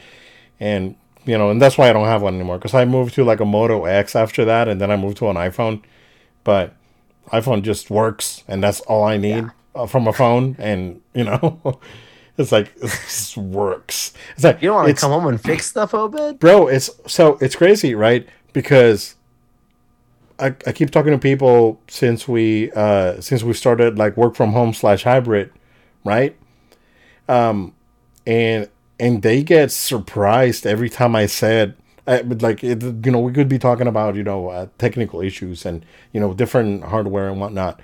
And 0.59 0.95
you 1.25 1.37
know, 1.37 1.49
and 1.49 1.59
that's 1.61 1.77
why 1.77 1.89
I 1.89 1.93
don't 1.93 2.05
have 2.05 2.21
one 2.21 2.35
anymore. 2.35 2.57
Because 2.59 2.73
I 2.75 2.85
moved 2.85 3.15
to 3.15 3.23
like 3.23 3.39
a 3.39 3.45
Moto 3.45 3.85
X 3.85 4.15
after 4.15 4.45
that, 4.45 4.67
and 4.67 4.79
then 4.79 4.91
I 4.91 4.95
moved 4.95 5.17
to 5.17 5.29
an 5.29 5.35
iPhone. 5.37 5.81
But 6.43 6.73
iPhone 7.31 7.61
just 7.63 7.89
works, 7.89 8.43
and 8.47 8.63
that's 8.63 8.81
all 8.81 9.03
I 9.03 9.17
need 9.17 9.49
uh, 9.73 9.85
from 9.85 10.07
a 10.07 10.13
phone. 10.13 10.55
And 10.59 11.01
you 11.13 11.23
know, 11.23 11.79
it's 12.37 12.51
like 12.51 12.71
it 12.77 12.89
just 12.89 13.37
works. 13.37 14.13
It's 14.35 14.43
like 14.43 14.61
you 14.61 14.69
don't 14.69 14.75
want 14.75 14.87
to 14.89 14.93
come 14.95 15.11
home 15.11 15.27
and 15.27 15.41
fix 15.41 15.65
stuff, 15.65 15.93
Obed? 15.93 16.39
bro 16.39 16.67
it's 16.67 16.89
so 17.07 17.37
it's 17.41 17.55
crazy 17.55 17.95
right 17.95 18.27
because 18.53 19.15
I, 20.39 20.47
I 20.67 20.71
keep 20.73 20.91
talking 20.91 21.11
to 21.11 21.17
people 21.17 21.79
since 21.87 22.27
we 22.27 22.71
uh 22.73 23.21
since 23.21 23.43
we 23.43 23.53
started 23.53 23.97
like 23.97 24.17
work 24.17 24.35
from 24.35 24.51
home 24.51 24.73
slash 24.73 25.03
hybrid 25.03 25.51
right 26.03 26.35
um 27.29 27.73
and 28.27 28.69
and 28.99 29.21
they 29.21 29.43
get 29.43 29.71
surprised 29.71 30.65
every 30.65 30.89
time 30.89 31.15
i 31.15 31.25
said 31.25 31.75
I, 32.07 32.21
but 32.21 32.41
like 32.41 32.63
it, 32.63 32.83
you 32.83 33.11
know 33.11 33.19
we 33.19 33.31
could 33.33 33.49
be 33.49 33.57
talking 33.59 33.87
about 33.87 34.15
you 34.15 34.23
know 34.23 34.49
uh, 34.49 34.67
technical 34.77 35.21
issues 35.21 35.65
and 35.65 35.85
you 36.11 36.19
know 36.19 36.33
different 36.33 36.83
hardware 36.85 37.29
and 37.29 37.39
whatnot 37.41 37.79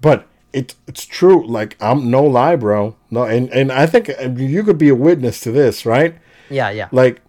but 0.00 0.26
it, 0.52 0.74
it's 0.86 1.04
true 1.06 1.46
like 1.46 1.76
i'm 1.80 2.10
no 2.10 2.22
lie 2.24 2.56
bro 2.56 2.96
no 3.10 3.24
and 3.24 3.48
and 3.50 3.72
i 3.72 3.86
think 3.86 4.10
uh, 4.10 4.28
you 4.36 4.62
could 4.62 4.78
be 4.78 4.88
a 4.88 4.94
witness 4.94 5.40
to 5.40 5.50
this 5.50 5.84
right 5.86 6.16
Yeah, 6.50 6.70
yeah. 6.70 6.88
like 6.92 7.20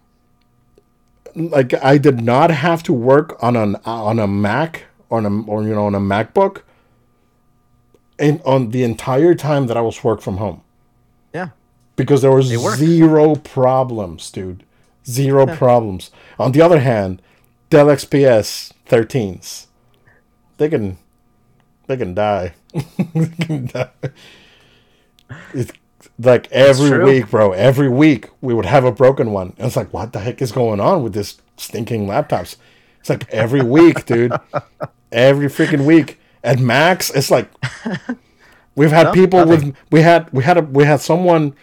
like 1.34 1.72
I 1.82 1.98
did 1.98 2.20
not 2.20 2.50
have 2.50 2.82
to 2.84 2.92
work 2.92 3.36
on 3.42 3.54
an 3.56 3.76
on 3.84 4.18
a 4.18 4.26
Mac 4.26 4.84
on 5.10 5.24
a 5.26 5.42
or 5.50 5.62
you 5.62 5.74
know 5.74 5.86
on 5.86 5.94
a 5.94 6.00
MacBook 6.00 6.62
and 8.18 8.40
on 8.44 8.70
the 8.70 8.82
entire 8.82 9.34
time 9.34 9.66
that 9.68 9.76
I 9.76 9.80
was 9.80 10.02
work 10.02 10.20
from 10.20 10.38
home 10.38 10.62
Yeah. 11.32 11.50
because 11.96 12.22
there 12.22 12.32
was 12.32 12.46
zero 12.46 13.36
problems, 13.36 14.30
dude. 14.30 14.64
Zero 15.08 15.46
problems. 15.46 16.10
On 16.38 16.52
the 16.52 16.60
other 16.60 16.80
hand, 16.80 17.22
Dell 17.70 17.86
XPS 17.86 18.72
13s, 18.88 19.66
they 20.58 20.68
can 20.68 20.98
they 21.86 21.96
can 21.96 22.14
die. 22.14 22.54
they 23.14 23.26
can 23.46 23.66
die. 23.66 23.90
It's 25.54 25.72
like 26.18 26.50
every 26.52 27.02
week, 27.04 27.30
bro. 27.30 27.52
Every 27.52 27.88
week 27.88 28.28
we 28.40 28.52
would 28.54 28.66
have 28.66 28.84
a 28.84 28.92
broken 28.92 29.32
one. 29.32 29.54
And 29.58 29.66
it's 29.66 29.76
like, 29.76 29.92
what 29.92 30.12
the 30.12 30.20
heck 30.20 30.42
is 30.42 30.52
going 30.52 30.80
on 30.80 31.02
with 31.02 31.14
this 31.14 31.38
stinking 31.56 32.06
laptops? 32.06 32.56
It's 33.00 33.08
like 33.08 33.28
every 33.30 33.62
week, 33.62 34.04
dude. 34.06 34.32
Every 35.12 35.46
freaking 35.46 35.86
week. 35.86 36.20
At 36.44 36.58
Macs, 36.60 37.08
it's 37.10 37.30
like 37.30 37.50
we've 38.74 38.90
had 38.90 39.04
No, 39.06 39.12
people 39.12 39.44
nothing. 39.46 39.68
with 39.68 39.76
we 39.90 40.02
had 40.02 40.30
we 40.32 40.44
had 40.44 40.58
a 40.58 40.62
we 40.62 40.84
had 40.84 41.00
someone 41.00 41.54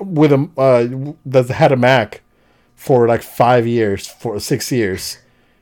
with 0.00 0.32
a 0.32 0.48
uh, 0.56 1.12
that 1.26 1.48
had 1.48 1.70
a 1.72 1.76
Mac 1.76 2.22
for 2.76 3.08
like 3.08 3.22
five 3.22 3.66
years, 3.66 4.06
for 4.06 4.38
six 4.40 4.70
years, 4.72 5.18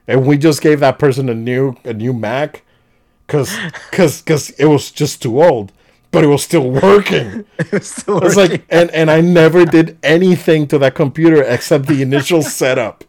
and 0.09 0.27
we 0.27 0.37
just 0.39 0.61
gave 0.63 0.81
that 0.81 0.99
person 0.99 1.29
a 1.31 1.35
new 1.35 1.77
a 1.85 1.95
new 1.95 2.13
Mac 2.13 2.63
because 3.27 3.57
because 3.91 4.21
because 4.23 4.51
it 4.51 4.67
was 4.67 4.91
just 4.91 5.23
too 5.23 5.43
old, 5.43 5.73
but 6.11 6.25
it 6.25 6.29
was 6.29 6.43
still 6.45 6.71
working. 6.71 7.45
It's 7.73 7.89
still 8.03 8.19
It's 8.23 8.37
working. 8.37 8.53
like 8.53 8.67
and 8.71 8.91
and 8.93 9.11
I 9.11 9.21
never 9.23 9.65
did 9.65 9.99
anything 10.03 10.67
to 10.69 10.79
that 10.79 10.95
computer 10.95 11.43
except 11.43 11.87
the 11.87 12.03
initial 12.03 12.43
setup. 12.61 13.05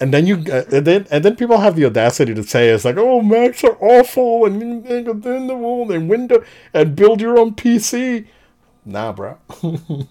And 0.00 0.14
then 0.14 0.26
you 0.28 0.36
uh, 0.52 0.62
and 0.70 0.86
then 0.86 1.06
and 1.10 1.24
then 1.24 1.34
people 1.34 1.58
have 1.58 1.74
the 1.74 1.84
audacity 1.86 2.32
to 2.34 2.44
say 2.44 2.68
it's 2.68 2.84
like, 2.84 2.96
oh, 2.96 3.20
Macs 3.20 3.64
are 3.64 3.76
awful 3.80 4.44
and 4.46 4.62
in 4.62 5.04
the 5.48 5.56
world 5.56 5.90
and 5.90 6.08
window 6.08 6.44
and 6.72 6.94
build 6.94 7.20
your 7.20 7.36
own 7.38 7.54
PC. 7.54 8.26
Nah, 8.84 9.12
bro. 9.12 9.38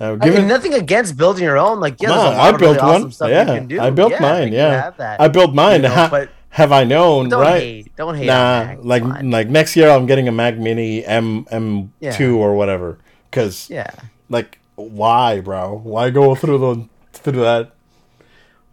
Uh, 0.00 0.16
I 0.20 0.24
give 0.24 0.34
mean, 0.34 0.48
nothing 0.48 0.72
against 0.72 1.16
building 1.16 1.44
your 1.44 1.58
own. 1.58 1.78
Like, 1.78 2.00
yeah, 2.00 2.08
No, 2.08 2.14
there's 2.14 2.24
a 2.24 2.36
lot 2.36 2.40
I 2.40 2.48
of 2.48 2.60
really 2.60 2.74
built 2.74 2.84
awesome 2.84 3.26
one. 3.26 3.30
Yeah, 3.30 3.40
you 3.40 3.58
can 3.58 3.68
do. 3.68 3.80
I 3.80 3.90
built 3.90 4.12
Yeah, 4.12 4.20
mine. 4.20 4.52
Yeah, 4.52 4.90
that. 4.96 5.20
I 5.20 5.28
built 5.28 5.54
mine. 5.54 5.82
You 5.82 5.88
know, 5.88 6.08
but 6.10 6.30
have 6.48 6.72
I 6.72 6.84
known, 6.84 7.28
don't 7.28 7.40
right? 7.42 7.60
hate. 7.60 7.96
Don't 7.96 8.14
hate. 8.16 8.26
Nah, 8.26 8.60
on 8.60 8.66
Mac. 8.66 8.76
It's 8.78 8.86
like 8.86 9.02
fine. 9.02 9.30
like 9.30 9.48
next 9.48 9.76
year 9.76 9.90
I'm 9.90 10.06
getting 10.06 10.26
a 10.26 10.32
Mac 10.32 10.56
Mini 10.56 11.04
M 11.04 11.46
M 11.50 11.92
Yeah. 12.00 12.12
two 12.16 12.38
or 12.38 12.56
whatever. 12.56 12.98
Cause 13.30 13.68
yeah. 13.70 13.90
like 14.28 14.58
why, 14.74 15.40
bro? 15.40 15.80
Why 15.84 16.10
go 16.10 16.34
through 16.34 16.58
the 16.58 16.88
through 17.12 17.40
that? 17.42 17.72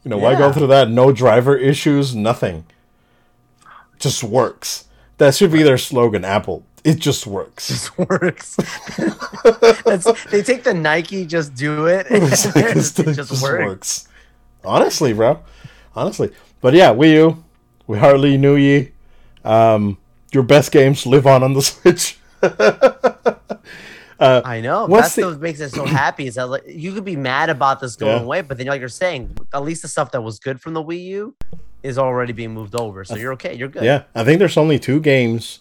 You 0.03 0.09
know, 0.11 0.17
why 0.17 0.35
go 0.35 0.53
through 0.53 0.67
that? 0.67 0.89
No 0.89 1.11
driver 1.11 1.57
issues, 1.57 2.15
nothing. 2.15 2.65
Just 3.99 4.23
works. 4.23 4.85
That 5.17 5.35
should 5.35 5.51
be 5.51 5.63
their 5.63 5.77
slogan, 5.77 6.23
Apple. 6.23 6.63
It 6.83 6.99
just 6.99 7.27
works. 7.27 7.67
just 7.67 7.97
works. 8.09 8.55
They 10.31 10.41
take 10.43 10.63
the 10.63 10.73
Nike, 10.73 11.25
just 11.25 11.55
do 11.55 11.87
it. 11.87 12.07
and 12.11 12.23
It's 12.23 12.45
like, 12.45 12.55
it 12.57 12.59
it's- 12.71 12.93
just, 12.93 12.99
it 12.99 13.05
works. 13.07 13.17
just 13.29 13.41
works. 13.43 14.07
Honestly, 14.63 15.13
bro. 15.13 15.39
Honestly. 15.95 16.31
But 16.61 16.73
yeah, 16.73 16.93
Wii 16.93 17.13
U. 17.13 17.43
We 17.87 17.97
hardly 17.97 18.37
knew 18.37 18.55
ye. 18.55 18.91
Um, 19.45 19.97
your 20.33 20.43
best 20.43 20.71
games 20.71 21.05
live 21.05 21.25
on 21.25 21.41
on 21.43 21.53
the 21.53 21.61
Switch. 21.61 22.17
I 24.19 24.61
know. 24.61 24.87
That's 24.87 25.15
the- 25.15 25.25
what 25.27 25.39
makes 25.39 25.59
it 25.59 25.69
so 25.71 25.85
happy. 26.03 26.27
Is 26.27 26.35
that 26.35 26.47
like, 26.47 26.63
you 26.67 26.93
could 26.93 27.05
be 27.05 27.15
mad 27.15 27.49
about 27.49 27.79
this 27.79 27.95
going 27.95 28.17
Yeah. 28.17 28.23
away, 28.23 28.41
but 28.41 28.57
then 28.57 28.67
like 28.67 28.79
you're 28.79 28.89
saying, 28.89 29.37
at 29.53 29.63
least 29.63 29.81
the 29.83 29.87
stuff 29.87 30.11
that 30.11 30.21
was 30.21 30.39
good 30.39 30.59
from 30.61 30.73
the 30.73 30.83
Wii 30.83 31.03
U 31.05 31.35
is 31.83 31.97
already 31.97 32.33
being 32.33 32.53
moved 32.53 32.75
over. 32.75 33.03
So 33.05 33.15
you're 33.15 33.33
okay. 33.33 33.53
You're 33.55 33.67
good. 33.69 33.83
Yeah, 33.83 34.03
I 34.15 34.23
think 34.23 34.39
there's 34.39 34.57
only 34.57 34.79
two 34.79 34.99
games 34.99 35.59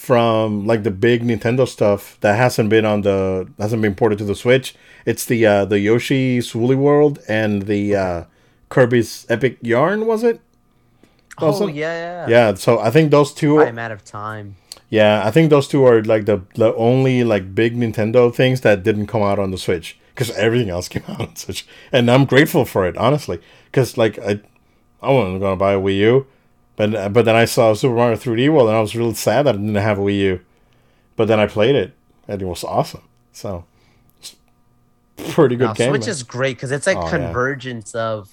from 0.00 0.66
like 0.66 0.82
the 0.82 0.90
big 0.90 1.22
Nintendo 1.22 1.68
stuff 1.68 2.16
that 2.22 2.34
hasn't 2.36 2.70
been 2.70 2.86
on 2.86 3.02
the 3.02 3.46
hasn't 3.58 3.82
been 3.82 3.94
ported 3.94 4.16
to 4.18 4.24
the 4.24 4.34
Switch. 4.34 4.74
It's 5.04 5.26
the 5.26 5.44
uh, 5.44 5.64
the 5.66 5.78
Yoshi's 5.78 6.54
Woolly 6.54 6.74
World 6.76 7.18
and 7.28 7.62
the 7.66 7.94
uh, 7.94 8.24
Kirby's 8.70 9.26
Epic 9.28 9.58
Yarn. 9.60 10.06
Was 10.06 10.24
it? 10.24 10.40
Oh 11.38 11.46
Also- 11.48 11.66
yeah, 11.66 12.26
yeah. 12.26 12.28
Yeah. 12.28 12.54
So 12.54 12.78
I 12.78 12.90
think 12.90 13.10
those 13.10 13.34
two. 13.34 13.60
I'm 13.60 13.78
out 13.78 13.92
of 13.92 14.02
time. 14.02 14.56
Yeah, 14.88 15.22
I 15.24 15.30
think 15.30 15.50
those 15.50 15.68
two 15.68 15.84
are 15.84 16.02
like 16.02 16.24
the 16.24 16.38
the 16.54 16.74
only 16.76 17.22
like 17.22 17.54
big 17.54 17.76
Nintendo 17.76 18.34
things 18.34 18.62
that 18.62 18.82
didn't 18.82 19.06
come 19.06 19.22
out 19.22 19.38
on 19.38 19.50
the 19.50 19.58
Switch 19.58 19.98
because 20.14 20.30
everything 20.36 20.70
else 20.70 20.88
came 20.92 21.04
out 21.08 21.20
on 21.20 21.36
Switch, 21.36 21.66
and 21.92 22.10
I'm 22.10 22.24
grateful 22.24 22.64
for 22.64 22.86
it 22.88 22.96
honestly. 22.96 23.38
Because 23.66 23.98
like 23.98 24.18
I, 24.18 24.40
I 25.02 25.10
wasn't 25.12 25.40
gonna 25.42 25.56
buy 25.56 25.74
a 25.74 25.78
Wii 25.80 25.98
U, 25.98 26.26
but 26.80 26.94
uh, 26.94 27.08
but 27.10 27.24
then 27.26 27.36
I 27.36 27.44
saw 27.44 27.74
Super 27.74 27.94
Mario 27.94 28.16
3D 28.16 28.48
World, 28.52 28.68
and 28.68 28.76
I 28.76 28.80
was 28.80 28.96
really 28.96 29.12
sad 29.14 29.44
that 29.46 29.54
I 29.54 29.58
didn't 29.58 29.74
have 29.74 29.98
a 29.98 30.02
Wii 30.02 30.18
U. 30.20 30.40
But 31.16 31.28
then 31.28 31.38
I 31.38 31.46
played 31.46 31.74
it, 31.74 31.92
and 32.26 32.40
it 32.40 32.44
was 32.46 32.64
awesome. 32.64 33.02
So, 33.32 33.64
it's 34.20 34.34
pretty 35.34 35.56
good 35.56 35.68
No, 35.68 35.74
game. 35.74 35.90
Switch 35.90 36.02
man. 36.02 36.08
is 36.08 36.22
great 36.22 36.56
because 36.56 36.72
it's 36.72 36.86
like 36.86 36.96
Oh, 36.96 37.04
yeah. 37.04 37.10
convergence 37.10 37.94
of 37.94 38.30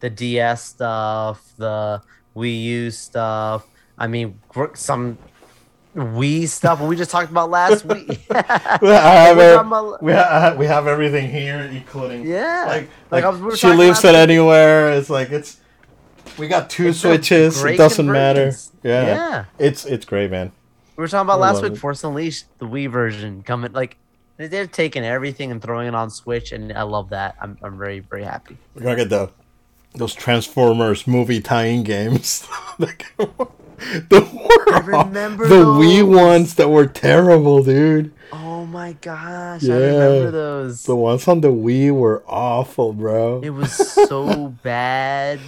the 0.00 0.10
DS 0.10 0.62
stuff, 0.64 1.42
the 1.56 2.00
Wii 2.36 2.62
U 2.62 2.90
stuff. 2.92 3.66
I 3.98 4.06
mean, 4.06 4.38
some 4.74 5.18
Wii 5.96 6.46
stuff 6.46 6.80
we 6.80 6.94
just 6.94 7.10
talked 7.10 7.30
about 7.32 7.50
last 7.50 7.84
week. 7.84 8.20
I 8.30 8.42
have 8.82 9.38
it- 9.40 9.54
talking 9.54 9.66
about- 9.66 10.02
we, 10.02 10.12
ha- 10.12 10.52
uh, 10.52 10.56
we 10.56 10.66
have 10.66 10.86
everything 10.86 11.28
here, 11.30 11.58
including 11.72 12.24
Yeah. 12.24 12.64
like 12.68 12.82
Like, 12.82 12.88
like, 13.10 13.24
I 13.24 13.28
was- 13.30 13.40
we 13.40 13.56
she 13.56 13.66
leaves 13.72 14.04
it 14.04 14.08
week. 14.08 14.16
anywhere. 14.16 14.92
It's 14.92 15.10
like 15.10 15.30
it's 15.30 15.56
we 16.38 16.48
got 16.48 16.70
two 16.70 16.88
It's 16.88 17.00
switches. 17.00 17.62
It 17.62 17.76
doesn't 17.76 18.06
matter. 18.10 18.52
Yeah. 18.82 19.04
Yeah. 19.06 19.44
it's 19.58 19.84
it's 19.84 20.04
great, 20.04 20.30
man. 20.30 20.52
We 20.96 21.02
were 21.02 21.08
talking 21.08 21.26
about 21.26 21.38
I 21.40 21.52
last 21.52 21.62
week, 21.62 21.72
it. 21.72 21.78
Force 21.78 22.02
Unleashed, 22.04 22.46
the 22.58 22.66
Wii 22.66 22.90
version 22.90 23.42
coming. 23.42 23.72
Like 23.72 23.96
they- 24.36 24.46
they're 24.48 24.66
taking 24.66 25.04
everything 25.04 25.50
and 25.50 25.60
throwing 25.62 25.88
it 25.88 25.94
on 25.94 26.10
Switch, 26.10 26.52
and 26.52 26.72
I 26.72 26.82
love 26.82 27.10
that. 27.10 27.36
I'm 27.40 27.58
I'm 27.62 27.78
very 27.78 28.00
very 28.00 28.24
happy. 28.24 28.56
We're 28.74 28.82
gonna 28.82 28.96
get 28.96 29.08
the 29.10 29.30
those 29.94 30.14
Transformers 30.14 31.06
movie 31.06 31.40
tie-in 31.40 31.82
games. 31.82 32.46
The 33.78 34.26
I 34.72 34.80
remember 34.80 35.46
the 35.46 35.64
Wii 35.64 36.02
ones 36.06 36.56
that 36.56 36.68
were 36.68 36.86
terrible, 36.86 37.62
dude. 37.62 38.12
Oh 38.32 38.66
my 38.66 38.94
gosh, 38.94 39.62
Yeah. 39.62 39.74
I 39.74 39.78
remember 39.78 40.30
those. 40.32 40.82
The 40.82 40.96
ones 40.96 41.28
on 41.28 41.42
the 41.42 41.48
Wii 41.52 41.92
were 41.92 42.24
awful, 42.26 42.92
bro. 42.92 43.40
It 43.40 43.50
was 43.50 43.72
so 44.08 44.48
bad. 44.64 45.38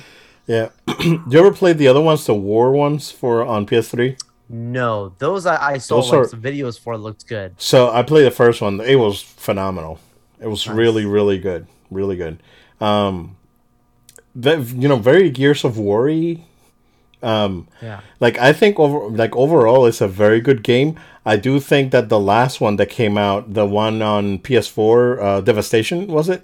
Yeah. 0.50 0.68
Do 0.98 1.22
you 1.30 1.38
ever 1.38 1.52
play 1.52 1.72
the 1.72 1.86
other 1.88 2.00
ones, 2.00 2.26
the 2.26 2.34
War 2.34 2.72
ones 2.72 3.10
for 3.12 3.44
on 3.44 3.66
PS3? 3.66 4.20
No, 4.48 5.14
those 5.18 5.46
I, 5.46 5.74
I 5.74 5.78
saw 5.78 5.96
Those 6.00 6.10
like 6.10 6.20
are- 6.20 6.28
some 6.28 6.42
videos 6.42 6.76
for 6.78 6.96
looked 6.98 7.28
good. 7.28 7.54
So 7.56 7.90
I 7.90 8.02
played 8.02 8.24
the 8.26 8.32
first 8.32 8.60
one. 8.60 8.80
It 8.80 8.96
was 8.96 9.22
phenomenal. 9.22 10.00
It 10.40 10.48
was 10.48 10.66
Nice. 10.66 10.76
really, 10.76 11.04
really 11.06 11.38
good. 11.38 11.66
Really 11.90 12.16
good. 12.16 12.42
Um, 12.80 13.36
that 14.34 14.58
you 14.82 14.88
know, 14.88 14.96
very 14.96 15.30
Gears 15.30 15.64
of 15.64 15.78
Worry. 15.78 16.44
Um, 17.22 17.68
Yeah. 17.82 18.00
like 18.18 18.38
I 18.38 18.52
think 18.52 18.78
over 18.80 19.08
like 19.22 19.36
overall, 19.36 19.86
it's 19.86 20.00
a 20.00 20.08
very 20.08 20.40
good 20.40 20.62
game. 20.64 20.96
I 21.24 21.36
do 21.36 21.60
think 21.60 21.92
that 21.92 22.08
the 22.08 22.18
last 22.18 22.60
one 22.60 22.76
that 22.76 22.88
came 22.90 23.16
out, 23.18 23.54
the 23.54 23.66
one 23.66 24.02
on 24.02 24.38
PS4, 24.38 25.20
uh, 25.22 25.40
Devastation, 25.42 26.06
was 26.08 26.28
it? 26.28 26.42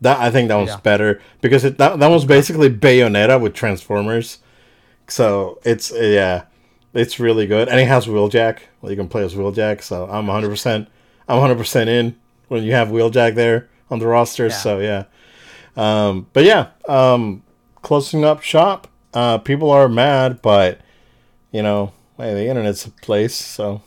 That 0.00 0.18
I 0.20 0.30
think 0.30 0.48
that 0.48 0.56
was 0.56 0.68
Yeah. 0.70 0.76
better 0.80 1.20
because 1.40 1.64
it 1.64 1.78
that, 1.78 1.98
that 1.98 2.08
was 2.08 2.24
basically 2.24 2.70
Bayonetta 2.70 3.40
with 3.40 3.54
Transformers. 3.54 4.38
So 5.08 5.58
it's 5.64 5.90
yeah, 5.92 6.44
it's 6.94 7.18
really 7.18 7.46
good, 7.46 7.68
and 7.68 7.80
it 7.80 7.88
has 7.88 8.06
Wheeljack. 8.06 8.58
Well, 8.80 8.90
you 8.92 8.96
can 8.96 9.08
play 9.08 9.24
as 9.24 9.34
Wheeljack. 9.34 9.82
So 9.82 10.04
I'm 10.04 10.26
100. 10.26 10.48
percent 10.48 10.88
I'm 11.28 11.36
100 11.38 11.56
percent 11.58 11.90
in 11.90 12.16
when 12.48 12.62
you 12.62 12.72
have 12.72 12.88
Wheeljack 12.88 13.34
there 13.34 13.68
on 13.90 13.98
the 13.98 14.06
roster. 14.06 14.46
Yeah. 14.48 14.52
So 14.54 14.78
yeah, 14.78 15.04
um, 15.76 16.26
but 16.32 16.44
yeah, 16.44 16.68
um, 16.88 17.42
closing 17.82 18.24
up 18.24 18.42
shop. 18.42 18.86
Uh, 19.14 19.38
people 19.38 19.70
are 19.70 19.88
mad, 19.88 20.40
but 20.42 20.80
you 21.50 21.62
know, 21.62 21.92
hey, 22.18 22.34
the 22.34 22.46
internet's 22.46 22.86
a 22.86 22.90
place. 22.90 23.34
So 23.34 23.80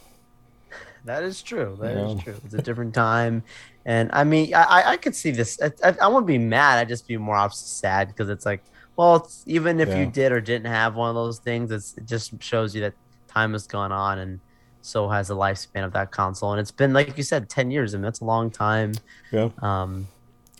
That 1.05 1.23
is 1.23 1.41
true. 1.41 1.77
That 1.79 1.95
is 1.95 2.23
true. 2.23 2.35
It's 2.45 2.53
a 2.55 2.61
different 2.61 2.93
time, 2.93 3.43
and 3.85 4.09
I 4.13 4.23
mean, 4.23 4.53
I 4.53 4.63
I, 4.63 4.89
I 4.91 4.97
could 4.97 5.15
see 5.15 5.31
this. 5.31 5.59
I, 5.61 5.71
I, 5.83 5.95
I 6.03 6.07
wouldn't 6.07 6.27
be 6.27 6.37
mad. 6.37 6.79
I'd 6.79 6.89
just 6.89 7.07
be 7.07 7.17
more 7.17 7.35
obviously 7.35 7.67
sad 7.67 8.07
because 8.09 8.29
it's 8.29 8.45
like, 8.45 8.63
well, 8.95 9.15
it's, 9.17 9.43
even 9.47 9.79
if 9.79 9.89
Yeah. 9.89 9.99
you 10.01 10.05
did 10.07 10.31
or 10.31 10.41
didn't 10.41 10.67
have 10.67 10.95
one 10.95 11.09
of 11.09 11.15
those 11.15 11.39
things, 11.39 11.71
it's, 11.71 11.97
it 11.97 12.05
just 12.05 12.41
shows 12.41 12.75
you 12.75 12.81
that 12.81 12.93
time 13.27 13.53
has 13.53 13.65
gone 13.67 13.91
on, 13.91 14.19
and 14.19 14.39
so 14.81 15.07
has 15.09 15.29
the 15.29 15.35
lifespan 15.35 15.83
of 15.85 15.93
that 15.93 16.11
console. 16.11 16.51
And 16.51 16.59
it's 16.59 16.71
been 16.71 16.93
like 16.93 17.17
you 17.17 17.23
said, 17.23 17.49
ten 17.49 17.71
years, 17.71 17.93
and 17.93 18.03
that's 18.03 18.19
a 18.21 18.25
long 18.25 18.51
time. 18.51 18.93
yeah, 19.31 19.49
Um, 19.61 20.07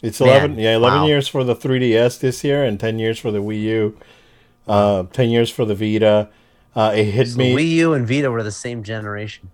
it's 0.02 0.20
Man, 0.20 0.30
11. 0.30 0.60
Yeah, 0.60 0.76
11 0.78 1.00
wow. 1.02 1.06
years 1.08 1.28
for 1.28 1.44
the 1.44 1.56
3DS 1.56 2.20
this 2.20 2.44
year, 2.44 2.64
and 2.64 2.80
10 2.80 2.98
years 3.00 3.20
for 3.20 3.30
the 3.32 3.40
Wii 3.40 3.62
U. 3.62 3.98
Uh, 4.68 5.04
10 5.12 5.30
years 5.30 5.50
for 5.52 5.66
the 5.66 5.76
Vita. 5.76 6.30
Uh, 6.76 6.94
it 6.96 7.04
hit 7.06 7.28
so 7.28 7.38
me 7.38 7.54
Wii 7.56 7.68
U 7.70 7.94
and 7.94 8.08
Vita 8.08 8.32
were 8.32 8.42
the 8.44 8.52
same 8.52 8.82
generation. 8.84 9.52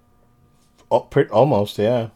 Oh, 0.92 1.02
pretty, 1.02 1.30
almost. 1.32 1.78
Yeah. 1.78 2.10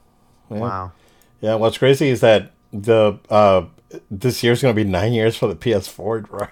Yeah. 0.50 0.58
Wow. 0.60 0.92
Yeah, 1.42 1.56
what's 1.56 1.78
crazy 1.78 2.10
is 2.10 2.22
that 2.22 2.52
the 2.72 3.20
uh 3.30 3.66
this 4.10 4.42
year's 4.44 4.62
gonna 4.62 4.74
be 4.74 4.84
nine 4.84 5.12
years 5.14 5.36
for 5.36 5.48
the 5.48 5.56
PS4, 5.56 6.28
bro. 6.30 6.48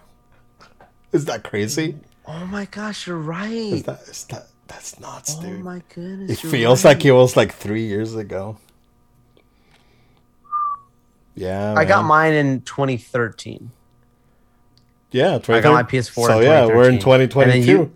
Is 1.14 1.26
that 1.26 1.44
crazy? 1.44 1.96
Oh 2.28 2.46
my 2.46 2.66
gosh, 2.66 3.08
you're 3.08 3.20
Is 3.20 3.26
right. 3.26 3.84
that 3.86 4.02
is 4.08 4.26
that 4.26 4.48
that's 4.68 5.00
nuts, 5.00 5.36
Oh 5.38 5.42
dude? 5.42 5.62
Oh 5.62 5.64
my 5.64 5.82
goodness. 5.96 6.32
It 6.44 6.48
feels 6.48 6.84
right. 6.86 6.96
like 6.98 7.06
it 7.06 7.12
was 7.14 7.36
like 7.38 7.54
three 7.54 7.86
years 7.88 8.14
ago. 8.16 8.58
Yeah, 11.36 11.74
I 11.76 11.86
got 11.86 12.04
mine 12.04 12.34
in 12.34 12.62
2013. 12.62 13.72
Yeah, 15.12 15.36
I 15.48 15.60
got 15.62 15.74
my 15.74 15.84
PS4 15.84 16.28
So 16.28 16.40
yeah, 16.42 16.66
we're 16.66 16.90
in 16.90 17.00
2022. 17.00 17.66
you- 17.66 17.92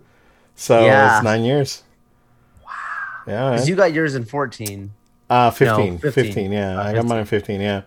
so 0.56 0.84
Yeah. 0.84 1.16
it's 1.18 1.24
nine 1.24 1.44
years. 1.44 1.82
Wow. 2.64 2.70
Yeah. 3.26 3.50
Because 3.50 3.60
man. 3.62 3.68
you 3.68 3.76
got 3.76 3.92
yours 3.92 4.14
in 4.14 4.24
14. 4.24 4.90
Uh, 5.34 5.50
15. 5.50 5.98
15. 5.98 6.24
15. 6.24 6.52
yeah. 6.52 6.78
Uh, 6.78 6.82
I 6.84 6.92
got 6.94 7.06
mine 7.06 7.20
in 7.20 7.24
15, 7.26 7.60
yeah. 7.60 7.82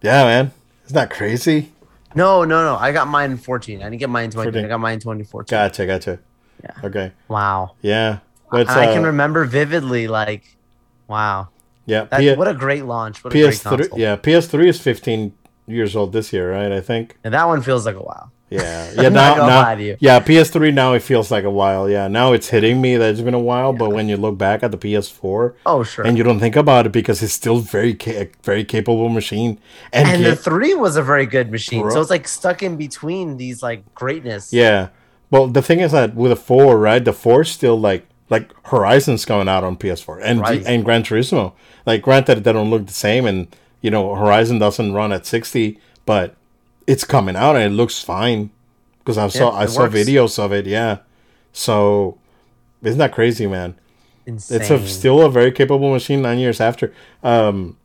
Yeah, 0.00 0.24
man. 0.24 0.52
Isn't 0.86 0.94
that 0.94 1.10
crazy? 1.10 1.72
No, 2.14 2.44
no, 2.44 2.64
no. 2.64 2.76
I 2.76 2.92
got 2.92 3.06
mine 3.06 3.32
in 3.32 3.36
14. 3.36 3.80
I 3.80 3.84
didn't 3.84 3.98
get 3.98 4.08
mine 4.08 4.26
in 4.26 4.30
20. 4.30 4.52
14. 4.52 4.64
I 4.64 4.68
got 4.68 4.80
mine 4.80 4.94
in 4.94 5.00
2014. 5.00 5.54
Gotcha, 5.54 5.86
gotcha. 5.86 6.18
Yeah. 6.62 6.70
Okay. 6.84 7.12
Wow. 7.28 7.74
Yeah. 7.82 8.20
But, 8.50 8.68
I 8.70 8.86
can 8.86 9.04
uh, 9.04 9.08
remember 9.08 9.44
vividly, 9.44 10.08
like, 10.08 10.56
wow. 11.06 11.48
Yeah, 11.84 12.04
That, 12.04 12.20
P- 12.20 12.34
what 12.34 12.48
a 12.48 12.54
great 12.54 12.84
launch. 12.86 13.22
What 13.22 13.34
a 13.34 13.38
great 13.38 13.54
PS3. 13.54 13.62
console. 13.62 13.98
Yeah, 13.98 14.16
PS3 14.16 14.68
is 14.68 14.80
15 14.80 15.34
years 15.66 15.94
old 15.94 16.12
this 16.12 16.32
year, 16.32 16.52
right? 16.52 16.72
I 16.72 16.80
think. 16.80 17.18
And 17.24 17.34
that 17.34 17.46
one 17.46 17.60
feels 17.62 17.84
like 17.84 17.96
a 17.96 18.02
wow. 18.02 18.30
Yeah, 18.50 18.92
yeah. 18.96 19.08
Now, 19.10 19.34
now, 19.34 19.46
lie 19.46 19.74
to 19.74 19.82
you. 19.82 19.96
yeah. 20.00 20.20
PS3 20.20 20.72
now 20.72 20.94
it 20.94 21.02
feels 21.02 21.30
like 21.30 21.44
a 21.44 21.50
while. 21.50 21.88
Yeah, 21.88 22.08
now 22.08 22.32
it's 22.32 22.48
hitting 22.48 22.80
me 22.80 22.96
that 22.96 23.10
it's 23.10 23.20
been 23.20 23.34
a 23.34 23.38
while. 23.38 23.72
But 23.72 23.90
when 23.92 24.08
you 24.08 24.16
look 24.16 24.38
back 24.38 24.62
at 24.62 24.70
the 24.70 24.78
PS4 24.78 25.54
Oh, 25.66 25.82
sure. 25.82 26.06
and 26.06 26.16
you 26.16 26.24
don't 26.24 26.40
think 26.40 26.56
about 26.56 26.86
it 26.86 26.92
because 26.92 27.22
it's 27.22 27.32
still 27.34 27.58
very, 27.58 27.94
ca- 27.94 28.30
very 28.42 28.64
capable 28.64 29.08
machine. 29.10 29.58
And, 29.92 30.08
and 30.08 30.22
ga- 30.22 30.30
the 30.30 30.36
3 30.36 30.74
was 30.76 30.96
a 30.96 31.02
very 31.02 31.26
good 31.26 31.50
machine. 31.50 31.82
Bro. 31.82 31.90
So 31.92 32.00
it's 32.00 32.10
like 32.10 32.26
stuck 32.26 32.62
in 32.62 32.76
between 32.76 33.36
these, 33.36 33.62
like, 33.62 33.82
greatness. 33.94 34.52
yeah. 34.52 34.88
Well, 35.30 35.46
the 35.46 35.60
thing 35.60 35.80
is 35.80 35.92
that 35.92 36.14
with 36.14 36.30
the 36.30 36.36
four, 36.36 36.78
right? 36.78 37.04
The 37.04 37.12
four 37.12 37.44
still 37.44 37.78
like 37.78 38.06
like 38.30 38.50
Horizon's 38.68 39.26
coming 39.26 39.46
out 39.46 39.62
on 39.62 39.76
PS4 39.76 40.20
and 40.22 40.40
Right. 40.40 40.62
and 40.66 40.82
Gran 40.86 41.02
Turismo. 41.02 41.52
Like, 41.84 42.00
granted, 42.00 42.44
they 42.44 42.52
don't 42.54 42.70
look 42.70 42.86
the 42.86 42.94
same, 42.94 43.26
and 43.26 43.54
you 43.82 43.90
know, 43.90 44.14
Horizon 44.14 44.58
doesn't 44.58 44.94
run 44.94 45.12
at 45.12 45.26
60, 45.26 45.78
but 46.06 46.34
it's 46.88 47.04
coming 47.04 47.36
out 47.36 47.54
and 47.54 47.64
it 47.72 47.76
looks 47.76 48.02
fine 48.02 48.50
because 49.00 49.18
I 49.18 49.28
saw 49.28 49.52
Yeah, 49.52 49.58
I 49.58 49.66
saw 49.66 49.82
works. 49.82 49.94
videos 49.94 50.38
of 50.42 50.52
it. 50.52 50.66
Yeah, 50.66 50.98
so 51.52 52.18
isn't 52.82 52.98
that 52.98 53.12
crazy, 53.12 53.46
man? 53.46 53.76
Insane. 54.26 54.60
It's 54.60 54.70
a, 54.70 54.86
still 54.88 55.20
a 55.22 55.30
very 55.30 55.52
capable 55.52 55.92
machine 55.92 56.22
nine 56.22 56.38
years 56.38 56.60
after. 56.60 56.92
Um, 57.22 57.76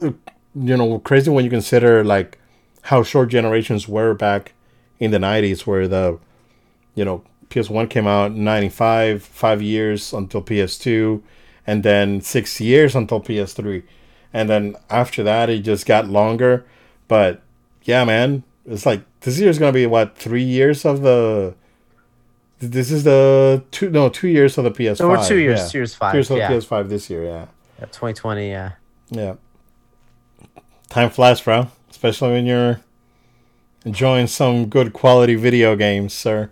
you 0.00 0.76
know, 0.76 0.98
crazy 1.00 1.30
when 1.30 1.44
you 1.44 1.50
consider 1.50 2.04
like 2.04 2.38
how 2.82 3.02
short 3.02 3.28
generations 3.30 3.86
were 3.88 4.14
back 4.14 4.52
in 4.98 5.10
the 5.10 5.18
'90s, 5.18 5.66
where 5.66 5.86
the 5.88 6.18
you 6.94 7.04
know 7.04 7.22
PS1 7.50 7.88
came 7.90 8.06
out 8.06 8.32
in 8.32 8.44
'95, 8.44 9.22
five 9.22 9.62
years 9.62 10.12
until 10.12 10.42
PS2, 10.42 11.22
and 11.66 11.82
then 11.82 12.20
six 12.20 12.60
years 12.60 12.94
until 12.94 13.20
PS3, 13.20 13.82
and 14.32 14.48
then 14.48 14.76
after 14.88 15.22
that 15.22 15.48
it 15.50 15.60
just 15.60 15.86
got 15.86 16.08
longer. 16.08 16.64
But 17.08 17.42
yeah, 17.84 18.04
man, 18.04 18.42
it's 18.66 18.86
like 18.86 19.02
this 19.20 19.38
year's 19.38 19.58
gonna 19.58 19.72
be 19.72 19.86
what 19.86 20.16
three 20.16 20.42
years 20.42 20.84
of 20.84 21.02
the. 21.02 21.54
This 22.58 22.90
is 22.90 23.04
the 23.04 23.64
two 23.70 23.88
no 23.88 24.08
two 24.08 24.28
years 24.28 24.58
of 24.58 24.64
the 24.64 24.70
PS5. 24.70 24.96
So 24.98 25.08
we're 25.08 25.26
two 25.26 25.38
years, 25.38 25.60
yeah. 25.60 25.68
two 25.68 25.78
years 25.78 25.94
five. 25.94 26.12
Two 26.12 26.18
years 26.18 26.30
of 26.30 26.38
yeah. 26.38 26.48
the 26.48 26.54
PS5 26.54 26.88
this 26.88 27.08
year, 27.08 27.24
yeah. 27.24 27.46
Yeah, 27.78 27.86
2020. 27.86 28.50
Yeah. 28.50 28.72
Yeah. 29.10 29.34
Time 30.90 31.08
flies, 31.08 31.40
bro. 31.40 31.68
Especially 31.90 32.32
when 32.32 32.46
you're 32.46 32.80
enjoying 33.84 34.26
some 34.26 34.66
good 34.66 34.92
quality 34.92 35.34
video 35.34 35.74
games, 35.74 36.12
sir. 36.12 36.50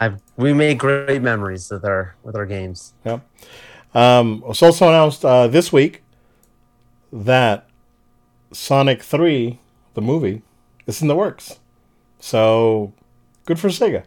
I 0.00 0.14
we 0.36 0.52
made 0.52 0.78
great 0.78 1.22
memories 1.22 1.70
with 1.70 1.84
our 1.84 2.14
with 2.22 2.34
our 2.34 2.46
games. 2.46 2.94
Yep. 3.04 3.20
Um, 3.94 4.42
it's 4.48 4.62
also 4.62 4.88
announced 4.88 5.24
uh, 5.24 5.46
this 5.46 5.72
week 5.72 6.02
that 7.12 7.68
Sonic 8.52 9.02
3, 9.02 9.60
the 9.94 10.02
movie, 10.02 10.42
It's 10.86 11.00
in 11.00 11.08
the 11.08 11.16
works. 11.16 11.58
So, 12.20 12.92
good 13.46 13.58
for 13.58 13.68
Sega. 13.68 14.04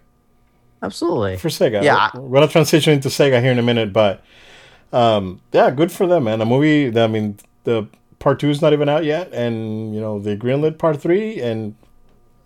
Absolutely. 0.81 1.37
For 1.37 1.49
Sega. 1.49 1.83
Yeah. 1.83 2.09
We're, 2.13 2.21
we're 2.21 2.37
going 2.37 2.47
to 2.47 2.51
transition 2.51 2.93
into 2.93 3.09
Sega 3.09 3.41
here 3.41 3.51
in 3.51 3.59
a 3.59 3.63
minute, 3.63 3.91
but 3.91 4.23
um, 4.93 5.41
yeah, 5.51 5.71
good 5.71 5.91
for 5.91 6.07
them, 6.07 6.25
man. 6.25 6.39
The 6.39 6.45
movie, 6.45 6.97
I 6.99 7.07
mean, 7.07 7.37
the 7.63 7.87
part 8.19 8.39
two 8.39 8.49
is 8.49 8.61
not 8.61 8.73
even 8.73 8.89
out 8.89 9.05
yet, 9.05 9.33
and, 9.33 9.93
you 9.93 10.01
know, 10.01 10.19
they 10.19 10.37
greenlit 10.37 10.77
part 10.77 11.01
three, 11.01 11.41
and 11.41 11.75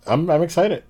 I'm, 0.06 0.30
I'm 0.30 0.42
excited. 0.42 0.84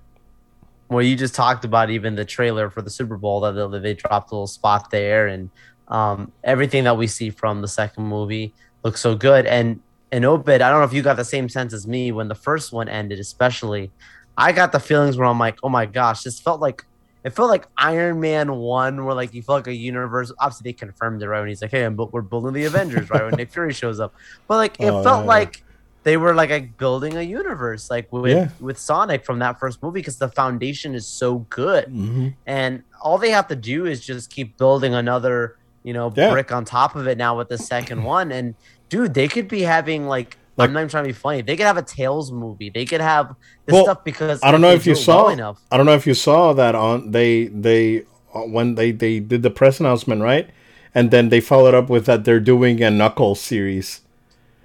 Well, 0.89 1.01
you 1.01 1.15
just 1.15 1.35
talked 1.35 1.65
about 1.65 1.89
even 1.89 2.15
the 2.15 2.25
trailer 2.25 2.69
for 2.69 2.81
the 2.81 2.89
Super 2.89 3.17
Bowl 3.17 3.41
that 3.41 3.53
they, 3.53 3.79
they 3.79 3.93
dropped 3.93 4.31
a 4.31 4.35
little 4.35 4.47
spot 4.47 4.91
there, 4.91 5.27
and 5.27 5.49
um, 5.87 6.31
everything 6.43 6.83
that 6.85 6.97
we 6.97 7.07
see 7.07 7.29
from 7.29 7.61
the 7.61 7.67
second 7.67 8.05
movie 8.05 8.53
looks 8.83 9.01
so 9.01 9.15
good. 9.15 9.45
And 9.45 9.81
and 10.13 10.23
Obed, 10.23 10.49
I 10.49 10.69
don't 10.69 10.79
know 10.79 10.85
if 10.85 10.93
you 10.93 11.01
got 11.01 11.17
the 11.17 11.25
same 11.25 11.49
sense 11.49 11.73
as 11.73 11.85
me 11.87 12.11
when 12.13 12.27
the 12.29 12.35
first 12.35 12.71
one 12.71 12.87
ended, 12.87 13.19
especially. 13.19 13.91
I 14.37 14.51
got 14.51 14.71
the 14.71 14.79
feelings 14.79 15.17
where 15.17 15.27
I'm 15.27 15.39
like, 15.39 15.57
oh 15.63 15.69
my 15.69 15.85
gosh, 15.85 16.23
this 16.23 16.39
felt 16.39 16.61
like 16.61 16.81
it 17.25 17.31
felt 17.31 17.49
like 17.49 17.67
Iron 17.77 18.19
Man 18.19 18.55
one, 18.55 19.05
where 19.05 19.13
like 19.15 19.33
you 19.33 19.41
felt 19.41 19.59
like 19.59 19.67
a 19.67 19.73
universe. 19.75 20.31
Obviously, 20.39 20.69
they 20.69 20.73
confirmed 20.73 21.21
it 21.21 21.27
right 21.27 21.39
when 21.39 21.49
he's 21.49 21.61
like, 21.61 21.71
hey, 21.71 21.83
I'm, 21.83 21.95
we're 21.97 22.21
building 22.21 22.53
the 22.53 22.65
Avengers 22.65 23.09
right 23.09 23.23
when 23.25 23.35
Nick 23.35 23.51
Fury 23.51 23.73
shows 23.73 23.99
up. 23.99 24.13
But 24.47 24.57
like, 24.57 24.75
it 24.79 24.89
Oh, 24.91 25.03
felt 25.03 25.21
yeah. 25.23 25.27
like 25.37 25.57
they 26.03 26.17
were 26.17 26.33
like, 26.35 26.49
like 26.49 26.77
building 26.77 27.15
a 27.15 27.21
universe, 27.21 27.89
like 27.89 28.07
with 28.11 28.31
Yeah. 28.37 28.49
with 28.59 28.77
Sonic 28.79 29.25
from 29.25 29.39
that 29.39 29.59
first 29.59 29.81
movie, 29.83 29.99
because 30.01 30.17
the 30.17 30.29
foundation 30.29 30.95
is 30.95 31.07
so 31.07 31.39
good 31.49 31.85
Mm-hmm. 31.85 32.27
and 32.45 32.83
all 33.03 33.17
they 33.17 33.31
have 33.31 33.47
to 33.49 33.55
do 33.55 33.85
is 33.85 34.05
just 34.05 34.29
keep 34.31 34.57
building 34.57 34.93
another 34.93 35.55
you 35.83 35.93
know 35.93 36.11
Yeah. 36.15 36.31
brick 36.31 36.51
on 36.51 36.65
top 36.65 36.95
of 36.95 37.07
it 37.07 37.17
now 37.17 37.37
with 37.37 37.49
the 37.49 37.57
second 37.57 38.03
one 38.17 38.31
and 38.31 38.55
dude 38.93 39.13
they 39.19 39.27
could 39.27 39.47
be 39.57 39.61
having 39.77 40.01
like, 40.15 40.29
Like- 40.57 40.67
i'm 40.69 40.73
not 40.73 40.79
even 40.81 40.89
trying 40.89 41.03
to 41.05 41.09
be 41.09 41.19
funny 41.27 41.41
they 41.41 41.55
could 41.57 41.65
have 41.71 41.77
a 41.85 41.87
tails 41.97 42.31
movie 42.31 42.69
they 42.77 42.85
could 42.91 43.01
have 43.01 43.25
this 43.65 43.73
Well, 43.73 43.83
stuff 43.87 44.01
because 44.03 44.39
I 44.43 44.51
don't 44.51 44.61
know 44.65 44.71
if 44.79 44.85
you 44.85 44.95
saw. 44.95 45.15
well 45.23 45.29
enough 45.39 45.57
I 45.71 45.77
don't 45.77 45.85
know 45.89 45.95
if 46.01 46.05
you 46.09 46.13
saw 46.27 46.41
that 46.61 46.75
on 46.87 47.11
they 47.17 47.47
they 47.67 48.03
uh, 48.35 48.41
when 48.55 48.75
they 48.79 48.89
they 48.91 49.19
did 49.19 49.41
the 49.43 49.49
press 49.59 49.79
announcement, 49.79 50.21
right? 50.31 50.47
And 50.95 51.05
then 51.11 51.29
they 51.29 51.39
followed 51.39 51.73
up 51.79 51.87
with 51.89 52.05
that 52.09 52.23
they're 52.25 52.39
doing 52.53 52.75
a 52.83 52.89
Knuckles 52.91 53.39
series 53.51 54.01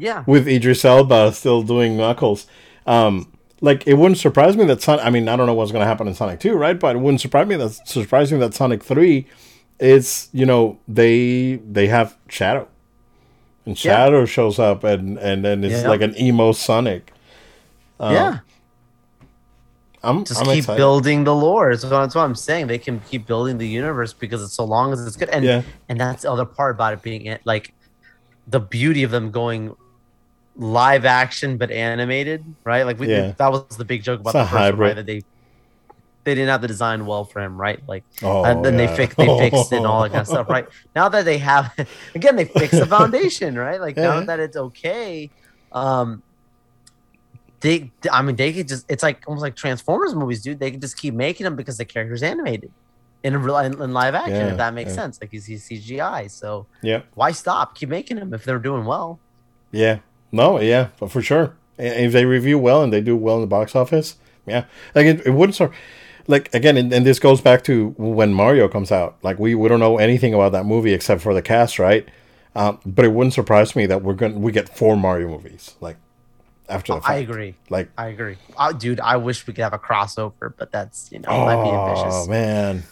yeah 0.07 0.25
with 0.27 0.47
Idris 0.49 0.85
Elba 0.85 1.33
still 1.33 1.63
doing 1.63 1.97
Knuckles. 1.97 2.47
Um, 2.87 3.13
like 3.61 3.81
it 3.87 3.95
wouldn't 4.01 4.19
surprise 4.27 4.57
me 4.57 4.65
that 4.67 4.81
Son. 4.83 4.99
I 5.01 5.11
mean, 5.11 5.29
I 5.29 5.37
don't 5.37 5.47
know 5.47 5.55
what's 5.61 5.73
going 5.73 5.83
to 5.87 5.87
happen 5.93 6.07
in 6.09 6.15
Sonic 6.15 6.39
Two, 6.41 6.55
right? 6.65 6.79
But 6.79 6.97
it 6.97 7.01
wouldn't 7.01 7.21
surprise 7.21 7.47
me 7.47 7.57
that 7.57 7.73
surprise 7.89 8.31
me 8.33 8.39
that 8.45 8.55
Sonic 8.55 8.83
Three 8.85 9.27
is 9.81 10.29
you 10.33 10.47
know 10.47 10.79
they 10.89 11.57
they 11.77 11.87
have 11.89 12.17
Shadow, 12.29 12.69
and 13.69 13.85
Yeah. 13.85 13.93
Shadow 13.97 14.25
shows 14.25 14.59
up 14.59 14.83
and 14.85 15.19
and 15.19 15.45
then 15.45 15.63
it's 15.63 15.83
Yeah. 15.83 15.89
like 15.89 16.01
an 16.03 16.15
emo 16.21 16.53
Sonic. 16.53 17.13
Um, 18.01 18.13
yeah 18.15 18.39
I'm 20.03 20.25
just 20.25 20.41
I'm 20.41 20.47
keep 20.47 20.59
excited. 20.59 20.77
building 20.79 21.25
the 21.25 21.35
lore 21.35 21.75
so 21.77 21.89
that's 21.89 22.15
what 22.15 22.23
i'm 22.23 22.37
saying 22.37 22.69
they 22.69 22.79
can 22.79 23.01
keep 23.11 23.27
building 23.27 23.59
the 23.59 23.67
universe 23.67 24.13
because 24.13 24.41
it's 24.45 24.53
so 24.53 24.65
long 24.65 24.93
as 24.93 25.05
it's 25.05 25.17
good 25.17 25.29
and 25.31 25.45
Yeah. 25.45 25.63
and 25.89 25.99
that's 26.01 26.23
the 26.23 26.31
other 26.31 26.45
part 26.45 26.77
about 26.77 26.93
it 26.93 27.03
being 27.03 27.27
it 27.27 27.41
like 27.45 27.75
the 28.47 28.61
beauty 28.61 29.03
of 29.03 29.11
them 29.11 29.33
going 29.33 29.75
live 30.57 31.05
action 31.05 31.57
but 31.57 31.73
animated 31.73 32.45
right 32.63 32.85
like 32.85 33.01
we, 33.01 33.09
Yeah. 33.11 33.33
that 33.37 33.51
was 33.51 33.65
the 33.77 33.85
big 33.85 34.05
joke 34.05 34.21
about 34.21 34.31
It's 34.37 34.45
the 34.45 34.45
first 34.45 34.53
one, 34.53 34.63
hybrid. 34.63 34.79
right 34.81 34.97
that 34.97 35.07
they 35.07 35.23
they 36.29 36.35
didn't 36.35 36.51
have 36.51 36.61
the 36.61 36.69
design 36.69 37.07
well 37.07 37.25
for 37.25 37.41
him 37.41 37.61
right? 37.61 37.81
Like 37.89 38.05
Oh, 38.23 38.45
and 38.45 38.65
then 38.65 38.79
yeah. 38.79 38.87
they 38.87 38.97
fix 38.97 39.15
they 39.17 39.27
fixed 39.39 39.73
it 39.73 39.77
and 39.79 39.87
all 39.87 40.03
that 40.03 40.11
kind 40.11 40.21
of 40.21 40.27
stuff 40.35 40.49
right? 40.49 40.67
Now 40.95 41.09
that 41.09 41.25
they 41.25 41.39
have 41.39 41.73
again 42.15 42.37
they 42.37 42.45
fix 42.45 42.79
the 42.79 42.87
foundation 42.87 43.57
right? 43.59 43.81
Like 43.81 43.97
now 43.97 44.21
that 44.21 44.41
it's 44.41 44.57
okay 44.57 45.31
um 45.73 46.23
they 47.61 47.93
i 48.13 48.23
mean 48.23 48.37
they 48.37 48.53
could 48.53 48.69
just 48.69 48.85
it's 48.89 49.03
like 49.03 49.23
almost 49.27 49.43
like 49.43 49.57
transformers 49.57 50.15
movies 50.15 50.43
dude. 50.43 50.61
They 50.61 50.71
could 50.71 50.81
just 50.81 50.97
keep 50.97 51.15
making 51.15 51.45
them 51.45 51.57
because 51.57 51.77
the 51.77 51.85
character's 51.85 52.23
animated 52.23 52.73
in 53.25 53.35
a 53.35 53.39
real 53.39 53.59
in, 53.59 53.81
in 53.83 53.93
live 53.93 54.15
action 54.15 54.35
Yeah, 54.37 54.51
if 54.53 54.57
that 54.59 54.75
makes 54.75 54.91
yeah. 54.91 54.97
sense. 54.97 55.19
Like 55.21 55.31
he's, 55.33 55.47
he's 55.47 55.69
cgi 55.69 56.31
so 56.31 56.67
Yeah, 56.83 57.03
why 57.15 57.33
stop? 57.33 57.75
Keep 57.75 57.89
making 57.89 58.19
them 58.19 58.33
if 58.33 58.45
they're 58.45 58.61
doing 58.61 58.85
well. 58.85 59.21
Yeah, 59.73 59.99
no, 60.33 60.61
yeah, 60.61 60.89
but 61.01 61.11
for 61.11 61.21
sure. 61.21 61.57
And 61.77 62.07
if 62.07 62.13
they 62.13 62.25
review 62.25 62.59
well 62.59 62.83
and 62.83 62.93
they 62.93 63.01
do 63.01 63.17
well 63.17 63.37
in 63.37 63.41
the 63.43 63.47
box 63.47 63.75
office, 63.77 64.17
yeah, 64.47 64.65
like 64.95 65.07
it, 65.07 65.27
it 65.27 65.31
wouldn't 65.31 65.57
sort. 65.57 65.73
Like 66.29 66.55
again, 66.55 66.77
and, 66.77 66.93
and 66.93 67.05
this 67.05 67.19
goes 67.19 67.41
back 67.41 67.65
to 67.65 67.95
when 67.99 68.33
Mario 68.33 68.69
comes 68.69 68.93
out. 68.93 69.17
Like 69.23 69.39
we, 69.39 69.57
we 69.57 69.69
don't 69.69 69.81
know 69.81 69.99
anything 69.99 70.35
about 70.35 70.53
that 70.53 70.67
movie 70.67 70.93
except 70.93 71.23
for 71.23 71.35
the 71.35 71.43
cast, 71.43 71.81
right? 71.81 72.07
Um, 72.55 72.79
but 72.85 73.05
it 73.05 73.13
wouldn't 73.13 73.35
surprise 73.35 73.75
me 73.75 73.87
that 73.87 74.03
we're 74.03 74.15
gonna 74.15 74.39
we 74.39 74.53
get 74.53 74.69
four 74.69 74.97
Mario 74.97 75.29
movies 75.29 75.75
like 75.81 75.97
after 76.69 76.95
the 76.95 77.01
fact. 77.01 77.11
i 77.11 77.17
agree 77.17 77.55
Like 77.71 77.91
i 77.97 78.09
agree 78.09 78.37
uh, 78.57 78.73
dude 78.73 79.01
i 79.01 79.17
wish 79.17 79.47
we 79.47 79.55
could 79.55 79.63
have 79.63 79.73
a 79.73 79.79
crossover 79.79 80.53
but 80.57 80.73
that's 80.73 81.11
you 81.13 81.19
know 81.19 81.29
might 81.29 81.63
be 81.63 81.71
oh 81.71 81.89
ambitious 81.89 82.29
man, 82.29 82.83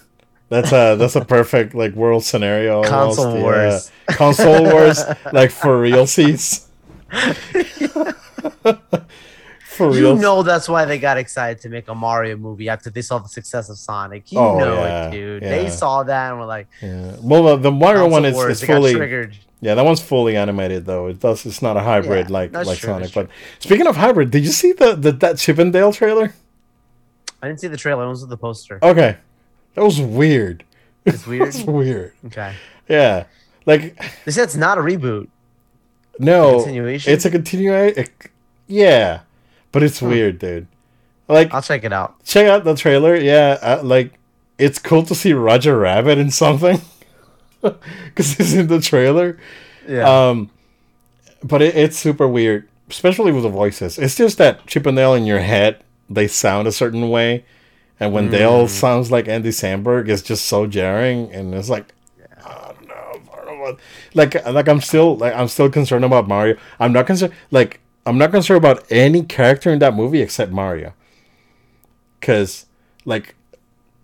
that's 0.49 0.73
a 0.73 0.97
that's 0.97 1.17
a 1.17 1.25
perfect 1.25 1.75
like 1.75 1.95
world 1.95 2.25
scenario. 2.25 2.77
almost, 2.77 3.19
console 3.19 3.35
yeah. 3.35 3.43
wars 3.43 3.91
console 4.07 4.63
wars, 4.63 5.03
like 5.33 5.51
for 5.51 5.81
real 5.81 6.07
seas. 6.07 6.69
for 9.77 9.95
You 9.95 10.15
know 10.17 10.43
that's 10.43 10.69
why 10.69 10.85
they 10.85 10.99
got 10.99 11.19
excited 11.19 11.61
to 11.63 11.69
make 11.69 11.89
a 11.89 11.95
Mario 11.95 12.37
movie 12.37 12.69
after 12.69 12.91
they 12.91 13.03
saw 13.03 13.19
the 13.19 13.29
success 13.29 13.69
of 13.69 13.79
Sonic. 13.79 14.33
You 14.33 14.39
Oh, 14.41 14.59
know 14.59 14.75
yeah, 14.75 15.09
it, 15.09 15.11
dude. 15.13 15.43
yeah. 15.43 15.49
They 15.51 15.71
saw 15.71 16.03
that 16.03 16.31
and 16.31 16.39
were 16.41 16.47
like, 16.47 16.67
Yeah. 16.83 17.17
Well, 17.21 17.43
the, 17.45 17.57
the 17.57 17.71
Mario 17.71 18.09
one 18.09 18.25
is, 18.25 18.37
is 18.37 18.63
fully 18.65 18.95
triggered. 18.95 19.37
yeah. 19.61 19.75
That 19.75 19.85
one's 19.85 20.01
fully 20.03 20.37
animated 20.37 20.87
though. 20.87 21.07
It 21.09 21.21
does. 21.21 21.47
It's 21.47 21.63
not 21.63 21.77
a 21.77 21.81
hybrid 21.81 22.31
like 22.31 22.53
like 22.53 22.79
true, 22.79 22.89
Sonic. 22.91 23.13
But 23.15 23.29
speaking 23.59 23.87
of 23.87 23.97
hybrid, 23.97 24.31
did 24.31 24.45
you 24.45 24.51
see 24.53 24.73
the, 24.73 24.95
the 24.97 25.13
that 25.13 25.39
Chippendale 25.39 25.93
trailer? 25.93 26.35
I 27.43 27.49
didn't 27.49 27.61
see 27.61 27.69
the 27.69 27.77
trailer. 27.77 28.05
I 28.05 28.09
was 28.09 28.23
with 28.23 28.31
the 28.31 28.37
poster. 28.37 28.79
Okay, 28.83 29.17
that 29.75 29.85
was 29.85 30.01
weird. 30.01 30.65
It's 31.05 31.27
weird. 31.31 31.47
was 31.47 31.63
weird. 31.65 32.13
okay. 32.27 32.55
Yeah, 32.89 33.27
like 33.67 33.97
They 34.25 34.31
said 34.33 34.45
it's 34.45 34.57
not 34.57 34.79
a 34.79 34.81
reboot. 34.81 35.29
no, 36.19 36.59
Continuation? 36.61 37.13
It's 37.13 37.25
a 37.25 37.31
continuation. 37.31 38.07
Yeah, 38.69 39.21
but 39.77 39.83
it's 39.83 40.01
Hmm. 40.01 40.09
weird, 40.09 40.39
dude. 40.39 40.67
Like 41.29 41.53
I'll 41.53 41.61
check 41.61 41.85
it 41.85 41.93
out. 41.93 42.15
check 42.25 42.47
out 42.47 42.65
the 42.65 42.75
trailer. 42.75 43.15
Yeah, 43.15 43.59
uh, 43.61 43.81
like 43.85 44.13
it's 44.57 44.79
cool 44.79 45.03
to 45.03 45.15
see 45.15 45.35
Roger 45.35 45.77
Rabbit 45.77 46.17
in 46.17 46.31
something 46.31 46.81
because 47.61 48.33
he's 48.33 48.55
in 48.55 48.69
the 48.69 48.81
trailer. 48.81 49.37
Yeah. 49.87 50.09
Um, 50.09 50.49
but 51.43 51.61
it, 51.61 51.77
it's 51.77 51.99
super 51.99 52.27
weird, 52.27 52.69
especially 52.89 53.33
with 53.33 53.43
the 53.43 53.51
voices. 53.51 53.99
It's 53.99 54.17
just 54.17 54.39
that 54.39 54.67
Chip 54.67 54.87
and 54.87 54.97
Dale 54.97 55.13
in 55.15 55.27
your 55.27 55.41
head, 55.41 55.83
they 56.09 56.27
sound 56.27 56.67
a 56.69 56.73
certain 56.73 57.11
way, 57.11 57.45
and 58.01 58.13
when 58.15 58.31
Dale 58.31 58.67
sounds 58.69 59.11
like 59.11 59.29
Andy 59.29 59.51
Samberg, 59.51 60.09
it's 60.09 60.23
just 60.23 60.47
so 60.47 60.67
jarring, 60.67 61.31
and 61.33 61.55
it's 61.55 61.69
like, 61.69 61.93
I 62.43 62.73
don't 62.73 62.89
know, 62.89 63.21
I 63.33 63.37
don't 63.45 63.47
know 63.47 63.61
what- 63.63 63.79
like 64.15 64.35
like 64.47 64.69
I'm 64.69 64.81
still 64.81 65.17
like 65.19 65.35
I'm 65.35 65.49
still 65.49 65.69
concerned 65.71 66.05
about 66.05 66.29
Mario. 66.29 66.57
I'm 66.81 66.93
not 66.93 67.07
concerned 67.07 67.35
like 67.51 67.81
I'm 68.07 68.19
not 68.19 68.31
concerned 68.31 68.59
about 68.59 68.85
any 68.91 69.23
character 69.25 69.71
in 69.71 69.81
that 69.81 69.95
movie 69.95 70.23
except 70.23 70.53
Mario, 70.53 70.95
because 72.21 72.67
like 73.05 73.35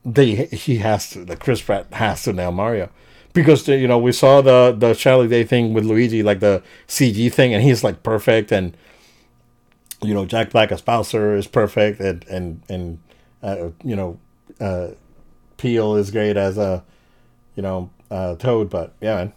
they 0.05 0.47
he 0.47 0.79
has 0.79 1.11
to 1.11 1.25
like 1.25 1.39
Chris 1.41 1.63
Pratt 1.63 1.87
has 1.95 2.25
to 2.25 2.33
nail 2.33 2.53
Mario. 2.53 2.91
because 3.33 3.67
you 3.69 3.89
know 3.89 3.99
we 3.99 4.13
saw 4.13 4.41
the 4.41 4.75
the 4.77 4.95
Charlie 4.95 5.29
Day 5.29 5.45
thing 5.45 5.73
with 5.75 5.85
Luigi, 5.85 6.23
like 6.23 6.41
the 6.41 6.63
CG 6.89 7.33
thing, 7.33 7.55
and 7.55 7.63
he's 7.63 7.85
like 7.85 8.03
perfect, 8.03 8.53
and 8.53 8.77
you 10.03 10.15
know 10.15 10.27
Jack 10.27 10.51
Black 10.51 10.73
as 10.73 10.83
Bowser 10.83 11.37
is 11.37 11.47
perfect, 11.47 12.01
and 12.01 12.25
and 12.29 12.63
and 12.69 12.99
uh, 13.43 13.71
you 13.85 13.97
know 13.97 14.19
uh, 14.61 14.89
Peele 15.57 15.97
is 15.97 16.11
great 16.11 16.37
as 16.37 16.59
a 16.59 16.85
you 17.55 17.63
know 17.63 17.91
uh, 18.11 18.35
Toad, 18.37 18.69
but 18.71 18.95
yeah, 19.01 19.15
man. 19.17 19.33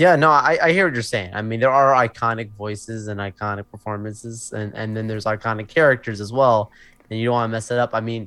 Yeah, 0.00 0.16
no, 0.16 0.30
I, 0.30 0.58
I 0.62 0.72
hear 0.72 0.86
what 0.86 0.94
you're 0.94 1.02
saying. 1.02 1.32
I 1.34 1.42
mean, 1.42 1.60
there 1.60 1.70
are 1.70 1.92
iconic 2.08 2.50
voices 2.52 3.08
and 3.08 3.20
iconic 3.20 3.66
performances, 3.70 4.50
and, 4.54 4.72
and 4.74 4.96
then 4.96 5.06
there's 5.06 5.26
iconic 5.26 5.68
characters 5.68 6.22
as 6.22 6.32
well, 6.32 6.70
and 7.10 7.20
you 7.20 7.26
don't 7.26 7.34
want 7.34 7.50
to 7.50 7.52
mess 7.52 7.70
it 7.70 7.76
up. 7.78 7.90
I 7.92 8.00
mean, 8.00 8.26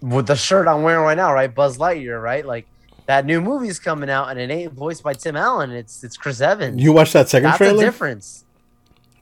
with 0.00 0.26
the 0.26 0.34
shirt 0.36 0.66
I'm 0.66 0.82
wearing 0.82 1.04
right 1.04 1.18
now, 1.18 1.34
right, 1.34 1.54
Buzz 1.54 1.76
Lightyear, 1.76 2.22
right, 2.22 2.46
like 2.46 2.66
that 3.04 3.26
new 3.26 3.42
movie's 3.42 3.78
coming 3.78 4.08
out, 4.08 4.30
and 4.30 4.40
it 4.40 4.50
ain't 4.50 4.72
voiced 4.72 5.02
by 5.02 5.12
Tim 5.12 5.36
Allen. 5.36 5.70
It's 5.70 6.02
it's 6.02 6.16
Chris 6.16 6.40
Evans. 6.40 6.80
You 6.82 6.94
watched 6.94 7.12
that 7.12 7.28
second 7.28 7.48
That's 7.50 7.58
trailer? 7.58 7.84
difference. 7.84 8.46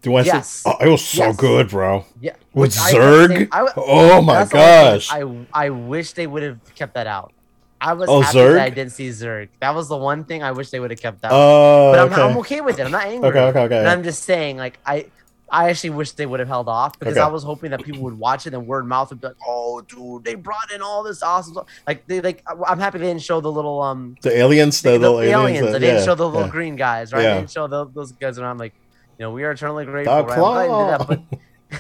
Do 0.03 0.15
I 0.15 0.23
Yes. 0.23 0.63
it? 0.65 0.69
Oh, 0.81 0.87
it 0.87 0.89
was 0.89 1.05
so 1.05 1.25
Yes. 1.25 1.37
good, 1.37 1.71
bro. 1.71 2.05
Yeah, 2.21 2.35
With 2.53 2.71
which 2.71 2.79
I- 2.79 2.93
Zurg? 2.93 3.49
I- 3.51 3.73
oh 3.77 4.23
my 4.23 4.35
that's 4.35 4.53
the 4.53 4.59
only 4.59 4.99
gosh. 5.01 5.11
I 5.53 5.67
I 5.67 5.71
wish 5.71 6.13
they 6.13 6.29
would 6.29 6.45
have 6.45 6.61
kept 6.77 6.95
that 6.95 7.09
out. 7.09 7.33
I 7.81 7.93
was 7.93 8.09
Oh, 8.09 8.21
happy 8.21 8.39
Zurg? 8.39 8.53
that 8.55 8.63
I 8.63 8.71
didn't 8.71 8.93
see 8.93 9.09
Zurg. 9.11 9.49
That 9.61 9.75
was 9.75 9.89
the 9.89 9.97
one 9.97 10.25
thing 10.25 10.43
I 10.43 10.51
wish 10.53 10.71
they 10.71 10.81
would 10.81 10.91
have 10.91 11.01
kept 11.01 11.25
out. 11.25 11.31
Oh, 11.33 11.93
but 11.93 12.01
I'm, 12.01 12.13
okay. 12.13 12.23
I'm 12.23 12.37
okay 12.39 12.61
with 12.61 12.79
it. 12.79 12.85
I'm 12.87 12.91
not 12.91 13.07
angry. 13.07 13.29
Okay, 13.29 13.41
okay, 13.41 13.61
okay. 13.61 13.79
And 13.79 13.89
I'm 13.89 14.03
just 14.03 14.25
saying, 14.25 14.57
like 14.57 14.79
I, 14.85 15.07
I 15.51 15.71
actually 15.71 15.91
wish 15.91 16.13
they 16.13 16.27
would 16.27 16.41
have 16.41 16.49
held 16.49 16.69
off 16.69 16.99
because 16.99 17.17
Okay. 17.17 17.25
I 17.25 17.29
was 17.29 17.43
hoping 17.43 17.71
that 17.71 17.83
people 17.83 18.03
would 18.03 18.19
watch 18.19 18.47
it 18.47 18.53
and 18.55 18.67
word 18.67 18.81
of 18.81 18.87
mouth 18.89 19.11
would 19.11 19.21
be 19.21 19.29
like, 19.29 19.37
"Oh, 19.47 19.81
dude, 19.81 20.25
they 20.25 20.35
brought 20.35 20.71
in 20.73 20.83
all 20.83 21.03
this 21.03 21.23
awesome 21.23 21.55
stuff." 21.55 21.67
Like 21.87 22.07
they 22.07 22.21
like, 22.21 22.43
I'm 22.67 22.79
happy 22.79 22.99
they 22.99 23.07
didn't 23.07 23.23
show 23.23 23.41
the 23.41 23.51
little 23.51 23.81
um 23.81 24.17
the 24.23 24.37
aliens, 24.37 24.83
the, 24.83 24.91
the, 24.91 24.99
little 24.99 25.17
the 25.19 25.25
aliens. 25.31 25.59
aliens. 25.59 25.69
uh, 25.69 25.73
they 25.73 25.79
didn't 25.79 25.99
yeah, 26.01 26.05
show 26.05 26.15
the 26.17 26.27
little 26.29 26.43
yeah. 26.47 26.49
green 26.51 26.77
guys, 26.77 27.13
right? 27.13 27.23
Yeah. 27.23 27.35
They 27.35 27.41
didn't 27.41 27.51
show 27.51 27.67
the, 27.67 27.87
those 27.87 28.13
guys, 28.13 28.37
and 28.39 28.47
I'm 28.47 28.59
like, 28.59 28.75
you 29.19 29.25
know, 29.25 29.31
we 29.31 29.45
are 29.45 29.53
eternally 29.53 29.85
grateful. 29.87 30.25
Right? 30.25 30.39
I'm 30.39 30.69
glad 30.69 30.99
did 30.99 31.19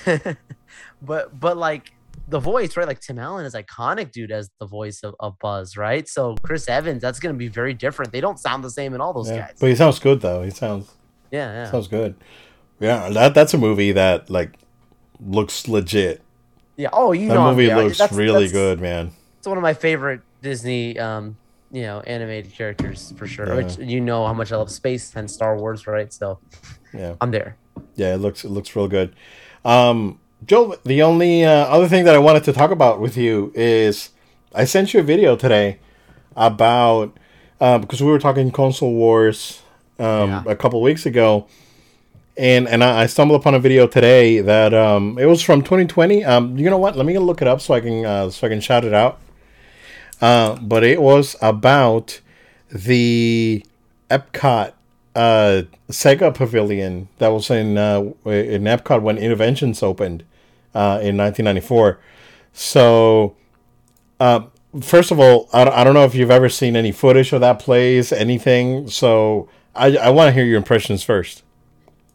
that, 0.06 0.24
but, 0.24 0.36
but 1.02 1.40
but 1.40 1.56
like 1.56 1.92
the 2.28 2.38
voice, 2.40 2.76
right? 2.76 2.86
Like 2.86 3.00
Tim 3.00 3.18
Allen 3.18 3.46
is 3.46 3.54
iconic, 3.54 4.12
dude, 4.12 4.30
as 4.30 4.50
the 4.60 4.66
voice 4.66 5.00
of, 5.02 5.14
of 5.20 5.38
Buzz, 5.38 5.76
right? 5.76 6.06
So 6.08 6.36
Chris 6.42 6.68
Evans, 6.68 7.00
that's 7.02 7.18
gonna 7.20 7.34
be 7.34 7.48
very 7.48 7.74
different. 7.74 8.12
They 8.12 8.20
don't 8.20 8.38
sound 8.38 8.62
the 8.62 8.70
same 8.70 8.94
in 8.94 9.00
all 9.00 9.12
those 9.12 9.30
Yeah. 9.30 9.46
guys. 9.48 9.56
But 9.58 9.68
he 9.70 9.74
sounds 9.76 9.98
good 9.98 10.20
though. 10.20 10.42
He 10.42 10.50
sounds 10.50 10.92
yeah, 11.30 11.52
yeah. 11.64 11.70
sounds 11.70 11.88
good. 11.88 12.14
Yeah, 12.80 13.08
that 13.10 13.34
that's 13.34 13.54
a 13.54 13.58
movie 13.58 13.92
that 13.92 14.28
like 14.30 14.58
looks 15.24 15.66
legit. 15.68 16.22
Yeah. 16.76 16.90
Oh, 16.92 17.12
you 17.12 17.28
That 17.28 17.34
know, 17.34 17.46
I'm 17.48 17.56
movie 17.56 17.74
looks 17.74 17.98
That's- 17.98 18.16
really 18.16 18.46
that's- 18.46 18.52
good, 18.52 18.80
man. 18.80 19.10
It's 19.38 19.46
one 19.48 19.56
of 19.56 19.62
my 19.62 19.74
favorite 19.74 20.20
Disney, 20.42 20.98
um, 20.98 21.36
you 21.72 21.82
know, 21.82 22.00
animated 22.00 22.52
characters 22.52 23.12
for 23.16 23.26
sure. 23.26 23.46
Yeah. 23.48 23.54
Which 23.56 23.78
you 23.78 24.00
know 24.00 24.26
how 24.26 24.32
much 24.34 24.52
I 24.52 24.56
love 24.56 24.70
space 24.70 25.12
and 25.16 25.30
Star 25.30 25.56
Wars, 25.58 25.86
right? 25.86 26.12
So 26.12 26.38
Yeah. 26.92 27.14
I'm 27.20 27.30
there. 27.30 27.56
Yeah, 27.96 28.14
it 28.14 28.18
looks 28.18 28.44
it 28.44 28.50
looks 28.50 28.74
real 28.76 28.86
good. 28.88 29.14
Um, 29.64 30.20
Joe, 30.46 30.76
the 30.84 31.02
only 31.02 31.44
uh, 31.44 31.50
other 31.50 31.88
thing 31.88 32.04
that 32.04 32.14
I 32.14 32.18
wanted 32.18 32.44
to 32.44 32.52
talk 32.52 32.70
about 32.70 33.00
with 33.00 33.16
you 33.16 33.52
is 33.54 34.10
I 34.54 34.64
sent 34.64 34.94
you 34.94 35.00
a 35.00 35.02
video 35.02 35.36
today 35.36 35.78
about 36.36 37.16
uh, 37.60 37.78
because 37.78 38.00
we 38.02 38.08
were 38.10 38.18
talking 38.20 38.50
console 38.50 38.92
wars 38.94 39.62
um, 39.98 40.30
Yeah. 40.30 40.42
a 40.46 40.54
couple 40.56 40.80
weeks 40.80 41.06
ago, 41.06 41.46
and 42.36 42.68
and 42.68 42.84
I, 42.84 43.02
I 43.02 43.06
stumbled 43.06 43.40
upon 43.40 43.54
a 43.54 43.58
video 43.58 43.86
today 43.88 44.40
that 44.40 44.72
um, 44.72 45.18
it 45.18 45.26
was 45.26 45.42
from 45.42 45.60
2020. 45.62 46.24
Um, 46.24 46.56
you 46.56 46.70
know 46.70 46.78
what? 46.78 46.96
Let 46.96 47.04
me 47.04 47.18
look 47.18 47.42
it 47.42 47.48
up 47.48 47.60
so 47.60 47.74
I 47.74 47.80
can 47.80 48.04
uh, 48.06 48.30
so 48.30 48.46
I 48.46 48.50
can 48.50 48.60
shout 48.60 48.84
it 48.84 48.94
out. 48.94 49.18
Uh, 50.20 50.54
but 50.56 50.84
it 50.84 51.02
was 51.02 51.34
about 51.42 52.20
the 52.70 53.64
Epcot 54.10 54.72
uh, 55.14 55.62
Sega 55.90 56.34
Pavilion 56.34 57.08
that 57.18 57.28
was 57.28 57.50
in 57.50 57.76
uh, 57.78 58.00
in 58.24 58.64
Epcot 58.64 59.02
when 59.02 59.16
Innoventions 59.16 59.82
opened 59.82 60.24
uh, 60.74 61.00
in 61.02 61.16
1994. 61.16 61.98
So, 62.52 63.36
uh, 64.20 64.42
first 64.80 65.10
of 65.10 65.18
all, 65.18 65.48
I 65.52 65.68
I 65.68 65.84
don't 65.84 65.94
know 65.94 66.04
if 66.04 66.14
you've 66.14 66.30
ever 66.30 66.48
seen 66.48 66.76
any 66.76 66.92
footage 66.92 67.32
of 67.32 67.40
that 67.40 67.58
place, 67.58 68.12
anything. 68.12 68.88
So, 68.88 69.48
I, 69.74 69.96
I 69.96 70.10
want 70.10 70.28
to 70.28 70.32
hear 70.32 70.44
your 70.44 70.56
impressions 70.56 71.02
first. 71.02 71.42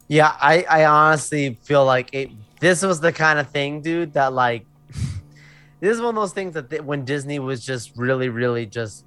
Yeah, 0.08 0.36
I, 0.40 0.64
I 0.68 0.84
honestly 0.84 1.58
feel 1.62 1.84
like 1.84 2.10
it. 2.12 2.30
This 2.60 2.82
was 2.82 3.00
the 3.00 3.12
kind 3.12 3.38
of 3.38 3.50
thing, 3.50 3.82
dude, 3.82 4.12
that 4.14 4.32
like, 4.32 4.64
this 5.80 5.94
is 5.94 6.00
one 6.00 6.10
of 6.10 6.14
those 6.14 6.32
things 6.32 6.54
that 6.54 6.70
they, 6.70 6.80
when 6.80 7.04
Disney 7.04 7.38
was 7.38 7.64
just 7.64 7.96
really, 7.96 8.28
really 8.28 8.64
just 8.66 9.04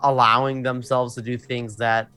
allowing 0.00 0.62
themselves 0.62 1.14
to 1.14 1.22
do 1.22 1.36
things 1.36 1.76
that 1.76 2.08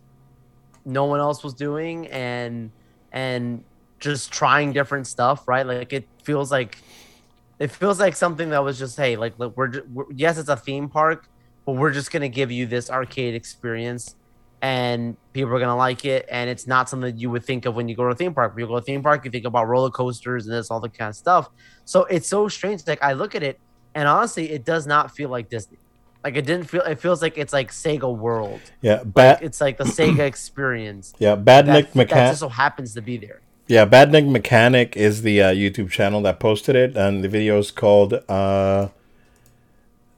no 0.85 1.05
one 1.05 1.19
else 1.19 1.43
was 1.43 1.53
doing, 1.53 2.07
and 2.07 2.71
and 3.11 3.63
just 3.99 4.31
trying 4.31 4.71
different 4.73 5.07
stuff, 5.07 5.47
right? 5.47 5.65
Like 5.65 5.93
it 5.93 6.07
feels 6.23 6.51
like, 6.51 6.77
it 7.59 7.69
feels 7.69 7.99
like 7.99 8.15
something 8.15 8.49
that 8.49 8.63
was 8.63 8.79
just, 8.79 8.97
hey, 8.97 9.15
like 9.15 9.37
look, 9.37 9.55
we're, 9.57 9.83
we're 9.93 10.05
yes, 10.13 10.37
it's 10.37 10.49
a 10.49 10.55
theme 10.55 10.89
park, 10.89 11.27
but 11.65 11.73
we're 11.73 11.91
just 11.91 12.11
gonna 12.11 12.29
give 12.29 12.51
you 12.51 12.65
this 12.65 12.89
arcade 12.89 13.35
experience 13.35 14.15
and 14.61 15.15
people 15.33 15.53
are 15.53 15.59
gonna 15.59 15.75
like 15.75 16.05
it. 16.05 16.25
And 16.29 16.49
it's 16.49 16.67
not 16.67 16.89
something 16.89 17.17
you 17.17 17.29
would 17.29 17.43
think 17.43 17.65
of 17.65 17.75
when 17.75 17.87
you 17.87 17.95
go 17.95 18.03
to 18.03 18.11
a 18.11 18.15
theme 18.15 18.33
park. 18.33 18.53
When 18.53 18.61
you 18.61 18.67
go 18.67 18.73
to 18.75 18.79
a 18.79 18.81
theme 18.81 19.03
park, 19.03 19.25
you 19.25 19.31
think 19.31 19.45
about 19.45 19.67
roller 19.67 19.89
coasters 19.89 20.45
and 20.45 20.55
this, 20.55 20.71
all 20.71 20.79
the 20.79 20.89
kind 20.89 21.09
of 21.09 21.15
stuff. 21.15 21.49
So 21.85 22.05
it's 22.05 22.27
so 22.27 22.47
strange. 22.47 22.85
Like 22.87 23.03
I 23.03 23.13
look 23.13 23.35
at 23.35 23.43
it, 23.43 23.59
and 23.95 24.07
honestly, 24.07 24.51
it 24.51 24.65
does 24.65 24.85
not 24.85 25.11
feel 25.11 25.29
like 25.29 25.49
Disney. 25.49 25.77
Like 26.23 26.35
it 26.35 26.45
didn't 26.45 26.65
feel. 26.65 26.81
It 26.81 26.99
feels 26.99 27.21
like 27.21 27.37
it's 27.37 27.53
like 27.53 27.71
Sega 27.71 28.13
World. 28.13 28.59
Yeah, 28.81 29.03
bad. 29.03 29.39
It's 29.41 29.61
like 29.61 29.77
the 29.77 29.85
Sega 29.85 30.19
experience. 30.19 31.13
Yeah, 31.19 31.35
Bad 31.35 31.65
That, 31.67 31.73
Nick 31.73 31.93
that 31.93 32.09
McCann. 32.09 32.29
just 32.29 32.39
so 32.41 32.49
happens 32.49 32.93
to 32.95 33.01
be 33.01 33.17
there. 33.17 33.39
Yeah, 33.67 33.85
Bad 33.85 34.11
Nick 34.11 34.25
Mechanic 34.25 34.97
is 34.97 35.21
the 35.21 35.41
uh, 35.41 35.53
YouTube 35.53 35.91
channel 35.91 36.21
that 36.23 36.39
posted 36.39 36.75
it, 36.75 36.97
and 36.97 37.23
the 37.23 37.29
video 37.29 37.57
is 37.59 37.71
called 37.71 38.13
uh, 38.27 38.89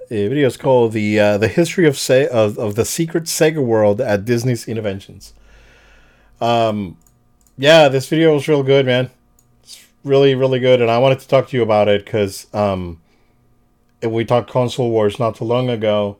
the 0.09 0.27
video 0.27 0.47
is 0.47 0.57
called 0.57 0.93
the 0.93 1.19
uh, 1.19 1.37
the 1.37 1.47
history 1.47 1.85
of 1.85 1.97
Se- 1.97 2.27
of, 2.29 2.57
of 2.57 2.75
the 2.75 2.85
secret 2.85 3.25
Sega 3.25 3.63
world 3.63 4.01
at 4.01 4.25
Disney's 4.25 4.65
Innoventions. 4.65 5.33
Um, 6.39 6.97
yeah, 7.57 7.89
this 7.89 8.07
video 8.09 8.33
was 8.33 8.47
real 8.47 8.63
good, 8.63 8.85
man. 8.87 9.09
It's 9.61 9.85
really 10.03 10.33
really 10.33 10.59
good, 10.59 10.81
and 10.81 10.89
I 10.89 10.97
wanted 10.97 11.19
to 11.19 11.27
talk 11.27 11.49
to 11.49 11.57
you 11.57 11.61
about 11.63 11.87
it 11.87 12.03
because 12.05 12.47
um, 12.55 13.01
we 14.03 14.25
talked 14.25 14.49
console 14.49 14.89
wars 14.91 15.19
not 15.19 15.35
too 15.35 15.45
long 15.45 15.69
ago, 15.69 16.17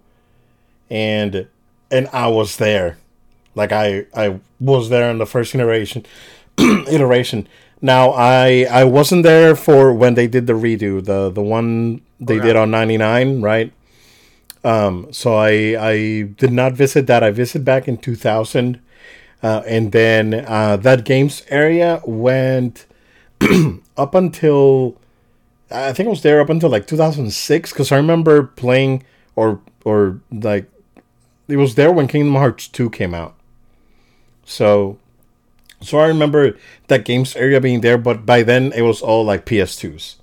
and 0.90 1.48
and 1.90 2.08
I 2.14 2.28
was 2.28 2.58
there, 2.58 2.98
like 3.56 3.72
I 3.72 4.06
I 4.16 4.40
was 4.60 4.90
there 4.90 5.10
in 5.10 5.18
the 5.18 5.26
first 5.26 5.52
generation 5.54 6.06
iteration. 6.60 7.48
Now 7.82 8.12
I 8.12 8.68
I 8.70 8.84
wasn't 8.84 9.24
there 9.24 9.56
for 9.56 9.94
when 9.94 10.14
they 10.16 10.28
did 10.28 10.48
the 10.48 10.54
redo, 10.54 11.04
the 11.04 11.30
the 11.30 11.42
one 11.42 12.02
they 12.20 12.36
Okay. 12.38 12.48
did 12.48 12.56
on 12.56 12.72
99, 12.72 13.42
right? 13.42 13.72
Um 14.64 15.08
so 15.12 15.36
I 15.36 15.76
I 15.80 16.22
did 16.38 16.52
not 16.52 16.74
visit 16.74 17.08
that. 17.08 17.24
I 17.24 17.32
visited 17.32 17.66
back 17.66 17.88
in 17.88 17.98
2000. 17.98 18.80
Uh, 19.44 19.64
and 19.66 19.92
then 19.92 20.46
uh, 20.48 20.78
that 20.78 21.04
games 21.04 21.42
area 21.50 22.00
went 22.06 22.86
up 23.98 24.14
until 24.14 24.96
I 25.72 25.94
think 25.94 26.08
I 26.08 26.10
was 26.10 26.22
there 26.22 26.42
up 26.42 26.50
until 26.50 26.70
like 26.70 26.88
2006 26.88 27.72
because 27.72 27.92
I 27.92 27.98
remember 27.98 28.44
playing 28.44 29.04
or 29.36 29.62
or 29.84 30.20
like 30.32 30.70
it 31.48 31.58
was 31.58 31.76
there 31.76 31.92
when 31.92 32.08
Kingdom 32.08 32.36
Hearts 32.36 32.68
2 32.68 32.90
came 32.90 33.14
out. 33.14 33.36
So 34.46 34.98
so 35.82 36.00
I 36.00 36.08
remember 36.08 36.58
that 36.88 37.06
games 37.06 37.36
area 37.36 37.60
being 37.60 37.82
there, 37.82 37.98
but 37.98 38.26
by 38.26 38.44
then 38.44 38.72
it 38.74 38.84
was 38.84 39.02
all 39.02 39.26
like 39.26 39.46
PS2s, 39.46 40.16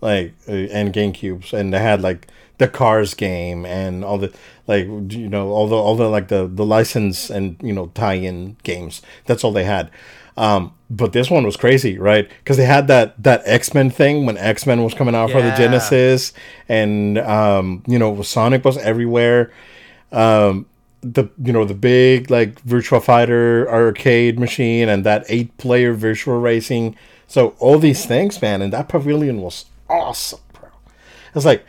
like 0.00 0.34
uh, 0.48 0.52
and 0.52 0.92
GameCubes, 0.92 1.52
and 1.52 1.72
they 1.72 1.78
had 1.78 2.02
like 2.02 2.28
the 2.58 2.68
Cars 2.68 3.14
game 3.14 3.64
and 3.64 4.04
all 4.04 4.18
the 4.18 4.32
like 4.66 4.84
you 4.86 5.28
know 5.28 5.48
all 5.48 5.66
the 5.66 5.76
all 5.76 5.96
the 5.96 6.08
like 6.08 6.28
the 6.28 6.46
the 6.46 6.66
license 6.66 7.30
and 7.30 7.56
you 7.62 7.72
know 7.72 7.86
tie-in 7.94 8.56
games. 8.62 9.00
That's 9.26 9.42
all 9.42 9.52
they 9.52 9.64
had. 9.64 9.90
Um, 10.40 10.72
but 10.88 11.12
this 11.12 11.30
one 11.30 11.44
was 11.44 11.56
crazy, 11.56 11.98
right? 11.98 12.28
Because 12.38 12.56
they 12.56 12.64
had 12.64 12.88
that 12.88 13.22
that 13.22 13.42
X 13.44 13.74
Men 13.74 13.90
thing 13.90 14.24
when 14.26 14.36
X 14.38 14.66
Men 14.66 14.82
was 14.82 14.94
coming 14.94 15.14
out 15.14 15.30
for 15.30 15.42
the 15.42 15.50
Genesis, 15.56 16.32
and 16.68 17.18
um, 17.18 17.82
you 17.86 17.98
know 17.98 18.22
Sonic 18.22 18.64
was 18.64 18.78
everywhere. 18.78 19.52
Um 20.12 20.66
the 21.02 21.24
you 21.42 21.52
know 21.52 21.64
the 21.64 21.74
big 21.74 22.30
like 22.30 22.60
Virtua 22.64 23.02
Fighter 23.02 23.68
arcade 23.70 24.38
machine 24.38 24.88
and 24.88 25.04
that 25.04 25.24
eight 25.28 25.56
player 25.58 25.94
Virtua 25.94 26.42
Racing. 26.42 26.96
So 27.26 27.54
all 27.58 27.78
these 27.78 28.04
things 28.06 28.40
man 28.42 28.60
and 28.60 28.72
that 28.72 28.88
pavilion 28.88 29.40
was 29.40 29.66
awesome 29.88 30.40
bro. 30.52 30.68
It's 31.34 31.44
like 31.46 31.64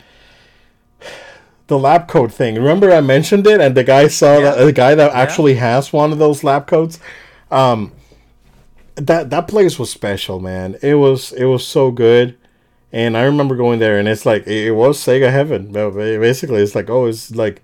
the 1.68 1.78
lab 1.78 2.08
coat 2.08 2.32
thing. 2.32 2.56
Remember 2.56 2.92
i 2.92 3.00
mentioned 3.00 3.46
it 3.46 3.60
and 3.60 3.74
the 3.74 3.84
guy 3.84 4.08
saw 4.08 4.38
Yeah. 4.38 4.40
that 4.56 4.64
the 4.64 4.72
guy 4.72 4.94
that 4.94 5.12
actually 5.12 5.54
has 5.54 5.92
one 5.92 6.12
of 6.12 6.18
those 6.18 6.42
lab 6.44 6.66
coats? 6.66 6.98
Um 7.50 7.92
that 8.96 9.30
that 9.30 9.48
place 9.48 9.78
was 9.78 9.90
special 9.90 10.40
man. 10.40 10.76
It 10.82 10.94
was 10.94 11.32
it 11.32 11.44
was 11.44 11.66
so 11.66 11.90
good. 11.90 12.36
And 12.94 13.16
i 13.16 13.22
remember 13.22 13.56
going 13.56 13.78
there 13.78 13.98
and 13.98 14.06
it's 14.06 14.26
like 14.26 14.46
it, 14.46 14.72
was 14.72 14.98
sega 14.98 15.32
heaven. 15.32 15.72
Ba- 15.72 15.90
ba- 15.90 16.18
basically 16.18 16.62
it's 16.62 16.74
like 16.74 16.90
oh 16.90 17.06
it's 17.06 17.30
like 17.34 17.62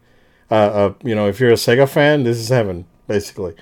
uh, 0.51 0.55
uh, 0.55 0.95
you 1.03 1.15
know, 1.15 1.29
if 1.29 1.41
you're 1.41 1.51
a 1.51 1.55
Sega 1.55 1.89
fan, 1.89 2.25
this 2.25 2.39
is 2.39 2.49
heaven. 2.49 2.87
Basically, 3.07 3.55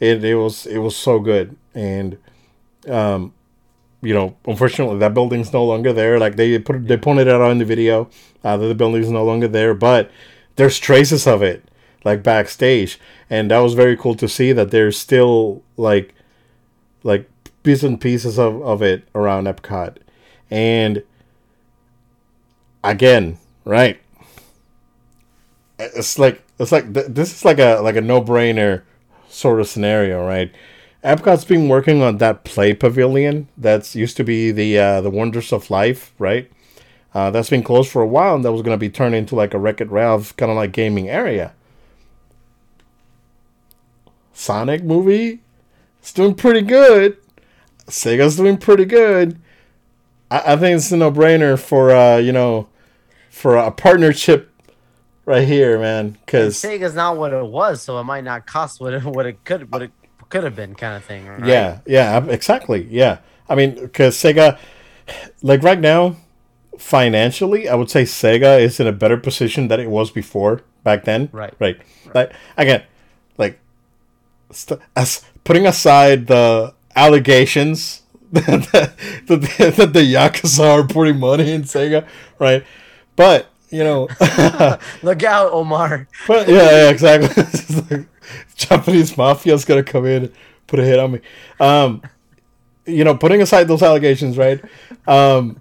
it 0.00 0.24
it 0.24 0.34
was 0.34 0.66
it 0.66 0.78
was 0.78 0.96
so 0.96 1.20
good, 1.20 1.56
and 1.74 2.18
um, 2.88 3.32
you 4.00 4.12
know, 4.14 4.36
unfortunately, 4.46 4.98
that 4.98 5.14
building's 5.14 5.52
no 5.52 5.64
longer 5.64 5.92
there. 5.92 6.18
Like 6.18 6.36
they 6.36 6.58
put 6.58 6.86
they 6.88 6.96
pointed 6.96 7.28
out 7.28 7.40
on 7.40 7.58
the 7.58 7.64
video 7.64 8.10
uh, 8.42 8.56
that 8.56 8.66
the 8.66 8.74
building's 8.74 9.10
no 9.10 9.24
longer 9.24 9.48
there, 9.48 9.74
but 9.74 10.10
there's 10.56 10.78
traces 10.78 11.26
of 11.26 11.42
it 11.42 11.64
like 12.04 12.22
backstage, 12.24 12.98
and 13.30 13.50
that 13.50 13.58
was 13.58 13.74
very 13.74 13.96
cool 13.96 14.16
to 14.16 14.28
see 14.28 14.52
that 14.52 14.72
there's 14.72 14.98
still 14.98 15.62
like 15.76 16.14
like 17.02 17.28
bits 17.62 17.82
and 17.82 18.00
pieces 18.00 18.38
of, 18.38 18.62
of 18.62 18.82
it 18.82 19.06
around 19.14 19.46
Epcot, 19.46 19.96
and 20.50 21.02
again, 22.84 23.38
right? 23.64 24.00
It's 25.78 26.18
like 26.18 26.42
it's 26.58 26.72
like 26.72 26.92
th- 26.94 27.06
this 27.08 27.32
is 27.34 27.44
like 27.44 27.58
a 27.58 27.80
like 27.80 27.96
a 27.96 28.00
no 28.00 28.22
brainer 28.22 28.82
sort 29.28 29.60
of 29.60 29.68
scenario, 29.68 30.26
right? 30.26 30.52
Epcot's 31.02 31.44
been 31.44 31.68
working 31.68 32.00
on 32.00 32.18
that 32.18 32.44
play 32.44 32.74
pavilion 32.74 33.48
that's 33.56 33.96
used 33.96 34.16
to 34.16 34.24
be 34.24 34.52
the 34.52 34.78
uh, 34.78 35.00
the 35.00 35.10
Wonders 35.10 35.52
of 35.52 35.70
Life, 35.70 36.12
right? 36.18 36.50
Uh, 37.14 37.30
that's 37.30 37.50
been 37.50 37.62
closed 37.62 37.90
for 37.90 38.00
a 38.00 38.06
while, 38.06 38.34
and 38.36 38.44
that 38.44 38.52
was 38.52 38.62
going 38.62 38.74
to 38.74 38.80
be 38.80 38.88
turned 38.88 39.14
into 39.14 39.34
like 39.34 39.52
a 39.52 39.58
Wreck-It 39.58 39.90
Ralph 39.90 40.34
kind 40.36 40.50
of 40.50 40.56
like 40.56 40.72
gaming 40.72 41.10
area. 41.10 41.52
Sonic 44.32 44.82
movie, 44.82 45.40
it's 46.02 46.12
doing 46.12 46.34
pretty 46.34 46.62
good. 46.62 47.16
Sega's 47.86 48.36
doing 48.36 48.58
pretty 48.58 48.84
good. 48.84 49.40
I, 50.32 50.54
I 50.54 50.56
think 50.56 50.76
it's 50.76 50.90
a 50.90 50.96
no 50.96 51.12
brainer 51.12 51.56
for 51.56 51.92
uh, 51.92 52.16
you 52.16 52.32
know, 52.32 52.68
for 53.30 53.54
a 53.54 53.70
partnership 53.70 54.50
right 55.26 55.46
here, 55.46 55.78
man. 55.78 56.18
Because 56.26 56.56
Sega's 56.60 56.96
not 56.96 57.16
what 57.16 57.32
it 57.32 57.46
was, 57.46 57.82
so 57.82 58.00
it 58.00 58.04
might 58.04 58.24
not 58.24 58.46
cost 58.46 58.80
what 58.80 58.92
it 58.92 59.04
what 59.04 59.26
it 59.26 59.44
could 59.44 59.70
what 59.72 59.82
it 59.82 59.92
could 60.28 60.42
have 60.42 60.56
been, 60.56 60.74
kind 60.74 60.96
of 60.96 61.04
thing. 61.04 61.24
Right? 61.24 61.46
Yeah, 61.46 61.78
yeah, 61.86 62.24
exactly. 62.26 62.88
Yeah, 62.90 63.18
I 63.48 63.54
mean, 63.54 63.76
because 63.76 64.16
Sega, 64.16 64.58
like 65.40 65.62
right 65.62 65.78
now, 65.78 66.16
financially, 66.78 67.68
I 67.68 67.76
would 67.76 67.90
say 67.90 68.02
Sega 68.02 68.60
is 68.60 68.80
in 68.80 68.88
a 68.88 68.92
better 68.92 69.16
position 69.16 69.68
than 69.68 69.78
it 69.78 69.88
was 69.88 70.10
before 70.10 70.62
back 70.82 71.04
then. 71.04 71.28
Right. 71.30 71.54
Right. 71.60 71.76
Like 72.12 72.32
again, 72.56 72.82
like 73.38 73.60
st- 74.50 74.80
as 74.96 75.24
putting 75.44 75.66
aside 75.66 76.26
the 76.26 76.74
allegations 76.94 78.02
that 78.32 78.94
the, 79.26 79.36
that 79.76 79.92
the 79.92 80.00
Yakuza 80.00 80.64
are 80.64 80.86
putting 80.86 81.18
money 81.18 81.52
in 81.52 81.62
Sega, 81.62 82.06
right? 82.38 82.64
But 83.16 83.48
you 83.70 83.84
know, 83.84 84.08
Look 85.02 85.22
out, 85.22 85.52
Omar. 85.52 86.06
but 86.26 86.48
yeah, 86.48 86.70
yeah 86.70 86.90
exactly. 86.90 87.28
Japanese 88.56 89.12
mafia's 89.12 89.64
gonna 89.64 89.82
come 89.82 90.06
in, 90.06 90.24
and 90.24 90.32
put 90.66 90.78
a 90.78 90.84
hit 90.84 90.98
on 90.98 91.12
me. 91.12 91.20
Um, 91.58 92.02
you 92.86 93.04
know, 93.04 93.16
putting 93.16 93.40
aside 93.40 93.68
those 93.68 93.82
allegations, 93.82 94.36
right? 94.36 94.62
Um, 95.06 95.60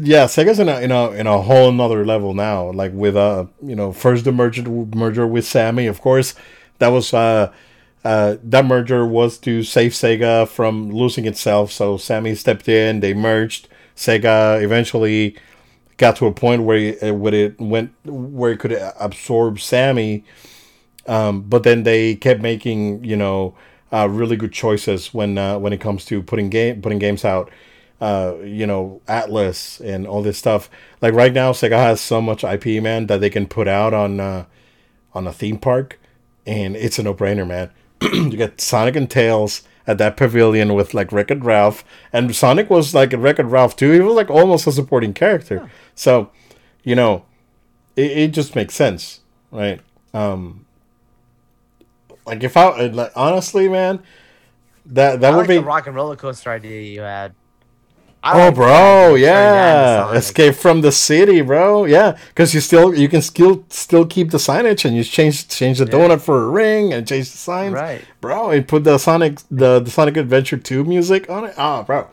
yeah, 0.00 0.24
Sega's 0.24 0.58
in 0.58 0.68
a 0.68 0.80
in 0.80 0.90
a 0.90 1.10
in 1.12 1.26
a 1.26 1.40
whole 1.40 1.68
another 1.68 2.04
level 2.04 2.34
now. 2.34 2.70
Like 2.72 2.92
with 2.92 3.16
uh, 3.16 3.46
you 3.62 3.76
know, 3.76 3.92
first 3.92 4.24
the 4.24 4.32
merger 4.32 4.62
merger 4.62 5.26
with 5.26 5.46
Sammy, 5.46 5.86
of 5.86 6.00
course, 6.00 6.34
that 6.78 6.88
was 6.88 7.12
uh, 7.12 7.52
uh, 8.04 8.36
that 8.42 8.64
merger 8.64 9.06
was 9.06 9.38
to 9.38 9.62
save 9.62 9.92
Sega 9.92 10.48
from 10.48 10.90
losing 10.90 11.26
itself. 11.26 11.70
So 11.70 11.96
Sammy 11.96 12.34
stepped 12.34 12.68
in, 12.68 13.00
they 13.00 13.14
merged. 13.14 13.68
Sega 13.94 14.62
eventually 14.62 15.36
got 15.98 16.16
to 16.16 16.26
a 16.26 16.32
point 16.32 16.62
where 16.62 16.78
it, 16.78 17.14
where 17.14 17.34
it 17.34 17.60
went 17.60 17.92
where 18.04 18.52
it 18.52 18.58
could 18.58 18.72
absorb 18.98 19.60
Sammy, 19.60 20.24
um, 21.06 21.42
but 21.42 21.62
then 21.62 21.82
they 21.82 22.14
kept 22.14 22.40
making 22.40 23.04
you 23.04 23.16
know 23.16 23.54
uh, 23.92 24.08
really 24.08 24.36
good 24.36 24.52
choices 24.52 25.12
when 25.12 25.36
uh, 25.36 25.58
when 25.58 25.74
it 25.74 25.80
comes 25.80 26.06
to 26.06 26.22
putting 26.22 26.48
game 26.48 26.80
putting 26.80 26.98
games 26.98 27.24
out. 27.24 27.50
Uh, 28.00 28.36
you 28.42 28.66
know 28.66 29.02
Atlus 29.06 29.78
and 29.78 30.06
all 30.06 30.22
this 30.22 30.38
stuff. 30.38 30.70
Like 31.02 31.12
right 31.12 31.34
now, 31.34 31.52
Sega 31.52 31.72
has 31.72 32.00
so 32.00 32.22
much 32.22 32.42
IP, 32.42 32.82
man, 32.82 33.08
that 33.08 33.20
they 33.20 33.28
can 33.28 33.46
put 33.46 33.68
out 33.68 33.92
on 33.92 34.18
uh, 34.20 34.46
on 35.12 35.26
a 35.26 35.34
theme 35.34 35.58
park, 35.58 36.00
and 36.46 36.76
it's 36.76 36.98
a 36.98 37.02
no 37.02 37.12
brainer, 37.12 37.46
man. 37.46 37.70
you 38.12 38.30
get 38.30 38.60
Sonic 38.60 38.96
and 38.96 39.10
Tails 39.10 39.62
at 39.86 39.98
that 39.98 40.16
pavilion 40.16 40.74
with 40.74 40.94
like 40.94 41.12
Wreck 41.12 41.30
It 41.30 41.42
Ralph, 41.42 41.84
and 42.12 42.34
Sonic 42.34 42.70
was 42.70 42.94
like 42.94 43.12
Wreck 43.12 43.38
It 43.38 43.44
Ralph 43.44 43.76
too. 43.76 43.90
He 43.90 44.00
was 44.00 44.14
like 44.14 44.30
almost 44.30 44.66
a 44.66 44.72
supporting 44.72 45.12
character. 45.12 45.70
So, 45.94 46.30
you 46.82 46.94
know, 46.94 47.24
it, 47.96 48.10
it 48.10 48.28
just 48.28 48.54
makes 48.54 48.74
sense, 48.74 49.20
right? 49.50 49.80
Um, 50.14 50.66
like 52.26 52.42
if 52.42 52.56
I 52.56 52.86
like 52.86 53.12
honestly, 53.16 53.68
man, 53.68 54.02
that 54.86 55.20
that 55.20 55.32
I 55.32 55.36
would 55.36 55.42
like 55.42 55.48
be 55.48 55.56
the 55.56 55.62
rock 55.62 55.86
and 55.86 55.96
roller 55.96 56.16
coaster 56.16 56.50
idea 56.50 56.82
you 56.82 57.00
had. 57.00 57.34
I 58.22 58.46
Oh, 58.48 58.50
bro, 58.52 58.66
that. 58.66 59.08
Turn 59.12 59.20
that 59.22 60.00
into 60.02 60.12
yeah, 60.12 60.18
escape 60.18 60.54
from 60.54 60.82
the 60.82 60.92
city, 60.92 61.40
bro. 61.40 61.86
Yeah, 61.86 62.18
because 62.28 62.52
you 62.54 62.60
still 62.60 62.94
you 62.94 63.08
can 63.08 63.22
still 63.22 63.64
still 63.70 64.04
keep 64.06 64.30
the 64.30 64.36
signage 64.38 64.84
and 64.84 64.94
you 64.94 65.02
change 65.04 65.48
change 65.48 65.78
the 65.78 65.86
donut 65.86 66.20
for 66.20 66.44
a 66.44 66.48
ring 66.48 66.92
and 66.92 67.08
change 67.08 67.30
the 67.30 67.38
signs, 67.38 67.72
Right. 67.72 68.04
bro. 68.20 68.50
And 68.50 68.68
put 68.68 68.84
the 68.84 68.98
Sonic 68.98 69.38
the, 69.50 69.80
the 69.80 69.90
Sonic 69.90 70.18
Adventure 70.18 70.58
Two 70.58 70.84
music 70.84 71.30
on 71.30 71.44
it. 71.46 71.54
Oh, 71.56 71.82
bro, 71.82 72.08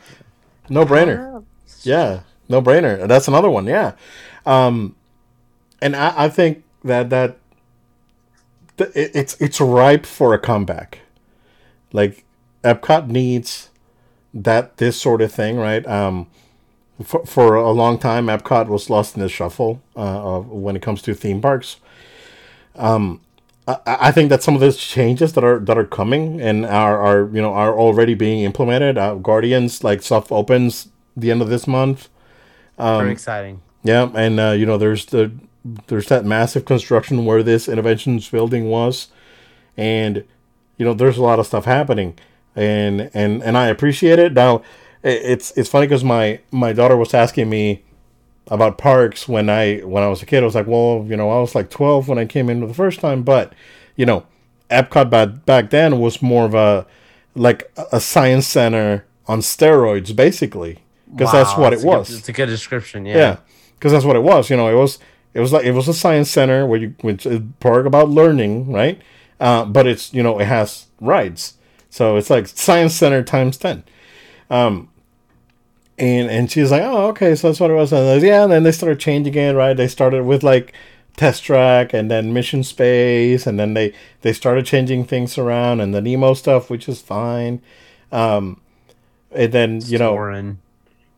no 0.70 0.86
brainer. 0.86 1.44
Yeah, 1.84 2.22
no 2.48 2.62
brainer. 2.62 3.06
That's 3.06 3.28
another 3.28 3.50
one. 3.50 3.66
Yeah, 3.66 3.92
um, 4.46 4.96
and 5.82 5.94
I, 5.94 6.14
I 6.26 6.30
think 6.30 6.64
that 6.86 7.10
that 7.10 7.38
th- 8.78 8.92
it, 8.96 9.12
it's 9.14 9.36
it's 9.42 9.60
ripe 9.60 10.06
for 10.06 10.34
a 10.34 10.40
comeback. 10.40 11.00
Like 11.92 12.24
Epcot 12.64 13.08
needs 13.10 13.67
that 14.44 14.78
this 14.78 15.00
sort 15.00 15.22
of 15.22 15.32
thing, 15.32 15.58
right? 15.58 15.86
Um, 15.88 16.28
for, 17.04 17.26
for 17.26 17.56
a 17.56 17.72
long 17.72 17.98
time, 18.00 18.28
Epcot 18.28 18.68
was 18.68 18.90
lost 18.90 19.16
in 19.16 19.22
the 19.22 19.30
shuffle 19.30 19.82
uh, 19.96 20.00
of 20.00 20.48
when 20.50 20.76
it 20.76 20.82
comes 20.82 21.02
to 21.04 21.14
theme 21.14 21.42
parks. 21.42 21.78
Um, 22.76 23.22
I, 23.68 23.80
I 23.86 24.12
think 24.12 24.30
that 24.30 24.44
some 24.44 24.56
of 24.56 24.62
those 24.62 24.78
changes 24.78 25.34
that 25.34 25.44
are 25.44 25.60
that 25.60 25.78
are 25.78 25.86
coming 25.86 26.42
and 26.42 26.66
are, 26.66 27.00
are 27.00 27.30
you 27.34 27.42
know 27.42 27.54
are 27.54 27.78
already 27.78 28.14
being 28.14 28.44
implemented. 28.44 28.98
Uh, 28.98 29.16
Guardians 29.16 29.84
like 29.84 30.02
soft 30.02 30.32
opens 30.32 30.90
the 31.16 31.32
end 31.32 31.42
of 31.42 31.50
this 31.50 31.68
month. 31.68 32.10
Um, 32.78 33.00
Very 33.00 33.12
exciting. 33.12 33.62
Yeah, 33.84 34.10
and 34.14 34.40
uh, 34.40 34.52
you 34.52 34.66
know, 34.66 34.78
there's 34.78 35.06
the 35.06 35.32
there's 35.88 36.08
that 36.08 36.26
massive 36.26 36.66
construction 36.66 37.26
where 37.26 37.44
this 37.44 37.68
Innoventions 37.68 38.30
building 38.32 38.70
was, 38.70 39.08
and 39.76 40.24
you 40.78 40.86
know, 40.86 40.94
there's 40.94 41.18
a 41.18 41.24
lot 41.24 41.40
of 41.40 41.48
stuff 41.48 41.66
happening, 41.66 42.18
and 42.58 43.10
and 43.14 43.42
and 43.44 43.58
I 43.58 43.68
appreciate 43.68 44.20
it. 44.20 44.34
Now, 44.34 44.64
it's 45.04 45.52
it's 45.56 45.70
funny 45.70 45.86
because 45.88 46.04
my 46.04 46.40
my 46.52 46.74
daughter 46.74 46.98
was 46.98 47.14
asking 47.14 47.50
me 47.50 47.84
about 48.48 48.78
parks 48.78 49.28
when 49.28 49.50
I 49.50 49.80
when 49.80 50.04
I 50.04 50.08
was 50.08 50.22
a 50.22 50.26
kid. 50.26 50.42
I 50.44 50.46
was 50.46 50.56
like, 50.56 50.68
well, 50.68 51.06
you 51.08 51.16
know, 51.16 51.30
I 51.30 51.40
was 51.40 51.54
like 51.56 51.70
12 51.70 52.08
when 52.08 52.18
I 52.18 52.26
came 52.26 52.50
in 52.50 52.66
the 52.68 52.74
first 52.74 53.00
time, 53.00 53.24
but 53.24 53.54
you 53.96 54.06
know, 54.06 54.26
Epcot 54.70 55.10
back 55.10 55.46
back 55.46 55.70
then 55.70 56.00
was 56.00 56.22
more 56.22 56.46
of 56.46 56.54
a 56.54 56.86
like 57.36 57.72
a 57.92 58.00
science 58.00 58.48
center 58.48 59.06
on 59.28 59.40
steroids, 59.42 60.16
basically, 60.16 60.80
because 61.12 61.32
that's 61.32 61.56
what 61.58 61.70
that's 61.70 61.84
it 61.84 61.86
good- 61.86 61.98
was. 61.98 62.10
it's 62.18 62.30
a 62.30 62.34
good 62.34 62.48
description. 62.48 63.06
Yeah. 63.06 63.18
Yeah, 63.18 63.38
because 63.76 63.92
that's 63.92 64.06
what 64.06 64.16
it 64.16 64.24
was. 64.24 64.50
You 64.50 64.58
know, 64.58 64.68
it 64.70 64.76
was 64.76 64.98
it 65.34 65.40
was 65.42 65.54
like 65.54 65.66
it 65.66 65.72
was 65.74 65.88
a 65.88 65.94
science 65.94 66.32
center 66.32 66.66
where 66.66 66.80
you 66.80 66.96
which 67.02 67.26
is 67.26 67.42
part 67.60 67.86
about 67.86 68.10
learning, 68.10 68.72
right? 68.72 69.00
Uh, 69.40 69.66
but 69.66 69.86
it's 69.86 70.12
you 70.14 70.24
know 70.24 70.40
it 70.40 70.46
has 70.46 70.88
rides, 71.00 71.54
so 71.98 72.16
it's 72.16 72.30
like 72.30 72.48
science 72.48 72.94
center 72.96 73.24
times 73.24 73.58
ten. 73.58 73.84
Um, 74.50 74.90
and 75.98 76.30
and 76.30 76.52
she's 76.52 76.72
like, 76.72 76.84
oh, 76.84 77.08
okay, 77.08 77.34
so 77.36 77.48
that's 77.48 77.60
what 77.60 77.72
it 77.72 77.74
was. 77.74 77.92
And 77.92 78.06
was, 78.06 78.24
yeah, 78.24 78.44
and 78.44 78.52
then 78.52 78.64
they 78.64 78.72
started 78.72 79.00
changing 79.00 79.34
it, 79.34 79.54
right? 79.56 79.76
They 79.76 79.88
started 79.88 80.24
with 80.24 80.44
like 80.44 80.74
test 81.16 81.44
track 81.44 81.94
and 81.94 82.12
then 82.12 82.32
mission 82.32 82.64
space 82.64 83.48
and 83.48 83.60
then 83.60 83.74
they 83.74 83.92
they 84.22 84.32
started 84.32 84.64
changing 84.68 85.04
things 85.04 85.36
around 85.36 85.80
and 85.82 85.92
the 85.92 86.00
nemo 86.00 86.36
stuff 86.36 86.70
which 86.70 86.88
is 86.88 87.02
fine 87.02 87.60
um 88.12 88.62
and 89.32 89.52
then 89.52 89.82
you 89.86 89.98
know 89.98 90.14
Soarin'. 90.14 90.60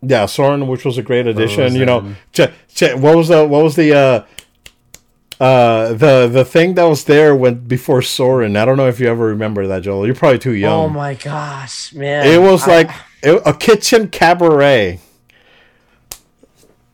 yeah, 0.02 0.26
Soarin', 0.26 0.68
which 0.68 0.86
was 0.86 0.98
a 0.98 1.02
great 1.02 1.28
addition. 1.28 1.76
You 1.76 1.86
know, 1.86 2.00
Frozen. 2.34 2.54
ch- 2.72 2.76
ch- 2.76 2.96
what 2.96 3.16
was 3.18 3.28
the 3.28 3.46
what 3.46 3.64
was 3.64 3.76
the 3.76 3.94
uh, 3.94 4.26
uh, 5.40 5.94
the 5.94 6.28
the 6.32 6.44
thing 6.46 6.74
that 6.76 6.84
was 6.84 7.06
there 7.06 7.36
when 7.36 7.60
before 7.68 8.02
Soarin'? 8.02 8.58
I 8.58 8.66
don't 8.66 8.78
know 8.78 8.88
if 8.88 9.00
you 9.00 9.08
ever 9.08 9.26
remember 9.28 9.68
that, 9.68 9.84
Joel. 9.84 10.06
You're 10.06 10.16
probably 10.16 10.40
too 10.40 10.54
young. 10.54 10.86
Oh 10.86 10.90
my 10.90 11.14
gosh, 11.16 11.94
man! 11.94 12.28
it 12.28 12.42
was 12.42 12.68
I- 12.68 12.72
like 12.84 12.92
it- 13.24 13.42
a 13.46 13.54
kitchen 13.54 14.10
cabaret. 14.10 15.00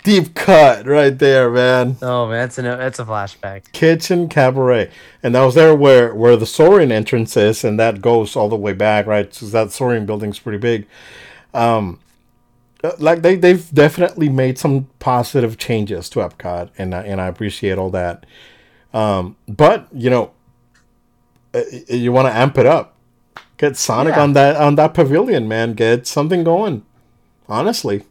Deep 0.04 0.36
cut 0.36 0.86
right 0.86 1.18
there, 1.18 1.50
man. 1.50 1.98
oh 2.04 2.28
man, 2.28 2.38
that's 2.48 2.60
a 2.60 2.62
that's 2.62 3.00
a 3.00 3.06
flashback. 3.06 3.72
Kitchen 3.72 4.30
Cabaret, 4.30 4.92
and 5.24 5.34
that 5.34 5.44
was 5.44 5.56
there 5.56 5.74
where 5.76 6.14
where 6.14 6.38
the 6.38 6.46
Soaring 6.46 6.92
entrance 6.92 7.36
is, 7.36 7.64
and 7.64 7.80
that 7.80 8.04
goes 8.04 8.36
all 8.36 8.48
the 8.48 8.56
way 8.56 8.74
back, 8.74 9.08
right? 9.08 9.28
Because 9.28 9.52
that 9.54 9.72
Soaring 9.72 10.06
building's 10.06 10.38
pretty 10.38 10.60
big. 10.60 10.86
Um, 11.56 12.00
like 13.00 13.22
they 13.22 13.36
they've 13.36 13.70
definitely 13.74 14.30
made 14.30 14.58
some 14.58 14.88
positive 15.00 15.58
changes 15.58 16.10
to 16.10 16.20
Epcot, 16.20 16.70
and 16.78 16.94
I, 16.96 17.04
and 17.04 17.20
I 17.22 17.28
appreciate 17.28 17.78
all 17.78 17.90
that. 17.92 18.26
Um, 18.94 19.36
but 19.48 19.88
you 19.94 20.10
know, 20.10 20.32
uh, 21.54 21.62
you 21.90 22.12
want 22.12 22.28
to 22.28 22.34
amp 22.36 22.58
it 22.58 22.66
up. 22.66 22.96
Get 23.58 23.78
Sonic 23.78 24.16
Yeah. 24.16 24.24
on 24.24 24.34
that 24.34 24.56
on 24.58 24.76
that 24.76 24.94
pavilion, 24.94 25.48
man. 25.48 25.74
Get 25.74 26.08
something 26.08 26.44
going. 26.44 26.84
Honestly, 27.48 28.04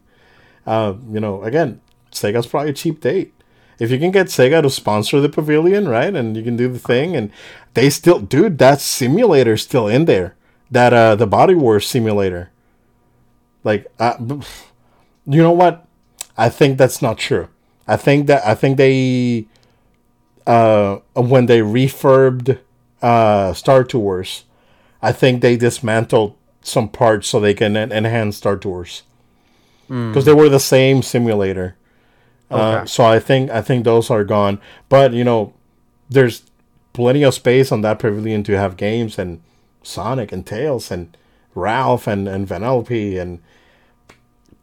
uh, 0.65 0.93
you 1.11 1.19
know, 1.19 1.43
again, 1.43 1.81
Sega's 2.11 2.47
probably 2.47 2.71
a 2.71 2.73
cheap 2.73 3.01
date. 3.01 3.33
If 3.77 3.91
you 3.91 3.99
can 3.99 4.11
get 4.11 4.27
Sega 4.27 4.61
to 4.61 4.69
sponsor 4.69 5.19
the 5.19 5.27
pavilion, 5.27 5.87
right, 5.89 6.15
and 6.15 6.37
you 6.37 6.43
can 6.43 6.55
do 6.55 6.69
the 6.69 6.79
thing, 6.79 7.15
and 7.15 7.29
they 7.73 7.89
still, 7.89 8.19
dude, 8.19 8.57
that 8.59 8.79
simulator's 8.79 9.63
still 9.63 9.87
in 9.87 10.05
there. 10.05 10.35
That 10.71 10.93
uh, 10.93 11.15
the 11.15 11.27
Body 11.27 11.53
Wars 11.55 11.85
simulator. 11.85 12.51
Like, 13.65 13.87
uh, 13.99 14.15
you 15.25 15.41
know 15.41 15.51
what? 15.51 15.85
I 16.37 16.47
think 16.47 16.77
that's 16.77 17.01
not 17.01 17.17
true. 17.17 17.49
I 17.87 17.97
think 17.97 18.27
that 18.27 18.45
I 18.45 18.55
think 18.55 18.77
they, 18.77 19.47
uh, 20.47 20.97
when 21.15 21.47
they 21.47 21.59
refurbed 21.59 22.59
uh, 23.01 23.53
Star 23.53 23.83
Tours, 23.83 24.45
I 25.01 25.11
think 25.11 25.41
they 25.41 25.57
dismantled 25.57 26.35
some 26.61 26.89
parts 26.89 27.27
so 27.27 27.39
they 27.39 27.53
can 27.53 27.75
en- 27.77 27.91
enhance 27.91 28.37
Star 28.37 28.55
Tours 28.57 29.03
because 29.87 30.25
they 30.25 30.33
were 30.33 30.49
the 30.49 30.59
same 30.59 31.01
simulator. 31.03 31.75
Uh, 32.49 32.55
Okay. 32.79 32.85
so 32.87 33.03
I 33.05 33.19
think 33.19 33.51
I 33.51 33.61
think 33.61 33.83
those 33.85 34.09
are 34.09 34.23
gone. 34.23 34.59
But 34.89 35.13
you 35.13 35.23
know, 35.23 35.53
there's 36.09 36.43
plenty 36.93 37.23
of 37.23 37.33
space 37.33 37.71
on 37.71 37.81
that 37.81 37.99
pavilion 37.99 38.43
to 38.45 38.53
have 38.57 38.77
games 38.77 39.19
and 39.19 39.41
Sonic 39.83 40.31
and 40.31 40.45
Tails 40.45 40.89
and 40.91 41.15
Ralph 41.53 42.07
and 42.07 42.27
and 42.27 42.47
Vanellope 42.47 43.19
and 43.21 43.41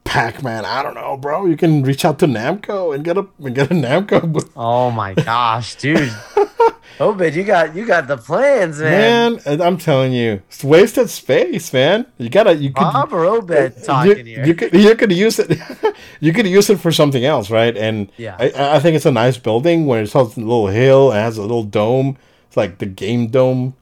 Pac-Man. 0.04 0.64
I 0.64 0.82
don't 0.82 0.94
know, 0.94 1.16
bro. 1.16 1.46
You 1.46 1.56
can 1.56 1.82
reach 1.82 2.04
out 2.04 2.18
to 2.20 2.26
Namco 2.26 2.94
and 2.94 3.04
get 3.04 3.16
a 3.16 3.26
and 3.38 3.54
get 3.54 3.70
a 3.70 3.74
Namco. 3.74 4.50
Oh 4.56 4.90
my 4.90 5.14
gosh, 5.14 5.74
dude. 5.76 6.12
oh, 7.00 7.14
but 7.14 7.32
you 7.34 7.44
got 7.44 7.74
you 7.74 7.86
got 7.86 8.08
the 8.08 8.16
plans, 8.16 8.78
man. 8.78 9.40
Man, 9.44 9.60
I'm 9.62 9.78
telling 9.78 10.12
you, 10.12 10.42
it's 10.48 10.64
wasted 10.64 11.08
space, 11.08 11.72
man. 11.72 12.06
You 12.18 12.28
gotta 12.28 12.54
you 12.54 12.70
could 12.70 12.82
Bob 12.82 13.12
or 13.12 13.24
Obed 13.24 13.50
you, 13.50 13.84
talking 13.84 14.26
here. 14.26 14.44
you 14.44 14.54
could 14.54 14.74
you 14.74 14.94
could 14.96 15.12
use 15.12 15.38
it 15.38 15.58
you 16.20 16.32
could 16.32 16.46
use 16.46 16.68
it 16.68 16.78
for 16.80 16.92
something 16.92 17.24
else, 17.24 17.50
right? 17.50 17.76
And 17.76 18.10
Yeah. 18.16 18.36
I, 18.38 18.76
I 18.76 18.80
think 18.80 18.96
it's 18.96 19.06
a 19.06 19.12
nice 19.12 19.38
building 19.38 19.86
where 19.86 20.02
it's 20.02 20.12
has 20.12 20.36
a 20.36 20.40
little 20.40 20.66
hill, 20.68 21.12
it 21.12 21.16
has 21.16 21.38
a 21.38 21.42
little 21.42 21.64
dome. 21.64 22.18
It's 22.48 22.56
like 22.56 22.78
the 22.78 22.86
game 22.86 23.28
dome. 23.28 23.74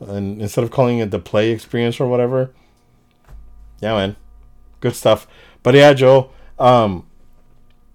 And 0.00 0.42
instead 0.42 0.62
of 0.64 0.70
calling 0.70 0.98
it 0.98 1.10
the 1.10 1.18
play 1.18 1.50
experience 1.50 1.98
or 1.98 2.06
whatever. 2.06 2.50
Yeah, 3.80 3.94
man. 3.94 4.16
Good 4.80 4.94
stuff. 4.94 5.26
But 5.64 5.74
yeah, 5.74 5.92
Joe, 5.94 6.30
um 6.60 7.04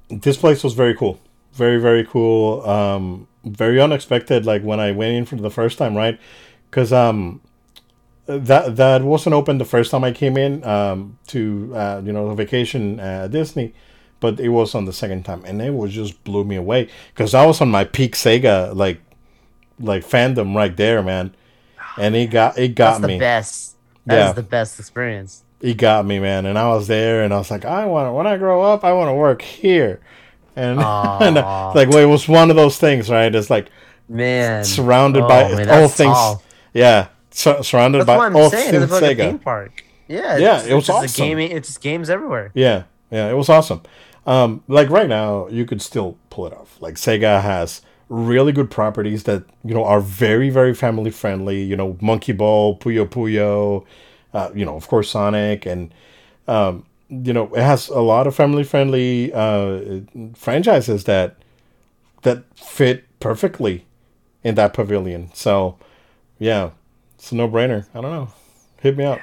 this 0.10 0.36
place 0.36 0.62
was 0.64 0.74
very 0.74 0.94
cool. 0.96 1.22
Very, 1.54 1.80
very 1.80 2.06
cool. 2.06 2.68
Um 2.70 3.28
very 3.46 3.80
unexpected 3.80 4.46
like 4.46 4.62
when 4.64 4.82
I 4.82 4.92
went 4.92 5.14
in 5.16 5.26
for 5.26 5.38
the 5.38 5.50
first 5.50 5.78
time, 5.78 5.96
right? 5.96 6.20
Because 6.70 6.92
um 6.92 7.40
that 8.30 8.76
that 8.76 9.02
wasn't 9.04 9.34
open 9.34 9.58
the 9.58 9.66
first 9.66 9.90
time 9.92 10.04
I 10.04 10.12
came 10.12 10.38
in 10.38 10.64
um, 10.64 11.18
to 11.28 11.72
uh, 11.76 12.02
you 12.06 12.12
know 12.14 12.32
vacation 12.36 13.00
at 13.00 13.32
Disney, 13.32 13.74
but 14.20 14.40
it 14.40 14.50
was 14.50 14.76
on 14.76 14.86
the 14.86 14.94
second 14.94 15.24
time, 15.26 15.44
and 15.46 15.60
it 15.62 15.74
was 15.74 15.92
just 15.94 16.24
blew 16.24 16.44
me 16.44 16.56
away 16.56 16.90
because 17.14 17.34
I 17.34 17.46
was 17.48 17.60
on 17.60 17.70
my 17.72 17.86
peak 17.86 18.14
Sega 18.16 18.76
like 18.76 19.02
like 19.80 20.04
fandom 20.06 20.56
right 20.56 20.76
there, 20.78 21.02
man, 21.02 21.34
and 21.98 22.16
it 22.16 22.30
got 22.30 22.58
it 22.60 22.76
got 22.76 23.00
That's 23.02 23.08
me. 23.08 23.14
the 23.16 23.20
best. 23.20 23.76
That 24.06 24.20
is 24.20 24.26
Yeah. 24.28 24.32
the 24.34 24.44
best 24.44 24.80
experience. 24.80 25.44
It 25.62 25.76
got 25.78 26.06
me, 26.06 26.20
man, 26.20 26.46
and 26.46 26.58
I 26.58 26.70
was 26.70 26.88
there, 26.88 27.24
and 27.24 27.34
I 27.34 27.38
was 27.38 27.52
like, 27.52 27.66
I 27.66 27.86
want 27.86 28.08
to, 28.08 28.14
when 28.14 28.26
I 28.28 28.38
grow 28.38 28.62
up, 28.62 28.84
I 28.86 28.94
want 28.94 29.10
to 29.10 29.14
work 29.14 29.42
here, 29.42 30.00
and, 30.56 30.80
and 30.80 31.38
Aw. 31.38 31.72
like 31.76 31.90
well, 31.90 31.98
it 32.00 32.06
was 32.06 32.28
one 32.30 32.50
of 32.50 32.56
those 32.56 32.78
things, 32.78 33.10
right? 33.10 33.34
It's 33.34 33.50
like 33.50 33.70
Man. 34.08 34.64
surrounded 34.64 35.24
Oh, 35.24 35.28
by 35.28 35.54
man, 35.56 35.70
all 35.70 35.88
things, 35.90 36.14
tall. 36.14 36.44
yeah, 36.74 37.10
sur- 37.32 37.62
surrounded 37.62 38.00
That's 38.00 38.08
by 38.08 38.18
what 38.18 38.26
I'm 38.28 38.36
all 38.38 38.50
saying. 38.50 38.72
things 38.72 38.84
It's 38.84 38.92
like 38.94 39.04
a 39.04 39.16
Sega. 39.16 39.18
theme 39.32 39.40
park. 39.40 39.84
Yeah. 40.08 40.38
Yeah, 40.38 40.64
it 40.66 40.74
was 40.74 40.90
awesome. 40.90 41.24
Gaming, 41.26 41.52
it's 41.52 41.78
games 41.78 42.10
everywhere. 42.10 42.52
Yeah, 42.54 42.84
yeah, 43.12 43.30
it 43.30 43.36
was 43.36 43.50
awesome. 43.50 43.82
Um, 44.26 44.64
like 44.68 44.90
right 44.90 45.10
now, 45.10 45.48
you 45.50 45.66
could 45.66 45.82
still 45.82 46.18
pull 46.30 46.48
it 46.48 46.54
off. 46.54 46.78
Like 46.82 46.96
Sega 46.96 47.42
has 47.42 47.82
really 48.08 48.52
good 48.52 48.72
properties 48.72 49.24
that 49.26 49.44
you 49.64 49.74
know 49.74 49.84
are 49.84 50.00
very, 50.02 50.50
very 50.50 50.74
family 50.74 51.12
friendly. 51.12 51.62
You 51.64 51.76
know, 51.76 51.98
Monkey 52.02 52.32
Ball, 52.32 52.78
Puyo 52.78 53.06
Puyo, 53.08 53.86
uh, 54.34 54.50
you 54.54 54.66
know, 54.66 54.76
of 54.76 54.88
course, 54.88 55.10
Sonic, 55.10 55.66
and 55.66 55.94
um, 56.48 56.86
you 57.10 57.34
know, 57.34 57.54
it 57.56 57.62
has 57.62 57.90
a 57.90 58.02
lot 58.02 58.28
of 58.28 58.36
family 58.36 58.64
friendly 58.64 59.34
uh, 59.34 60.02
franchises 60.36 61.06
that 61.06 61.36
that 62.24 62.44
fit 62.58 63.06
perfectly 63.20 63.86
in 64.44 64.56
that 64.56 64.74
pavilion. 64.74 65.30
So, 65.34 65.78
yeah, 66.38 66.72
it's 67.16 67.32
a 67.32 67.36
no 67.36 67.48
brainer. 67.50 67.86
I 67.94 68.02
don't 68.02 68.12
know. 68.12 68.30
Hit 68.82 68.98
me 68.98 69.06
up. 69.06 69.20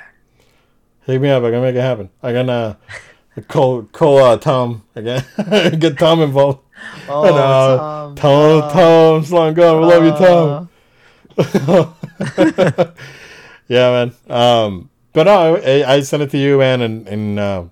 Hit 1.04 1.20
me 1.20 1.28
up. 1.30 1.42
I 1.44 1.50
can 1.50 1.62
make 1.62 1.74
it 1.76 1.80
happen. 1.80 2.10
I 2.22 2.32
can 2.32 2.50
uh, 2.50 2.74
call 3.48 3.82
call 3.84 4.18
uh, 4.18 4.36
Tom 4.38 4.82
again. 4.94 5.24
Get 5.78 5.98
Tom 5.98 6.20
involved. 6.20 6.60
Oh, 7.08 7.24
And, 7.24 7.36
uh, 7.36 7.76
Tom. 7.78 8.14
Tom, 8.16 8.70
Tom's 8.72 9.32
long 9.32 9.54
gone. 9.54 9.80
We 9.80 9.86
love 9.86 10.04
you, 10.04 10.12
Tom. 10.26 10.68
Yeah, 13.68 13.90
man. 13.90 14.14
Um, 14.28 14.90
but 15.16 15.24
no, 15.24 15.56
I, 15.56 15.94
I 15.94 16.00
sent 16.00 16.22
it 16.22 16.30
to 16.32 16.38
you, 16.38 16.58
man, 16.58 16.82
and 16.82 17.08
and 17.08 17.38
uh, 17.40 17.64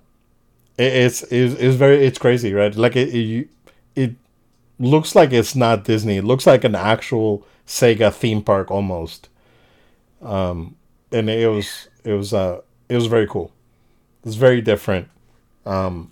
it, 0.79 0.91
it's 0.93 1.21
it's 1.23 1.53
it's 1.61 1.75
very 1.75 2.03
it's 2.03 2.17
crazy, 2.17 2.51
right? 2.53 2.75
Like 2.75 2.95
it, 2.95 3.09
it 3.13 3.49
it 3.95 4.15
looks 4.79 5.13
like 5.13 5.31
it's 5.31 5.55
not 5.55 5.83
Disney. 5.83 6.17
It 6.17 6.23
looks 6.23 6.47
like 6.47 6.63
an 6.63 6.73
actual 6.73 7.45
Sega 7.67 8.11
theme 8.11 8.41
park 8.41 8.71
almost. 8.71 9.29
Um, 10.23 10.75
and 11.11 11.29
it 11.29 11.47
was 11.47 11.87
it 12.03 12.13
was 12.13 12.33
uh 12.33 12.61
it 12.89 12.95
was 12.95 13.05
very 13.05 13.27
cool. 13.27 13.51
It's 14.25 14.35
very 14.35 14.61
different. 14.61 15.07
Um, 15.67 16.11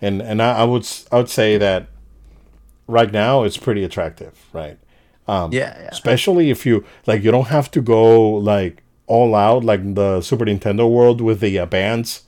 and 0.00 0.22
and 0.22 0.40
I, 0.40 0.58
I 0.58 0.64
would 0.64 0.86
I 1.10 1.16
would 1.16 1.28
say 1.28 1.58
that 1.58 1.88
right 2.86 3.10
now 3.12 3.42
it's 3.42 3.56
pretty 3.56 3.82
attractive, 3.82 4.38
right? 4.52 4.78
Um, 5.26 5.52
Yeah, 5.52 5.76
yeah. 5.76 5.88
especially 5.90 6.50
if 6.50 6.64
you 6.64 6.84
like 7.08 7.24
you 7.24 7.32
don't 7.32 7.48
have 7.48 7.72
to 7.72 7.82
go 7.82 8.30
like 8.30 8.84
all 9.08 9.34
out 9.34 9.64
like 9.64 9.94
the 9.94 10.20
super 10.20 10.44
nintendo 10.44 10.90
world 10.90 11.20
with 11.20 11.40
the 11.40 11.58
uh, 11.58 11.66
bands 11.66 12.22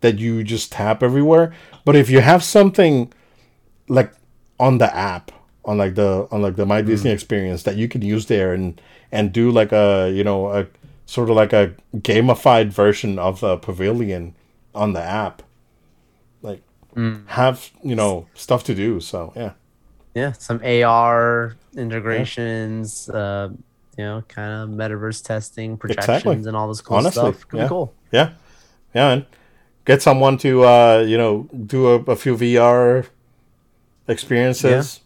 that 0.00 0.18
you 0.18 0.42
just 0.42 0.72
tap 0.72 1.02
everywhere. 1.02 1.52
But 1.84 1.96
if 1.96 2.08
you 2.08 2.20
have 2.20 2.42
something 2.42 3.12
like 3.88 4.12
on 4.58 4.78
the 4.78 4.94
app 4.94 5.32
on 5.64 5.76
like 5.78 5.94
the 5.94 6.26
on 6.30 6.40
like 6.42 6.56
the 6.56 6.64
my 6.64 6.80
disney 6.80 7.10
experience 7.10 7.64
that 7.64 7.76
you 7.76 7.88
can 7.88 8.02
use 8.02 8.26
there 8.26 8.54
and 8.54 8.80
and 9.12 9.32
do 9.32 9.50
like 9.50 9.72
a 9.72 10.10
you 10.14 10.24
know 10.24 10.48
a 10.48 10.66
sort 11.06 11.28
of 11.28 11.36
like 11.36 11.52
a 11.52 11.74
gamified 11.96 12.68
version 12.68 13.18
of 13.18 13.40
the 13.40 13.56
pavilion 13.56 14.34
on 14.74 14.92
the 14.92 15.02
app. 15.02 15.42
Like 16.42 16.62
have 17.26 17.70
you 17.82 17.94
know 17.94 18.26
stuff 18.34 18.64
to 18.64 18.74
do 18.74 19.00
so 19.00 19.32
yeah. 19.36 19.52
Yeah, 20.12 20.32
some 20.32 20.60
AR 20.64 21.54
integrations, 21.76 23.08
uh, 23.08 23.50
you 23.98 24.04
know, 24.04 24.22
kind 24.28 24.52
of 24.52 24.68
metaverse 24.76 25.22
testing, 25.24 25.76
projections, 25.76 26.46
and 26.46 26.56
all 26.56 26.68
this 26.68 26.80
cool 26.80 26.96
Honestly, 26.98 27.32
stuff. 27.32 27.48
Could 27.48 27.58
yeah. 27.58 27.64
be 27.64 27.68
cool. 27.68 27.94
Yeah, 28.12 28.30
yeah, 28.94 29.08
man. 29.16 29.26
Get 29.84 30.02
someone 30.02 30.38
to 30.38 30.64
uh, 30.64 31.04
you 31.06 31.18
know 31.18 31.48
do 31.66 31.86
a, 31.88 31.94
a 32.12 32.16
few 32.16 32.36
VR 32.36 33.06
experiences. 34.08 35.00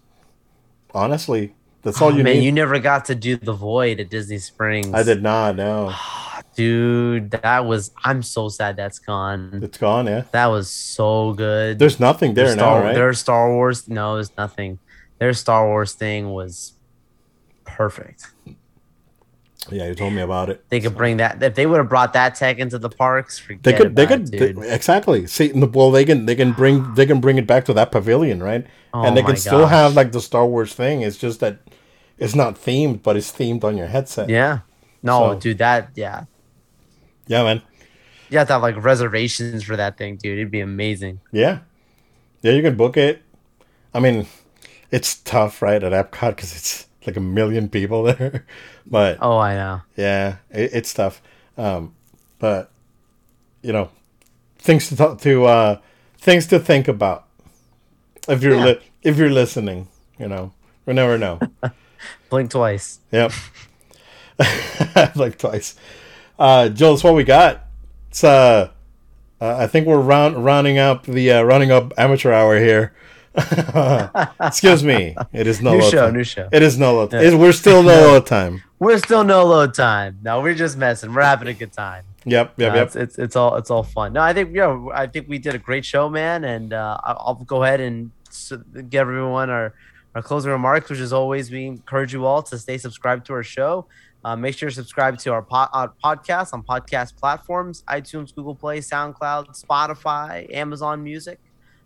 Honestly, 0.92 1.54
that's 1.82 2.00
all 2.00 2.08
Oh, 2.12 2.16
you 2.16 2.22
man, 2.22 2.34
need. 2.36 2.44
you 2.44 2.52
never 2.52 2.78
got 2.78 3.04
to 3.06 3.14
do 3.14 3.36
the 3.36 3.52
void 3.52 4.00
at 4.00 4.10
Disney 4.10 4.38
Springs. 4.38 4.92
I 4.94 5.02
did 5.02 5.22
not 5.22 5.56
know. 5.56 5.92
dude. 6.54 7.30
That 7.32 7.64
was. 7.64 7.90
I'm 8.04 8.22
so 8.22 8.48
sad 8.48 8.76
that's 8.76 8.98
gone. 8.98 9.60
It's 9.62 9.78
gone. 9.78 10.06
Yeah, 10.06 10.24
That 10.32 10.46
was 10.46 10.70
so 10.70 11.32
good. 11.34 11.78
there's 11.78 11.98
nothing 11.98 12.34
there 12.34 12.46
Their 12.46 12.56
now, 12.56 12.62
Star, 12.62 12.82
right? 12.82 12.94
Their 12.94 13.12
Star 13.14 13.52
Wars. 13.52 13.88
No, 13.88 14.14
there's 14.14 14.36
nothing. 14.36 14.78
Their 15.18 15.32
Star 15.32 15.66
Wars 15.66 15.94
thing 15.94 16.30
was 16.30 16.74
perfect. 17.64 18.28
Yeah, 19.70 19.88
you 19.88 19.94
told 19.94 20.12
me 20.12 20.20
about 20.22 20.50
it. 20.50 20.64
They 20.68 20.80
could 20.80 20.96
bring 20.96 21.16
that. 21.18 21.42
If 21.42 21.54
they 21.54 21.66
would 21.66 21.78
have 21.78 21.88
brought 21.88 22.12
that 22.12 22.34
tech 22.34 22.58
into 22.58 22.78
the 22.78 22.90
parks, 22.90 23.42
They 23.62 23.72
could. 23.72 23.96
They 23.96 24.06
could. 24.06 24.32
it, 24.34 24.56
they- 24.56 24.74
exactly. 24.74 25.26
See, 25.26 25.52
well, 25.52 25.90
they 25.90 26.04
can. 26.04 26.26
They 26.26 26.34
can 26.34 26.52
bring. 26.52 26.94
They 26.94 27.06
can 27.06 27.20
bring 27.20 27.38
it 27.38 27.46
back 27.46 27.64
to 27.66 27.72
that 27.74 27.90
pavilion, 27.92 28.42
right? 28.42 28.66
Oh 28.92 29.04
and 29.04 29.16
they 29.16 29.22
can 29.22 29.36
still 29.36 29.66
have 29.66 29.94
like 29.96 30.12
the 30.12 30.20
Star 30.20 30.46
Wars 30.46 30.74
thing. 30.74 31.00
It's 31.02 31.16
just 31.18 31.40
that 31.40 31.58
it's 32.18 32.34
not 32.34 32.54
themed, 32.56 33.02
but 33.02 33.16
it's 33.16 33.32
themed 33.32 33.64
on 33.64 33.76
your 33.76 33.86
headset. 33.88 34.28
yeah. 34.28 34.60
No, 35.02 35.32
So- 35.34 35.40
dude. 35.40 35.58
That. 35.58 35.90
Yeah. 35.94 36.24
Yeah, 37.26 37.42
man. 37.42 37.62
You 38.30 38.38
have 38.38 38.46
to 38.48 38.54
have 38.54 38.62
like 38.62 38.82
reservations 38.82 39.62
for 39.64 39.76
that 39.76 39.96
thing, 39.96 40.16
dude. 40.16 40.38
It'd 40.38 40.50
be 40.50 40.60
amazing. 40.60 41.20
Yeah. 41.32 41.60
Yeah, 42.42 42.52
you 42.52 42.62
can 42.62 42.76
book 42.76 42.96
it. 42.96 43.22
I 43.94 44.00
mean, 44.00 44.26
it's 44.90 45.16
tough, 45.16 45.62
right, 45.62 45.82
at 45.82 45.92
Epcot 45.92 46.36
because 46.36 46.54
it's 46.56 46.86
like 47.06 47.16
a 47.16 47.20
million 47.20 47.68
people 47.68 48.02
there. 48.10 48.44
But 48.86 49.18
Oh, 49.20 49.38
I 49.38 49.54
know. 49.54 49.80
yeah, 49.96 50.36
it, 50.50 50.70
it's 50.74 50.92
tough. 50.94 51.20
Um, 51.56 51.94
but 52.38 52.70
you 53.62 53.72
know, 53.72 53.90
things 54.58 54.88
to 54.88 54.96
talk 54.96 55.20
to, 55.22 55.44
uh, 55.46 55.78
things 56.18 56.46
to 56.48 56.58
think 56.58 56.88
about. 56.88 57.26
If 58.28 58.42
you're 58.42 58.56
Yeah. 58.56 58.64
li- 58.64 58.80
if 59.02 59.16
you're 59.18 59.30
listening, 59.30 59.88
you 60.18 60.28
know, 60.28 60.52
we 60.86 60.94
never 60.94 61.16
know. 61.18 61.40
Blink 62.30 62.50
twice. 62.50 63.00
Yep. 63.12 63.32
Blink 65.14 65.38
twice. 65.38 65.76
Uh, 66.38 66.68
Joel, 66.68 66.92
that's 66.94 67.04
what 67.04 67.14
we 67.14 67.24
got. 67.24 67.66
It's 68.10 68.24
uh, 68.24 68.70
uh, 69.40 69.56
I 69.58 69.66
think 69.66 69.86
we're 69.86 70.00
round 70.00 70.44
rounding 70.44 70.78
up 70.78 71.04
the 71.04 71.30
uh, 71.30 71.42
rounding 71.42 71.70
up 71.70 71.92
amateur 71.98 72.32
hour 72.32 72.58
here. 72.58 72.92
Excuse 74.40 74.84
me. 74.84 75.16
It 75.32 75.46
is 75.46 75.60
no 75.60 75.72
new 75.72 75.80
load 75.80 75.90
show, 75.90 76.04
time. 76.06 76.14
new 76.14 76.24
show. 76.24 76.48
It 76.52 76.62
is 76.62 76.78
no 76.78 76.94
load. 76.94 77.12
Yeah. 77.12 77.22
it- 77.22 77.34
we're 77.38 77.52
still 77.52 77.82
no 77.82 77.92
load 77.94 78.26
time. 78.26 78.62
We're 78.78 78.98
still 78.98 79.24
no 79.24 79.44
load 79.44 79.74
time. 79.74 80.18
No, 80.22 80.40
we're 80.40 80.54
just 80.54 80.76
messing. 80.76 81.12
We're 81.14 81.22
having 81.22 81.48
a 81.48 81.54
good 81.54 81.72
time. 81.72 82.04
Yep. 82.26 82.54
Yep. 82.56 82.72
No, 82.72 82.74
yep. 82.78 82.86
It's, 82.86 82.96
it's 82.96 83.18
it's 83.18 83.36
all 83.36 83.56
it's 83.56 83.70
all 83.70 83.82
fun. 83.82 84.12
No, 84.12 84.20
I 84.20 84.32
think 84.32 84.54
yeah, 84.54 84.86
I 84.94 85.06
think 85.06 85.28
we 85.28 85.38
did 85.38 85.54
a 85.54 85.58
great 85.58 85.84
show, 85.84 86.08
man, 86.08 86.44
and 86.44 86.72
uh, 86.72 86.98
I'll 87.04 87.34
go 87.34 87.64
ahead 87.64 87.80
and 87.80 88.10
give 88.90 89.00
everyone 89.00 89.50
our 89.50 89.74
our 90.14 90.22
closing 90.22 90.50
remarks, 90.52 90.88
which 90.90 91.00
is 91.00 91.12
always 91.12 91.50
we 91.50 91.66
encourage 91.66 92.12
you 92.12 92.24
all 92.24 92.42
to 92.44 92.58
stay 92.58 92.78
subscribed 92.78 93.26
to 93.26 93.32
our 93.34 93.42
show. 93.42 93.86
Uh, 94.24 94.34
make 94.36 94.56
sure 94.56 94.70
to 94.70 94.74
subscribe 94.74 95.18
to 95.18 95.30
our, 95.32 95.42
po- 95.42 95.68
our 95.74 95.92
podcast 96.02 96.54
on 96.54 96.62
podcast 96.62 97.14
platforms: 97.16 97.84
iTunes, 97.88 98.34
Google 98.34 98.54
Play, 98.54 98.78
SoundCloud, 98.78 99.62
Spotify, 99.62 100.52
Amazon 100.54 101.02
Music. 101.02 101.38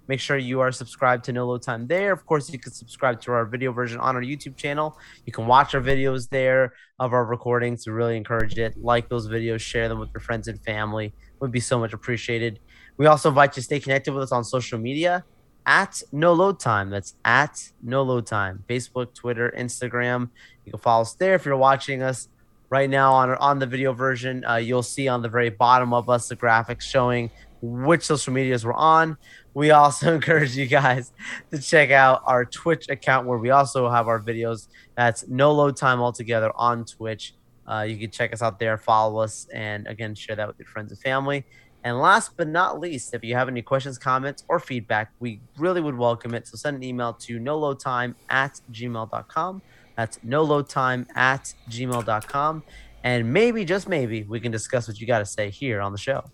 Make 0.09 0.21
sure 0.21 0.39
you 0.39 0.61
are 0.61 0.73
subscribed 0.73 1.25
to 1.25 1.33
No 1.33 1.47
Load 1.47 1.63
Time 1.63 1.87
there. 1.87 2.13
Of 2.13 2.25
course, 2.25 2.51
you 2.51 2.59
can 2.59 2.73
subscribe 2.73 3.21
to 3.23 3.33
our 3.33 3.45
video 3.45 3.73
version 3.73 4.01
on 4.01 4.17
our 4.17 4.23
YouTube 4.23 4.57
channel. 4.57 4.99
You 5.27 5.33
can 5.33 5.47
watch 5.47 5.75
our 5.75 5.83
videos 5.83 6.31
there 6.31 6.73
of 6.99 7.13
our 7.13 7.27
recordings. 7.27 7.87
We 7.87 7.93
really 7.93 8.17
encourage 8.17 8.59
it. 8.59 8.77
Like 8.83 9.11
those 9.11 9.29
videos, 9.29 9.61
share 9.61 9.87
them 9.89 9.99
with 9.99 10.09
your 10.15 10.23
friends 10.23 10.49
and 10.49 10.59
family. 10.65 11.13
Would 11.41 11.53
be 11.53 11.61
so 11.61 11.79
much 11.79 11.93
appreciated. 11.93 12.59
We 12.97 13.07
also 13.07 13.29
invite 13.29 13.51
you 13.51 13.61
to 13.61 13.63
stay 13.63 13.81
connected 13.81 14.15
with 14.15 14.25
us 14.25 14.33
on 14.33 14.45
social 14.45 14.79
media 14.79 15.25
at 15.67 16.03
No 16.11 16.33
Load 16.33 16.59
Time. 16.59 16.89
That's 16.89 17.15
at 17.27 17.71
No 17.83 18.03
Load 18.03 18.27
Time. 18.27 18.65
Facebook, 18.69 19.15
Twitter, 19.15 19.53
Instagram. 19.57 20.31
You 20.65 20.73
can 20.73 20.81
follow 20.81 21.03
us 21.03 21.13
there. 21.13 21.35
If 21.35 21.45
you're 21.45 21.57
watching 21.57 22.03
us 22.03 22.29
right 22.71 22.89
now 22.89 23.13
on 23.13 23.35
on 23.37 23.59
the 23.59 23.67
video 23.67 23.93
version, 23.93 24.45
uh, 24.47 24.57
you'll 24.57 24.83
see 24.83 25.07
on 25.07 25.21
the 25.21 25.29
very 25.29 25.51
bottom 25.51 25.93
of 25.93 26.09
us 26.09 26.29
the 26.29 26.37
graphics 26.37 26.83
showing 26.83 27.31
which 27.61 28.03
social 28.03 28.33
medias 28.33 28.65
we're 28.65 28.75
on. 28.75 29.17
We 29.55 29.71
also 29.71 30.15
encourage 30.17 30.57
you 30.57 30.67
guys 30.67 31.13
to 31.51 31.59
check 31.61 31.91
out 31.91 32.23
our 32.27 32.45
Twitch 32.45 32.89
account 32.89 33.27
where 33.27 33.39
we 33.39 33.51
also 33.51 33.91
have 33.91 34.09
our 34.09 34.21
videos. 34.21 34.69
That's 34.97 35.27
no 35.29 35.53
load 35.53 35.77
time 35.77 36.01
altogether 36.01 36.53
on 36.55 36.85
Twitch. 36.85 37.35
Uh, 37.67 37.83
you 37.83 37.99
can 37.99 38.11
check 38.11 38.33
us 38.33 38.41
out 38.41 38.59
there, 38.59 38.79
follow 38.79 39.21
us, 39.21 39.47
and 39.53 39.87
again, 39.87 40.15
share 40.15 40.37
that 40.37 40.49
with 40.49 40.59
your 40.59 40.69
friends 40.69 40.91
and 40.91 41.01
family. 41.01 41.45
And 41.85 42.01
last 42.01 42.37
but 42.37 42.49
not 42.49 42.81
least, 42.81 43.15
if 43.15 43.23
you 43.23 43.35
have 43.35 43.49
any 43.49 43.63
questions, 43.63 43.99
comments, 43.99 44.45
or 44.49 44.59
feedback, 44.59 45.13
we 45.21 45.41
really 45.59 45.81
would 45.81 45.97
welcome 45.97 46.35
it. 46.35 46.47
So 46.47 46.57
send 46.57 46.77
an 46.77 46.83
email 46.83 47.13
to 47.15 47.39
noloadtime 47.39 48.15
at 48.31 48.61
gmail.com. 48.73 49.63
That's 49.97 50.19
noloadtime 50.19 51.07
at 51.15 51.55
gmail.com. 51.71 52.63
And 53.05 53.33
maybe, 53.33 53.65
just 53.65 53.89
maybe, 53.89 54.25
we 54.25 54.41
can 54.41 54.51
discuss 54.51 54.89
what 54.89 55.01
you 55.01 55.07
got 55.07 55.21
to 55.21 55.27
say 55.27 55.51
here 55.51 55.81
on 55.81 55.93
the 55.93 55.99
show. 55.99 56.25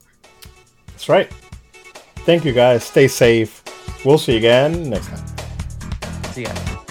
That's 0.95 1.09
right. 1.09 1.29
Thank 2.25 2.45
you 2.45 2.53
guys. 2.53 2.85
Stay 2.85 3.09
safe. 3.09 3.63
We'll 4.05 4.17
see 4.17 4.33
you 4.33 4.39
again 4.39 4.89
next 4.89 5.09
time. 5.09 5.27
See 6.33 6.43
guys. 6.43 6.84